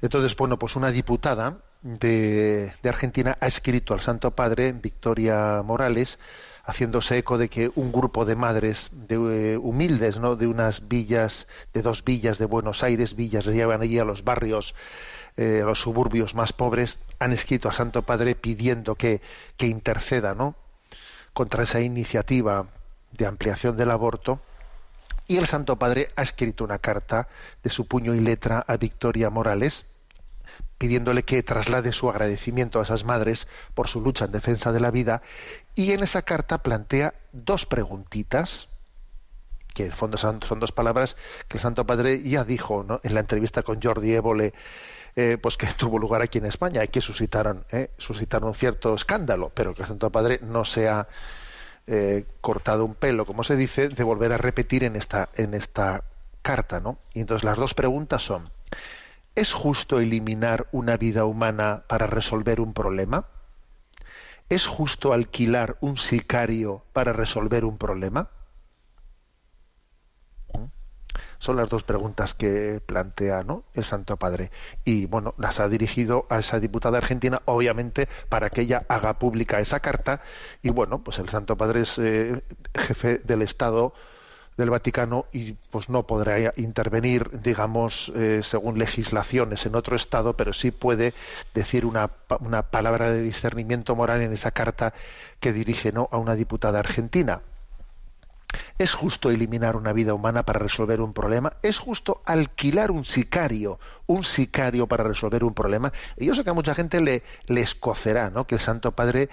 Entonces, 0.00 0.36
bueno, 0.36 0.58
pues 0.58 0.74
una 0.74 0.90
diputada 0.90 1.58
de, 1.82 2.72
de 2.82 2.88
Argentina 2.88 3.38
ha 3.40 3.46
escrito 3.46 3.94
al 3.94 4.00
Santo 4.00 4.32
Padre, 4.32 4.72
Victoria 4.72 5.62
Morales, 5.64 6.18
haciéndose 6.64 7.18
eco 7.18 7.38
de 7.38 7.48
que 7.48 7.70
un 7.74 7.92
grupo 7.92 8.24
de 8.24 8.36
madres 8.36 8.90
de, 8.92 9.14
eh, 9.14 9.56
humildes, 9.56 10.18
¿no? 10.18 10.36
de 10.36 10.46
unas 10.46 10.88
villas, 10.88 11.46
de 11.72 11.82
dos 11.82 12.04
villas 12.04 12.38
de 12.38 12.46
Buenos 12.46 12.82
Aires, 12.82 13.16
villas 13.16 13.44
que 13.44 13.52
llevan 13.52 13.82
allí 13.82 13.98
a 13.98 14.04
los 14.04 14.24
barrios, 14.24 14.74
eh, 15.36 15.60
a 15.62 15.66
los 15.66 15.80
suburbios 15.80 16.34
más 16.34 16.52
pobres, 16.52 16.98
han 17.18 17.32
escrito 17.32 17.68
al 17.68 17.74
Santo 17.74 18.02
Padre 18.02 18.34
pidiendo 18.34 18.94
que, 18.94 19.20
que 19.56 19.66
interceda 19.66 20.34
¿no? 20.34 20.54
contra 21.32 21.62
esa 21.62 21.80
iniciativa 21.80 22.66
de 23.12 23.26
ampliación 23.26 23.76
del 23.76 23.90
aborto. 23.90 24.40
Y 25.28 25.36
el 25.38 25.46
Santo 25.46 25.76
Padre 25.76 26.10
ha 26.16 26.22
escrito 26.22 26.64
una 26.64 26.78
carta 26.78 27.28
de 27.62 27.70
su 27.70 27.86
puño 27.86 28.14
y 28.14 28.20
letra 28.20 28.64
a 28.66 28.76
Victoria 28.76 29.30
Morales, 29.30 29.86
pidiéndole 30.78 31.22
que 31.22 31.42
traslade 31.42 31.92
su 31.92 32.10
agradecimiento 32.10 32.80
a 32.80 32.82
esas 32.82 33.04
madres 33.04 33.46
por 33.74 33.88
su 33.88 34.00
lucha 34.00 34.24
en 34.24 34.32
defensa 34.32 34.72
de 34.72 34.80
la 34.80 34.90
vida 34.90 35.22
y 35.74 35.92
en 35.92 36.02
esa 36.02 36.22
carta 36.22 36.58
plantea 36.58 37.14
dos 37.32 37.66
preguntitas 37.66 38.68
que 39.74 39.90
fondo 39.90 40.16
son, 40.16 40.40
dos 40.40 40.72
palabras 40.72 41.16
que 41.48 41.56
el 41.56 41.62
Santo 41.62 41.86
Padre 41.86 42.22
ya 42.22 42.44
dijo 42.44 42.86
en 43.02 43.14
la 43.14 43.20
entrevista 43.20 43.62
con 43.62 43.80
Jordi 43.80 44.14
Évole 44.14 44.52
eh, 45.16 45.38
pues 45.40 45.56
que 45.56 45.66
tuvo 45.76 45.98
lugar 45.98 46.22
aquí 46.22 46.38
en 46.38 46.46
España 46.46 46.84
y 46.84 46.88
que 46.88 47.00
suscitaron 47.00 47.64
eh, 47.70 47.90
suscitaron 47.98 48.48
un 48.48 48.54
cierto 48.54 48.94
escándalo 48.94 49.50
pero 49.54 49.74
que 49.74 49.82
el 49.82 49.88
Santo 49.88 50.10
Padre 50.10 50.40
no 50.42 50.64
se 50.64 50.88
ha 50.88 51.08
eh, 51.86 52.26
cortado 52.40 52.84
un 52.84 52.94
pelo 52.94 53.26
como 53.26 53.44
se 53.44 53.56
dice 53.56 53.88
de 53.88 54.04
volver 54.04 54.32
a 54.32 54.38
repetir 54.38 54.84
en 54.84 54.96
esta 54.96 55.30
en 55.34 55.54
esta 55.54 56.04
carta 56.42 56.80
no 56.80 56.98
y 57.12 57.20
entonces 57.20 57.44
las 57.44 57.58
dos 57.58 57.74
preguntas 57.74 58.22
son 58.22 58.50
¿Es 59.34 59.54
justo 59.54 59.98
eliminar 59.98 60.68
una 60.72 60.98
vida 60.98 61.24
humana 61.24 61.84
para 61.88 62.06
resolver 62.06 62.60
un 62.60 62.74
problema? 62.74 63.28
¿Es 64.50 64.66
justo 64.66 65.14
alquilar 65.14 65.78
un 65.80 65.96
sicario 65.96 66.84
para 66.92 67.14
resolver 67.14 67.64
un 67.64 67.78
problema? 67.78 68.28
¿Mm? 70.52 70.64
Son 71.42 71.56
las 71.56 71.68
dos 71.68 71.82
preguntas 71.82 72.34
que 72.34 72.80
plantea 72.86 73.42
¿no? 73.42 73.64
el 73.74 73.82
Santo 73.82 74.16
Padre. 74.16 74.52
Y 74.84 75.06
bueno, 75.06 75.34
las 75.38 75.58
ha 75.58 75.68
dirigido 75.68 76.24
a 76.30 76.38
esa 76.38 76.60
diputada 76.60 76.98
argentina, 76.98 77.42
obviamente, 77.46 78.08
para 78.28 78.48
que 78.48 78.60
ella 78.60 78.84
haga 78.86 79.18
pública 79.18 79.58
esa 79.58 79.80
carta. 79.80 80.20
Y 80.62 80.70
bueno, 80.70 81.02
pues 81.02 81.18
el 81.18 81.28
Santo 81.28 81.56
Padre 81.56 81.80
es 81.80 81.98
eh, 81.98 82.44
jefe 82.76 83.18
del 83.24 83.42
Estado 83.42 83.92
del 84.56 84.70
Vaticano 84.70 85.26
y 85.32 85.54
pues 85.72 85.88
no 85.88 86.06
podrá 86.06 86.52
intervenir, 86.56 87.40
digamos, 87.42 88.12
eh, 88.14 88.38
según 88.44 88.78
legislaciones 88.78 89.66
en 89.66 89.74
otro 89.74 89.96
estado, 89.96 90.36
pero 90.36 90.52
sí 90.52 90.70
puede 90.70 91.12
decir 91.54 91.86
una, 91.86 92.12
una 92.38 92.62
palabra 92.62 93.10
de 93.10 93.20
discernimiento 93.20 93.96
moral 93.96 94.22
en 94.22 94.32
esa 94.32 94.52
carta 94.52 94.94
que 95.40 95.52
dirige 95.52 95.90
¿no? 95.90 96.08
a 96.12 96.18
una 96.18 96.36
diputada 96.36 96.78
argentina. 96.78 97.40
¿Es 98.78 98.94
justo 98.94 99.30
eliminar 99.30 99.76
una 99.76 99.92
vida 99.92 100.14
humana 100.14 100.44
para 100.44 100.58
resolver 100.58 101.00
un 101.00 101.12
problema? 101.12 101.54
¿Es 101.62 101.78
justo 101.78 102.22
alquilar 102.24 102.90
un 102.90 103.04
sicario, 103.04 103.78
un 104.06 104.24
sicario 104.24 104.86
para 104.86 105.04
resolver 105.04 105.44
un 105.44 105.54
problema? 105.54 105.92
Y 106.16 106.26
yo 106.26 106.34
sé 106.34 106.44
que 106.44 106.50
a 106.50 106.54
mucha 106.54 106.74
gente 106.74 107.00
le, 107.00 107.22
escocerá 107.48 108.30
¿no? 108.30 108.46
que 108.46 108.56
el 108.56 108.60
Santo 108.60 108.92
Padre 108.92 109.28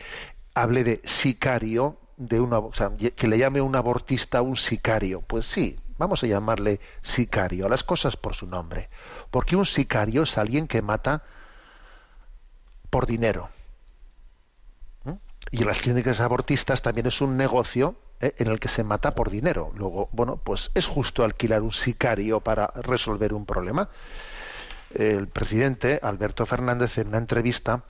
hable 0.54 0.84
de 0.84 1.02
sicario 1.04 1.98
de 2.18 2.40
una, 2.40 2.62
que 3.16 3.28
le 3.28 3.38
llame 3.38 3.62
un 3.62 3.76
abortista 3.76 4.42
un 4.42 4.58
sicario. 4.58 5.22
Pues 5.22 5.46
sí, 5.46 5.80
vamos 5.98 6.24
a 6.24 6.28
llamarle 6.28 6.80
sicario, 7.02 7.70
las 7.70 7.84
cosas 7.84 8.16
por 8.16 8.36
su 8.36 8.48
nombre. 8.48 8.90
Porque 9.32 9.56
un 9.56 9.66
sicario 9.66 10.24
es 10.24 10.38
alguien 10.38 10.68
que 10.68 10.82
mata 10.82 11.24
por 12.90 13.06
dinero. 13.06 13.50
¿Mm? 15.04 15.14
Y 15.52 15.64
las 15.64 15.80
clínicas 15.80 16.20
abortistas 16.20 16.82
también 16.82 17.08
es 17.08 17.22
un 17.22 17.38
negocio 17.38 17.96
¿eh? 18.22 18.34
en 18.38 18.48
el 18.48 18.60
que 18.60 18.68
se 18.68 18.84
mata 18.84 19.16
por 19.16 19.30
dinero. 19.30 19.72
Luego, 19.76 20.10
bueno, 20.12 20.38
pues 20.38 20.72
es 20.76 20.88
justo 20.88 21.24
alquilar 21.24 21.62
un 21.62 21.72
sicario 21.72 22.40
para 22.40 22.68
resolver 22.76 23.34
un 23.34 23.46
problema. 23.46 23.90
El 24.94 25.28
presidente 25.28 26.00
Alberto 26.02 26.46
Fernández 26.46 26.98
en 26.98 27.10
una 27.10 27.20
entrevista 27.20 27.84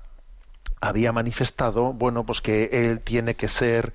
había 0.82 1.12
manifestado, 1.12 1.94
bueno, 1.94 2.26
pues 2.26 2.42
que 2.42 2.70
él 2.72 3.02
tiene 3.02 3.36
que 3.36 3.48
ser 3.48 3.94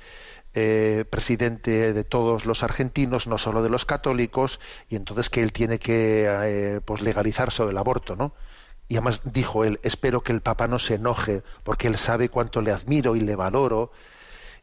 eh, 0.54 1.04
presidente 1.08 1.92
de 1.92 2.04
todos 2.04 2.46
los 2.46 2.62
argentinos, 2.62 3.26
no 3.26 3.38
solo 3.38 3.62
de 3.62 3.70
los 3.70 3.84
católicos, 3.84 4.60
y 4.88 4.96
entonces 4.96 5.28
que 5.28 5.42
él 5.42 5.52
tiene 5.52 5.78
que 5.78 6.26
eh, 6.28 6.80
pues 6.84 7.02
legalizar 7.02 7.50
sobre 7.50 7.72
el 7.72 7.78
aborto, 7.78 8.16
¿no? 8.16 8.34
Y 8.86 8.96
además 8.96 9.22
dijo 9.24 9.64
él, 9.64 9.80
espero 9.82 10.20
que 10.20 10.32
el 10.32 10.42
Papa 10.42 10.68
no 10.68 10.78
se 10.78 10.94
enoje, 10.94 11.42
porque 11.64 11.88
él 11.88 11.96
sabe 11.96 12.28
cuánto 12.28 12.60
le 12.60 12.70
admiro 12.70 13.16
y 13.16 13.20
le 13.20 13.34
valoro, 13.34 13.92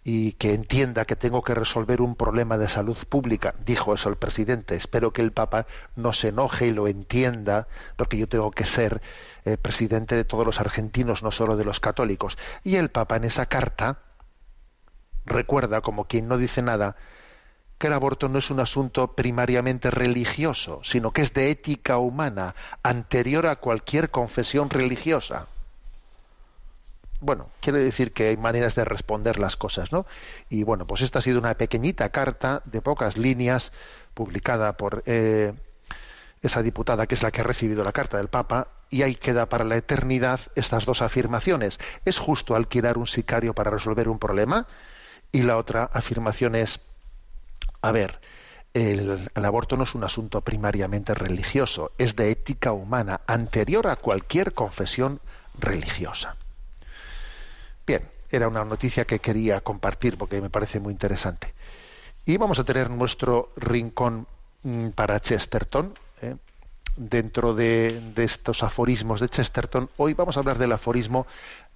y 0.03 0.33
que 0.33 0.53
entienda 0.53 1.05
que 1.05 1.15
tengo 1.15 1.43
que 1.43 1.53
resolver 1.53 2.01
un 2.01 2.15
problema 2.15 2.57
de 2.57 2.67
salud 2.67 2.97
pública. 3.07 3.53
Dijo 3.65 3.93
eso 3.93 4.09
el 4.09 4.15
presidente. 4.15 4.75
Espero 4.75 5.11
que 5.13 5.21
el 5.21 5.31
Papa 5.31 5.67
no 5.95 6.11
se 6.13 6.29
enoje 6.29 6.67
y 6.67 6.71
lo 6.71 6.87
entienda, 6.87 7.67
porque 7.97 8.17
yo 8.17 8.27
tengo 8.27 8.51
que 8.51 8.65
ser 8.65 9.01
eh, 9.45 9.57
presidente 9.57 10.15
de 10.15 10.23
todos 10.23 10.45
los 10.45 10.59
argentinos, 10.59 11.21
no 11.21 11.31
solo 11.31 11.55
de 11.55 11.65
los 11.65 11.79
católicos. 11.79 12.37
Y 12.63 12.77
el 12.77 12.89
Papa 12.89 13.17
en 13.17 13.25
esa 13.25 13.45
carta 13.45 13.99
recuerda, 15.25 15.81
como 15.81 16.05
quien 16.05 16.27
no 16.27 16.37
dice 16.37 16.63
nada, 16.63 16.95
que 17.77 17.87
el 17.87 17.93
aborto 17.93 18.27
no 18.27 18.39
es 18.39 18.49
un 18.49 18.59
asunto 18.59 19.15
primariamente 19.15 19.91
religioso, 19.91 20.81
sino 20.83 21.11
que 21.11 21.21
es 21.21 21.33
de 21.33 21.51
ética 21.51 21.97
humana, 21.97 22.55
anterior 22.83 23.45
a 23.45 23.55
cualquier 23.55 24.09
confesión 24.09 24.69
religiosa. 24.69 25.47
Bueno, 27.21 27.51
quiere 27.61 27.77
decir 27.79 28.13
que 28.13 28.29
hay 28.29 28.37
maneras 28.37 28.73
de 28.73 28.83
responder 28.83 29.37
las 29.37 29.55
cosas, 29.55 29.91
¿no? 29.91 30.07
Y 30.49 30.63
bueno, 30.63 30.87
pues 30.87 31.03
esta 31.03 31.19
ha 31.19 31.21
sido 31.21 31.37
una 31.37 31.53
pequeñita 31.53 32.09
carta 32.09 32.63
de 32.65 32.81
pocas 32.81 33.15
líneas 33.15 33.71
publicada 34.15 34.75
por 34.75 35.03
eh, 35.05 35.53
esa 36.41 36.63
diputada 36.63 37.05
que 37.05 37.13
es 37.13 37.21
la 37.21 37.29
que 37.29 37.41
ha 37.41 37.43
recibido 37.43 37.83
la 37.83 37.91
carta 37.91 38.17
del 38.17 38.27
Papa 38.27 38.69
y 38.89 39.03
ahí 39.03 39.13
queda 39.13 39.45
para 39.45 39.63
la 39.63 39.77
eternidad 39.77 40.39
estas 40.55 40.85
dos 40.85 41.03
afirmaciones. 41.03 41.79
¿Es 42.05 42.17
justo 42.17 42.55
alquilar 42.55 42.97
un 42.97 43.05
sicario 43.05 43.53
para 43.53 43.69
resolver 43.69 44.09
un 44.09 44.17
problema? 44.17 44.65
Y 45.31 45.43
la 45.43 45.57
otra 45.57 45.83
afirmación 45.93 46.55
es, 46.55 46.79
a 47.83 47.91
ver, 47.91 48.19
el, 48.73 49.29
el, 49.35 49.45
aborto 49.45 49.77
no 49.77 49.83
es 49.83 49.93
un 49.93 50.03
asunto 50.03 50.41
primariamente 50.41 51.13
religioso, 51.13 51.91
es 51.99 52.15
de 52.15 52.31
ética 52.31 52.71
humana, 52.71 53.21
anterior 53.27 53.85
a 53.87 53.95
cualquier 53.95 54.53
confesión 54.53 55.21
religiosa. 55.59 56.35
Bien, 57.91 58.09
era 58.29 58.47
una 58.47 58.63
noticia 58.63 59.03
que 59.03 59.19
quería 59.19 59.59
compartir 59.59 60.17
porque 60.17 60.39
me 60.39 60.49
parece 60.49 60.79
muy 60.79 60.93
interesante. 60.93 61.53
Y 62.25 62.37
vamos 62.37 62.57
a 62.57 62.63
tener 62.63 62.89
nuestro 62.89 63.51
rincón 63.57 64.27
mm, 64.63 64.91
para 64.91 65.19
Chesterton. 65.19 65.99
¿eh? 66.21 66.37
Dentro 66.95 67.53
de, 67.53 68.13
de, 68.15 68.23
estos 68.23 68.63
aforismos 68.63 69.19
de 69.19 69.27
Chesterton, 69.27 69.89
hoy 69.97 70.13
vamos 70.13 70.37
a 70.37 70.39
hablar 70.39 70.57
del 70.57 70.71
aforismo 70.71 71.27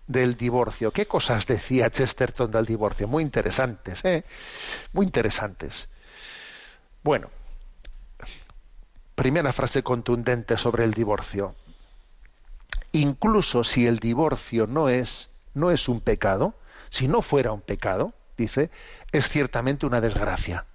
del 0.07 0.37
divorcio. 0.37 0.91
¿Qué 0.91 1.05
cosas 1.05 1.47
decía 1.47 1.89
Chesterton 1.89 2.49
del 2.49 2.65
divorcio? 2.65 3.09
Muy 3.09 3.21
interesantes, 3.21 3.99
¿eh? 4.05 4.23
Muy 4.93 5.07
interesantes. 5.07 5.89
Bueno, 7.03 7.29
primera 9.15 9.51
frase 9.51 9.83
contundente 9.83 10.57
sobre 10.57 10.85
el 10.85 10.93
divorcio. 10.93 11.55
Incluso 12.93 13.65
si 13.65 13.85
el 13.85 13.99
divorcio 13.99 14.65
no 14.65 14.87
es, 14.87 15.27
no 15.55 15.71
es 15.71 15.89
un 15.89 16.01
pecado, 16.01 16.53
si 16.89 17.07
no 17.07 17.23
fuera 17.23 17.51
un 17.51 17.61
pecado, 17.61 18.13
dice, 18.37 18.69
es 19.11 19.27
ciertamente 19.27 19.85
una 19.85 20.01
desgracia. 20.01 20.65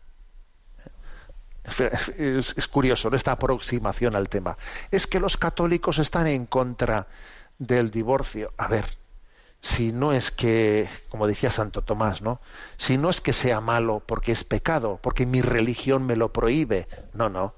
Es, 2.18 2.68
curioso 2.68 3.14
esta 3.14 3.33
aproximación 3.33 4.16
al 4.16 4.28
tema. 4.28 4.57
Es 4.91 5.07
que 5.07 5.20
los 5.20 5.37
católicos 5.37 5.99
están 5.99 6.26
en 6.26 6.47
contra 6.47 7.07
del 7.59 7.91
divorcio. 7.91 8.53
A 8.57 8.66
ver, 8.66 8.87
si 9.61 9.93
no 9.93 10.12
es 10.12 10.31
que, 10.31 10.89
como 11.11 11.26
decía 11.26 11.51
Santo 11.51 11.83
Tomás, 11.83 12.22
¿no? 12.22 12.41
Si 12.76 12.97
no 12.97 13.11
es 13.11 13.20
que 13.20 13.33
sea 13.33 13.61
malo 13.61 14.03
porque 14.05 14.33
es 14.33 14.43
pecado, 14.43 14.99
porque 15.03 15.26
mi 15.26 15.43
religión 15.43 16.07
me 16.07 16.16
lo 16.16 16.33
prohíbe. 16.33 16.89
No, 17.12 17.28
no. 17.28 17.55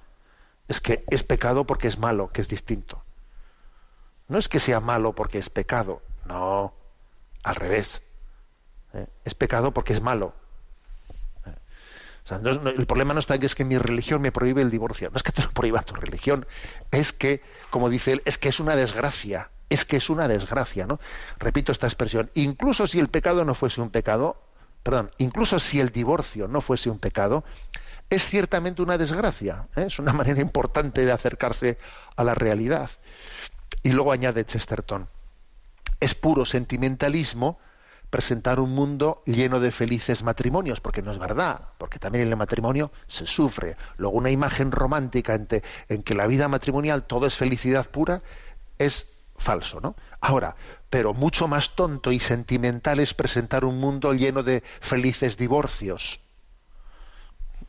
Es 0.68 0.80
que 0.80 1.04
es 1.08 1.22
pecado 1.22 1.64
porque 1.64 1.88
es 1.88 1.98
malo, 1.98 2.30
que 2.32 2.42
es 2.42 2.48
distinto. 2.48 3.02
No 4.28 4.38
es 4.38 4.48
que 4.48 4.58
sea 4.58 4.80
malo 4.80 5.14
porque 5.14 5.38
es 5.38 5.48
pecado. 5.48 6.02
No. 6.26 6.74
Al 7.42 7.54
revés. 7.54 8.02
¿Eh? 8.94 9.06
Es 9.24 9.34
pecado 9.34 9.72
porque 9.72 9.92
es 9.92 10.00
malo. 10.00 10.34
El 12.30 12.86
problema 12.86 13.12
no 13.14 13.20
está 13.20 13.34
en 13.34 13.40
que 13.40 13.46
es 13.46 13.54
que 13.54 13.64
mi 13.64 13.76
religión 13.76 14.22
me 14.22 14.32
prohíbe 14.32 14.62
el 14.62 14.70
divorcio. 14.70 15.10
No 15.10 15.16
es 15.16 15.22
que 15.22 15.32
te 15.32 15.42
lo 15.42 15.50
prohíba 15.50 15.82
tu 15.82 15.94
religión. 15.94 16.46
Es 16.90 17.12
que, 17.12 17.42
como 17.70 17.90
dice 17.90 18.12
él, 18.12 18.22
es 18.24 18.38
que 18.38 18.48
es 18.48 18.60
una 18.60 18.76
desgracia 18.76 19.50
es 19.72 19.84
que 19.84 19.96
es 19.96 20.10
una 20.10 20.28
desgracia, 20.28 20.86
¿no? 20.86 21.00
Repito 21.38 21.72
esta 21.72 21.86
expresión, 21.86 22.30
incluso 22.34 22.86
si 22.86 22.98
el 22.98 23.08
pecado 23.08 23.44
no 23.44 23.54
fuese 23.54 23.80
un 23.80 23.90
pecado, 23.90 24.36
perdón, 24.82 25.10
incluso 25.18 25.58
si 25.58 25.80
el 25.80 25.90
divorcio 25.90 26.46
no 26.46 26.60
fuese 26.60 26.90
un 26.90 26.98
pecado, 26.98 27.44
es 28.10 28.26
ciertamente 28.26 28.82
una 28.82 28.98
desgracia, 28.98 29.68
¿eh? 29.76 29.84
es 29.86 29.98
una 29.98 30.12
manera 30.12 30.42
importante 30.42 31.04
de 31.06 31.12
acercarse 31.12 31.78
a 32.16 32.24
la 32.24 32.34
realidad. 32.34 32.90
Y 33.82 33.92
luego 33.92 34.12
añade 34.12 34.44
Chesterton, 34.44 35.08
es 36.02 36.16
puro 36.16 36.44
sentimentalismo 36.44 37.60
presentar 38.10 38.58
un 38.58 38.74
mundo 38.74 39.22
lleno 39.24 39.60
de 39.60 39.70
felices 39.70 40.24
matrimonios, 40.24 40.80
porque 40.80 41.00
no 41.00 41.12
es 41.12 41.18
verdad, 41.18 41.68
porque 41.78 42.00
también 42.00 42.26
en 42.26 42.32
el 42.32 42.36
matrimonio 42.36 42.90
se 43.06 43.24
sufre. 43.24 43.76
Luego 43.98 44.18
una 44.18 44.30
imagen 44.30 44.72
romántica 44.72 45.34
en, 45.34 45.46
en 45.88 46.02
que 46.02 46.16
la 46.16 46.26
vida 46.26 46.48
matrimonial 46.48 47.06
todo 47.06 47.26
es 47.26 47.36
felicidad 47.36 47.88
pura 47.88 48.20
es 48.78 49.06
falso, 49.36 49.80
¿no? 49.80 49.94
Ahora, 50.20 50.56
pero 50.90 51.14
mucho 51.14 51.46
más 51.46 51.76
tonto 51.76 52.10
y 52.10 52.18
sentimental 52.18 52.98
es 52.98 53.14
presentar 53.14 53.64
un 53.64 53.78
mundo 53.78 54.12
lleno 54.12 54.42
de 54.42 54.64
felices 54.80 55.36
divorcios. 55.36 56.20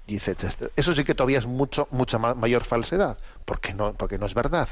Dice 0.06 0.36
Chester. 0.36 0.72
Eso 0.76 0.93
sí 0.93 1.04
que 1.06 1.16
todavía 1.16 1.39
es 1.39 1.45
mucho, 1.45 1.88
mucha 1.91 2.18
mayor 2.18 2.66
falsedad, 2.66 3.18
porque 3.45 3.74
no, 3.74 3.93
porque 3.93 4.18
no 4.18 4.26
es 4.26 4.34
verdad 4.34 4.68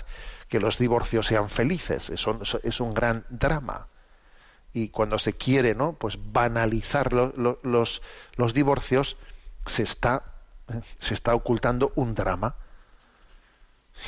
que 0.50 0.60
los 0.60 0.78
divorcios 0.78 1.28
sean 1.28 1.50
felices, 1.50 2.10
es 2.10 2.28
un, 2.28 2.42
es 2.64 2.80
un 2.82 2.94
gran 2.94 3.26
drama. 3.30 3.88
Y 4.74 4.90
cuando 4.90 5.20
se 5.20 5.34
quiere, 5.34 5.74
¿no? 5.74 5.94
Pues 5.94 6.18
banalizar 6.32 7.14
lo, 7.14 7.34
lo, 7.38 7.60
los, 7.64 8.02
los 8.36 8.54
divorcios, 8.54 9.18
se 9.66 9.84
está, 9.84 10.24
¿eh? 10.70 10.82
se 11.00 11.14
está 11.14 11.34
ocultando 11.36 11.94
un 11.96 12.16
drama 12.16 12.56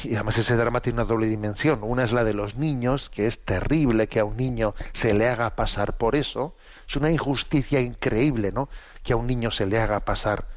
y 0.04 0.16
además 0.16 0.38
ese 0.38 0.56
drama 0.56 0.82
tiene 0.82 1.00
una 1.00 1.08
doble 1.08 1.28
dimensión. 1.28 1.82
Una 1.84 2.04
es 2.04 2.12
la 2.12 2.24
de 2.24 2.34
los 2.34 2.56
niños, 2.56 3.10
que 3.10 3.28
es 3.28 3.40
terrible 3.44 4.08
que 4.08 4.20
a 4.20 4.26
un 4.26 4.38
niño 4.38 4.74
se 4.94 5.14
le 5.14 5.28
haga 5.28 5.56
pasar 5.56 5.98
por 5.98 6.16
eso. 6.16 6.56
Es 6.88 6.96
una 6.96 7.12
injusticia 7.12 7.80
increíble, 7.80 8.52
¿no? 8.52 8.70
Que 9.04 9.14
a 9.14 9.18
un 9.18 9.28
niño 9.28 9.52
se 9.52 9.66
le 9.66 9.80
haga 9.80 10.00
pasar, 10.02 10.48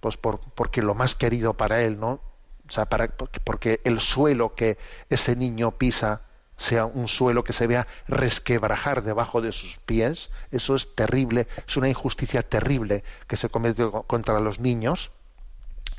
pues 0.00 0.16
por, 0.16 0.40
porque 0.54 0.82
lo 0.82 0.94
más 0.94 1.14
querido 1.14 1.54
para 1.54 1.82
él, 1.82 2.00
¿no? 2.00 2.20
O 2.68 2.72
sea, 2.72 2.86
para, 2.86 3.08
porque 3.08 3.80
el 3.84 4.00
suelo 4.00 4.54
que 4.54 4.78
ese 5.08 5.36
niño 5.36 5.72
pisa 5.72 6.22
sea 6.56 6.84
un 6.84 7.08
suelo 7.08 7.42
que 7.42 7.54
se 7.54 7.66
vea 7.66 7.86
resquebrajar 8.06 9.02
debajo 9.02 9.40
de 9.40 9.50
sus 9.50 9.78
pies. 9.78 10.30
Eso 10.50 10.76
es 10.76 10.94
terrible, 10.94 11.48
es 11.66 11.76
una 11.76 11.88
injusticia 11.88 12.42
terrible 12.42 13.02
que 13.26 13.36
se 13.36 13.48
comete 13.48 13.90
contra 14.06 14.40
los 14.40 14.60
niños. 14.60 15.10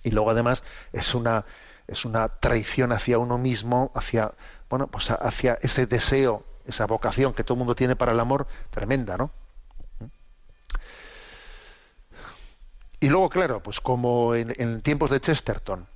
Y 0.04 0.12
luego 0.12 0.30
además 0.30 0.64
es 0.94 1.16
una, 1.16 1.46
es 1.88 2.06
una 2.06 2.30
traición 2.30 2.92
hacia 2.92 3.18
uno 3.18 3.38
mismo, 3.38 3.92
hacia, 3.96 4.34
bueno, 4.70 4.88
pues 4.88 5.10
hacia 5.12 5.58
ese 5.62 5.88
deseo, 5.88 6.46
esa 6.66 6.86
vocación 6.86 7.34
que 7.34 7.44
todo 7.44 7.56
el 7.56 7.60
mundo 7.60 7.76
tiene 7.76 7.96
para 7.96 8.12
el 8.12 8.20
amor, 8.20 8.48
tremenda, 8.70 9.18
¿no? 9.18 9.32
Y 13.02 13.10
luego, 13.10 13.30
claro, 13.30 13.62
pues 13.62 13.82
como 13.82 14.36
en, 14.36 14.82
tiempos 14.82 15.10
de 15.10 15.20
Chesterton 15.20 15.88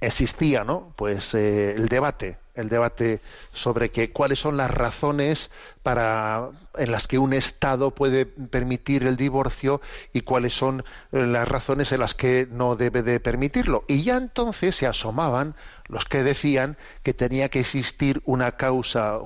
existía, 0.00 0.62
¿no? 0.62 0.94
Pues 0.96 1.34
eh, 1.34 1.72
el 1.72 1.88
debate, 1.88 2.38
el 2.60 2.68
debate 2.68 3.20
sobre 3.52 3.90
que 3.90 4.10
cuáles 4.10 4.38
son 4.38 4.56
las 4.56 4.70
razones 4.70 5.50
para 5.82 6.50
en 6.76 6.92
las 6.92 7.08
que 7.08 7.18
un 7.18 7.32
Estado 7.32 7.90
puede 7.92 8.26
permitir 8.26 9.06
el 9.06 9.16
divorcio 9.16 9.80
y 10.12 10.20
cuáles 10.20 10.52
son 10.52 10.84
eh, 11.12 11.26
las 11.26 11.48
razones 11.48 11.92
en 11.92 12.00
las 12.00 12.14
que 12.14 12.46
no 12.50 12.76
debe 12.76 13.02
de 13.02 13.18
permitirlo. 13.20 13.84
Y 13.88 14.02
ya 14.02 14.16
entonces 14.16 14.76
se 14.76 14.86
asomaban 14.86 15.54
los 15.88 16.04
que 16.04 16.22
decían 16.22 16.76
que 17.02 17.14
tenía 17.14 17.48
que 17.48 17.60
existir 17.60 18.22
una 18.24 18.52
causa 18.52 19.18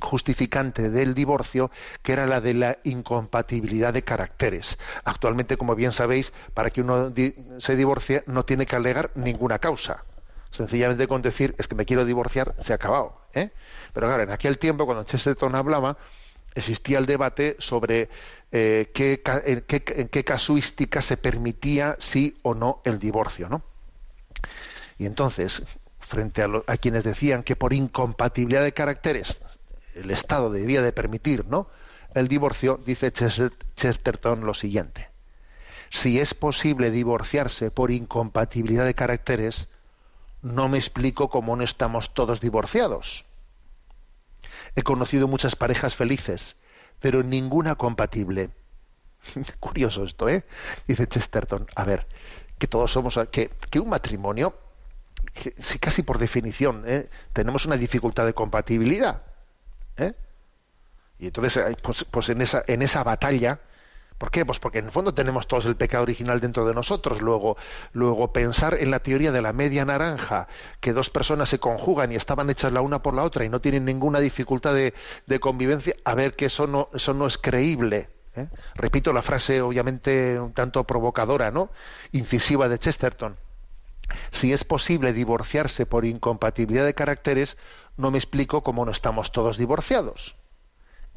justificante 0.00 0.90
del 0.90 1.14
divorcio, 1.14 1.70
que 2.02 2.12
era 2.12 2.26
la 2.26 2.40
de 2.40 2.54
la 2.54 2.78
incompatibilidad 2.84 3.92
de 3.92 4.04
caracteres. 4.04 4.78
Actualmente, 5.04 5.56
como 5.56 5.74
bien 5.74 5.92
sabéis, 5.92 6.32
para 6.54 6.70
que 6.70 6.82
uno 6.82 7.12
se 7.58 7.76
divorcie 7.76 8.22
no 8.26 8.44
tiene 8.44 8.66
que 8.66 8.76
alegar 8.76 9.10
ninguna 9.14 9.58
causa 9.58 10.04
sencillamente 10.52 11.08
con 11.08 11.22
decir 11.22 11.54
es 11.58 11.66
que 11.66 11.74
me 11.74 11.84
quiero 11.84 12.04
divorciar 12.04 12.54
se 12.60 12.72
ha 12.72 12.76
acabado. 12.76 13.20
¿eh? 13.34 13.50
Pero 13.92 14.06
claro, 14.06 14.22
en 14.22 14.30
aquel 14.30 14.58
tiempo, 14.58 14.86
cuando 14.86 15.04
Chesterton 15.04 15.54
hablaba, 15.54 15.96
existía 16.54 16.98
el 16.98 17.06
debate 17.06 17.56
sobre 17.58 18.08
eh, 18.52 18.90
qué, 18.94 19.22
en, 19.44 20.08
qué, 20.08 20.24
casuística 20.24 21.00
se 21.00 21.16
permitía 21.16 21.96
sí 21.98 22.38
o 22.42 22.54
no 22.54 22.80
el 22.84 22.98
divorcio. 22.98 23.48
¿no? 23.48 23.62
Y 24.98 25.06
entonces, 25.06 25.62
frente 25.98 26.42
a, 26.42 26.48
a, 26.66 26.76
quienes 26.76 27.02
decían 27.04 27.42
que 27.42 27.56
por 27.56 27.72
incompatibilidad 27.72 28.62
de 28.62 28.72
caracteres 28.72 29.40
el 29.94 30.10
Estado 30.10 30.50
debía 30.50 30.82
de 30.82 30.92
permitir 30.92 31.46
¿no? 31.46 31.68
el 32.14 32.28
divorcio, 32.28 32.80
dice 32.84 33.12
Chesterton 33.12 34.44
lo 34.44 34.54
siguiente. 34.54 35.08
Si 35.90 36.20
es 36.20 36.34
posible 36.34 36.90
divorciarse 36.90 37.70
por 37.70 37.90
incompatibilidad 37.90 38.86
de 38.86 38.94
caracteres, 38.94 39.68
no 40.42 40.68
me 40.68 40.78
explico 40.78 41.30
cómo 41.30 41.56
no 41.56 41.64
estamos 41.64 42.14
todos 42.14 42.40
divorciados. 42.40 43.24
He 44.74 44.82
conocido 44.82 45.28
muchas 45.28 45.56
parejas 45.56 45.94
felices, 45.94 46.56
pero 47.00 47.22
ninguna 47.22 47.76
compatible. 47.76 48.50
Curioso 49.60 50.04
esto, 50.04 50.28
¿eh? 50.28 50.44
Dice 50.86 51.06
Chesterton. 51.06 51.66
A 51.74 51.84
ver, 51.84 52.06
que 52.58 52.66
todos 52.66 52.92
somos, 52.92 53.18
que, 53.30 53.50
un 53.78 53.88
matrimonio, 53.88 54.56
que, 55.32 55.54
casi 55.78 56.02
por 56.02 56.18
definición, 56.18 56.84
¿eh? 56.86 57.08
tenemos 57.32 57.66
una 57.66 57.76
dificultad 57.76 58.26
de 58.26 58.34
compatibilidad. 58.34 59.22
¿eh? 59.96 60.14
Y 61.18 61.26
entonces, 61.26 61.76
pues, 61.82 62.04
pues 62.10 62.28
en, 62.30 62.40
esa, 62.42 62.64
en 62.66 62.82
esa 62.82 63.04
batalla, 63.04 63.60
¿Por 64.22 64.30
qué? 64.30 64.46
Pues 64.46 64.60
porque 64.60 64.78
en 64.78 64.84
el 64.84 64.92
fondo 64.92 65.12
tenemos 65.12 65.48
todos 65.48 65.66
el 65.66 65.74
pecado 65.74 66.04
original 66.04 66.38
dentro 66.38 66.64
de 66.64 66.74
nosotros. 66.74 67.20
Luego, 67.20 67.56
luego 67.92 68.32
pensar 68.32 68.76
en 68.78 68.92
la 68.92 69.00
teoría 69.00 69.32
de 69.32 69.42
la 69.42 69.52
media 69.52 69.84
naranja, 69.84 70.46
que 70.78 70.92
dos 70.92 71.10
personas 71.10 71.48
se 71.48 71.58
conjugan 71.58 72.12
y 72.12 72.14
estaban 72.14 72.48
hechas 72.48 72.72
la 72.72 72.82
una 72.82 73.02
por 73.02 73.14
la 73.14 73.24
otra 73.24 73.44
y 73.44 73.48
no 73.48 73.60
tienen 73.60 73.84
ninguna 73.84 74.20
dificultad 74.20 74.76
de, 74.76 75.40
convivencia, 75.40 75.96
a 76.04 76.14
ver 76.14 76.36
que 76.36 76.44
eso 76.44 76.68
no, 76.68 76.88
eso 76.94 77.14
no 77.14 77.26
es 77.26 77.36
creíble. 77.36 78.10
¿eh? 78.36 78.46
Repito 78.76 79.12
la 79.12 79.22
frase, 79.22 79.60
obviamente, 79.60 80.38
un 80.38 80.52
tanto 80.52 80.84
provocadora, 80.84 81.50
¿no? 81.50 81.70
Incisiva 82.12 82.68
de 82.68 82.78
Chesterton. 82.78 83.36
Si 84.30 84.52
es 84.52 84.62
posible 84.62 85.12
divorciarse 85.12 85.84
por 85.84 86.04
incompatibilidad 86.04 86.84
de 86.84 86.94
caracteres, 86.94 87.58
no 87.96 88.12
me 88.12 88.18
explico 88.18 88.62
cómo 88.62 88.84
no 88.84 88.92
estamos 88.92 89.32
todos 89.32 89.58
divorciados. 89.58 90.36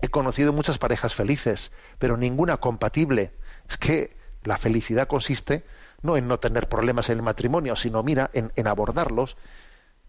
He 0.01 0.09
conocido 0.09 0.53
muchas 0.53 0.77
parejas 0.77 1.13
felices, 1.13 1.71
pero 1.99 2.17
ninguna 2.17 2.57
compatible. 2.57 3.31
Es 3.69 3.77
que 3.77 4.15
la 4.43 4.57
felicidad 4.57 5.07
consiste 5.07 5.63
no 6.01 6.17
en 6.17 6.27
no 6.27 6.39
tener 6.39 6.69
problemas 6.69 7.09
en 7.09 7.17
el 7.17 7.23
matrimonio, 7.23 7.75
sino 7.75 8.03
mira, 8.03 8.29
en, 8.33 8.67
abordarlos 8.67 9.37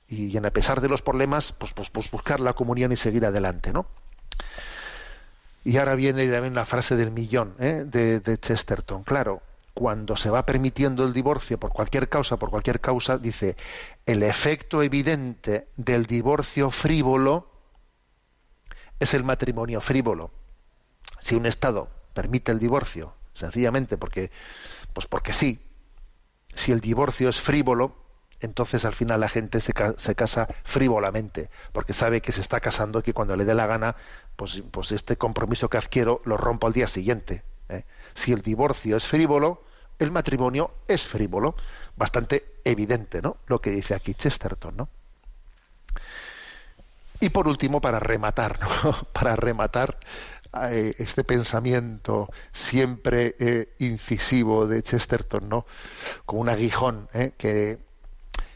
y 0.08 0.36
en 0.36 0.46
a 0.46 0.50
pesar 0.50 0.80
de 0.80 0.88
los 0.88 1.02
problemas, 1.02 1.52
pues, 1.52 1.72
pues, 1.72 1.90
pues, 1.90 2.10
buscar 2.10 2.40
la 2.40 2.52
comunión 2.52 2.92
y 2.92 2.96
seguir 2.96 3.24
adelante, 3.24 3.72
¿no? 3.72 3.86
Y 5.64 5.78
ahora 5.78 5.96
viene 5.96 6.28
también 6.28 6.54
la 6.54 6.64
frase 6.64 6.94
del 6.94 7.10
millón 7.10 7.54
¿eh? 7.58 7.84
de, 7.84 8.20
de 8.20 8.38
Chesterton. 8.38 9.02
Claro, 9.02 9.42
cuando 9.74 10.16
se 10.16 10.30
va 10.30 10.46
permitiendo 10.46 11.04
el 11.04 11.12
divorcio 11.12 11.58
por 11.58 11.72
cualquier 11.72 12.08
causa, 12.08 12.36
por 12.36 12.50
cualquier 12.50 12.80
causa, 12.80 13.18
dice, 13.18 13.56
el 14.06 14.22
efecto 14.22 14.82
evidente 14.82 15.68
del 15.76 16.06
divorcio 16.06 16.70
frívolo 16.70 17.50
es 19.00 19.14
el 19.14 19.24
matrimonio 19.24 19.80
frívolo. 19.80 20.30
Si 21.20 21.34
un 21.34 21.46
Estado 21.46 21.88
permite 22.14 22.52
el 22.52 22.58
divorcio, 22.58 23.14
sencillamente 23.34 23.96
porque, 23.96 24.30
pues 24.92 25.06
porque 25.06 25.32
sí, 25.32 25.60
si 26.54 26.72
el 26.72 26.80
divorcio 26.80 27.28
es 27.28 27.40
frívolo, 27.40 27.94
entonces 28.40 28.84
al 28.84 28.94
final 28.94 29.20
la 29.20 29.28
gente 29.28 29.60
se, 29.60 29.72
casa 29.72 30.48
frívolamente, 30.64 31.50
porque 31.72 31.92
sabe 31.92 32.20
que 32.20 32.32
se 32.32 32.40
está 32.40 32.60
casando 32.60 32.98
y 32.98 33.02
que 33.02 33.14
cuando 33.14 33.36
le 33.36 33.44
dé 33.44 33.54
la 33.54 33.66
gana, 33.66 33.96
pues, 34.36 34.62
pues 34.70 34.92
este 34.92 35.16
compromiso 35.16 35.68
que 35.70 35.78
adquiero 35.78 36.20
lo 36.24 36.36
rompo 36.36 36.66
al 36.66 36.72
día 36.72 36.86
siguiente. 36.86 37.44
¿eh? 37.68 37.84
Si 38.14 38.32
el 38.32 38.42
divorcio 38.42 38.96
es 38.96 39.06
frívolo, 39.06 39.62
el 39.98 40.10
matrimonio 40.10 40.74
es 40.88 41.02
frívolo. 41.02 41.56
Bastante 41.96 42.60
evidente, 42.64 43.22
¿no? 43.22 43.38
Lo 43.46 43.60
que 43.60 43.70
dice 43.70 43.94
aquí 43.94 44.14
Chesterton, 44.14 44.76
¿no? 44.76 44.88
Y 47.26 47.30
por 47.30 47.48
último, 47.48 47.80
para 47.80 47.98
rematar, 47.98 48.60
para 49.12 49.34
rematar 49.34 49.98
eh, 50.70 50.94
este 50.98 51.24
pensamiento 51.24 52.30
siempre 52.52 53.34
eh, 53.40 53.74
incisivo 53.80 54.68
de 54.68 54.80
Chesterton, 54.80 55.48
¿no? 55.48 55.66
Como 56.24 56.42
un 56.42 56.48
aguijón 56.48 57.08
¿eh? 57.14 57.32
que, 57.36 57.80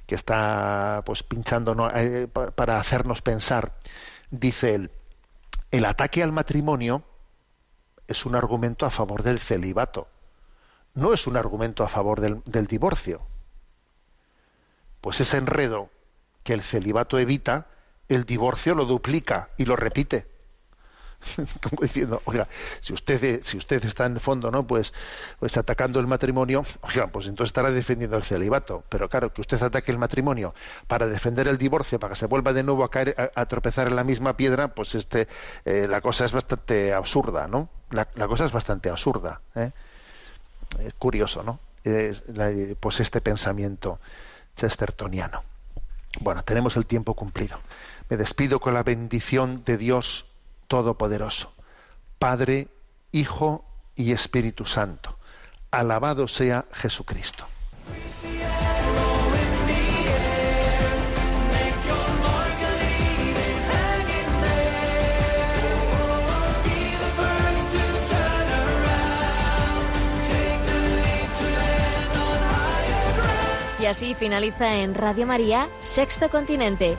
está 0.07 1.03
pues 1.05 1.25
pinchando 1.25 1.75
para 2.55 2.79
hacernos 2.79 3.23
pensar. 3.23 3.75
Dice 4.31 4.77
él, 4.77 4.93
el 5.73 5.85
ataque 5.85 6.23
al 6.23 6.31
matrimonio 6.31 7.03
es 8.07 8.25
un 8.25 8.37
argumento 8.37 8.87
a 8.87 8.91
favor 8.91 9.25
del 9.25 9.41
celibato, 9.41 10.07
no 10.95 11.13
es 11.13 11.27
un 11.27 11.37
argumento 11.37 11.83
a 11.83 11.89
favor 11.89 12.21
del, 12.21 12.41
del 12.45 12.69
divorcio. 12.69 13.21
Pues 15.01 15.21
ese 15.21 15.39
enredo 15.39 15.91
que 16.45 16.53
el 16.53 16.63
celibato 16.63 17.19
evita, 17.19 17.67
el 18.11 18.25
divorcio 18.25 18.75
lo 18.75 18.85
duplica 18.85 19.51
y 19.57 19.65
lo 19.65 19.77
repite. 19.77 20.27
Como 21.63 21.83
diciendo, 21.83 22.23
oiga, 22.25 22.49
si 22.81 22.93
usted, 22.93 23.43
si 23.45 23.57
usted 23.59 23.85
está 23.85 24.07
en 24.07 24.15
el 24.15 24.21
fondo, 24.21 24.51
¿no? 24.51 24.67
Pues, 24.67 24.93
pues 25.39 25.57
atacando 25.57 26.01
el 26.01 26.07
matrimonio, 26.07 26.65
oiga, 26.81 27.09
pues 27.09 27.27
entonces 27.27 27.51
estará 27.51 27.71
defendiendo 27.71 28.17
el 28.17 28.23
celibato. 28.23 28.85
Pero 28.89 29.09
claro, 29.09 29.33
que 29.33 29.41
usted 29.41 29.63
ataque 29.63 29.93
el 29.93 29.99
matrimonio 29.99 30.55
para 30.87 31.07
defender 31.07 31.49
el 31.49 31.59
divorcio, 31.59 32.01
para 32.01 32.15
que 32.15 32.19
se 32.19 32.27
vuelva 32.27 32.53
de 32.53 32.63
nuevo 32.63 32.85
a 32.85 32.91
caer, 32.91 33.33
a, 33.35 33.47
tropezar 33.47 33.89
en 33.89 33.97
la 33.97 34.05
misma 34.05 34.37
piedra, 34.37 34.75
pues 34.75 34.95
este, 34.95 35.29
eh, 35.65 35.87
la 35.89 36.01
cosa 36.01 36.25
es 36.25 36.33
bastante 36.33 36.93
absurda, 36.93 37.47
¿no? 37.47 37.69
La, 37.91 38.07
cosa 38.07 38.47
es 38.47 38.53
bastante 38.53 38.89
absurda. 38.89 39.41
¿eh? 39.55 39.73
Es 40.79 40.95
curioso, 40.95 41.43
¿no? 41.43 41.59
pues 42.81 43.01
este 43.01 43.23
pensamiento 43.23 44.01
chestertoniano. 44.55 45.43
Bueno, 46.21 46.43
tenemos 46.43 46.77
el 46.77 46.87
tiempo 46.87 47.15
cumplido. 47.15 47.59
Me 48.11 48.17
despido 48.17 48.59
con 48.59 48.75
la 48.75 48.83
bendición 48.83 49.63
de 49.65 49.79
Dios 49.79 50.27
Todopoderoso, 50.67 51.53
Padre, 52.19 52.67
Hijo 53.13 53.65
y 53.95 54.11
Espíritu 54.11 54.65
Santo. 54.65 55.17
Alabado 55.71 56.27
sea 56.27 56.67
Jesucristo. 56.73 57.47
Y 73.79 73.87
así 73.87 74.15
finaliza 74.15 74.75
en 74.79 74.95
Radio 74.95 75.27
María, 75.27 75.69
Sexto 75.81 76.29
Continente 76.29 76.99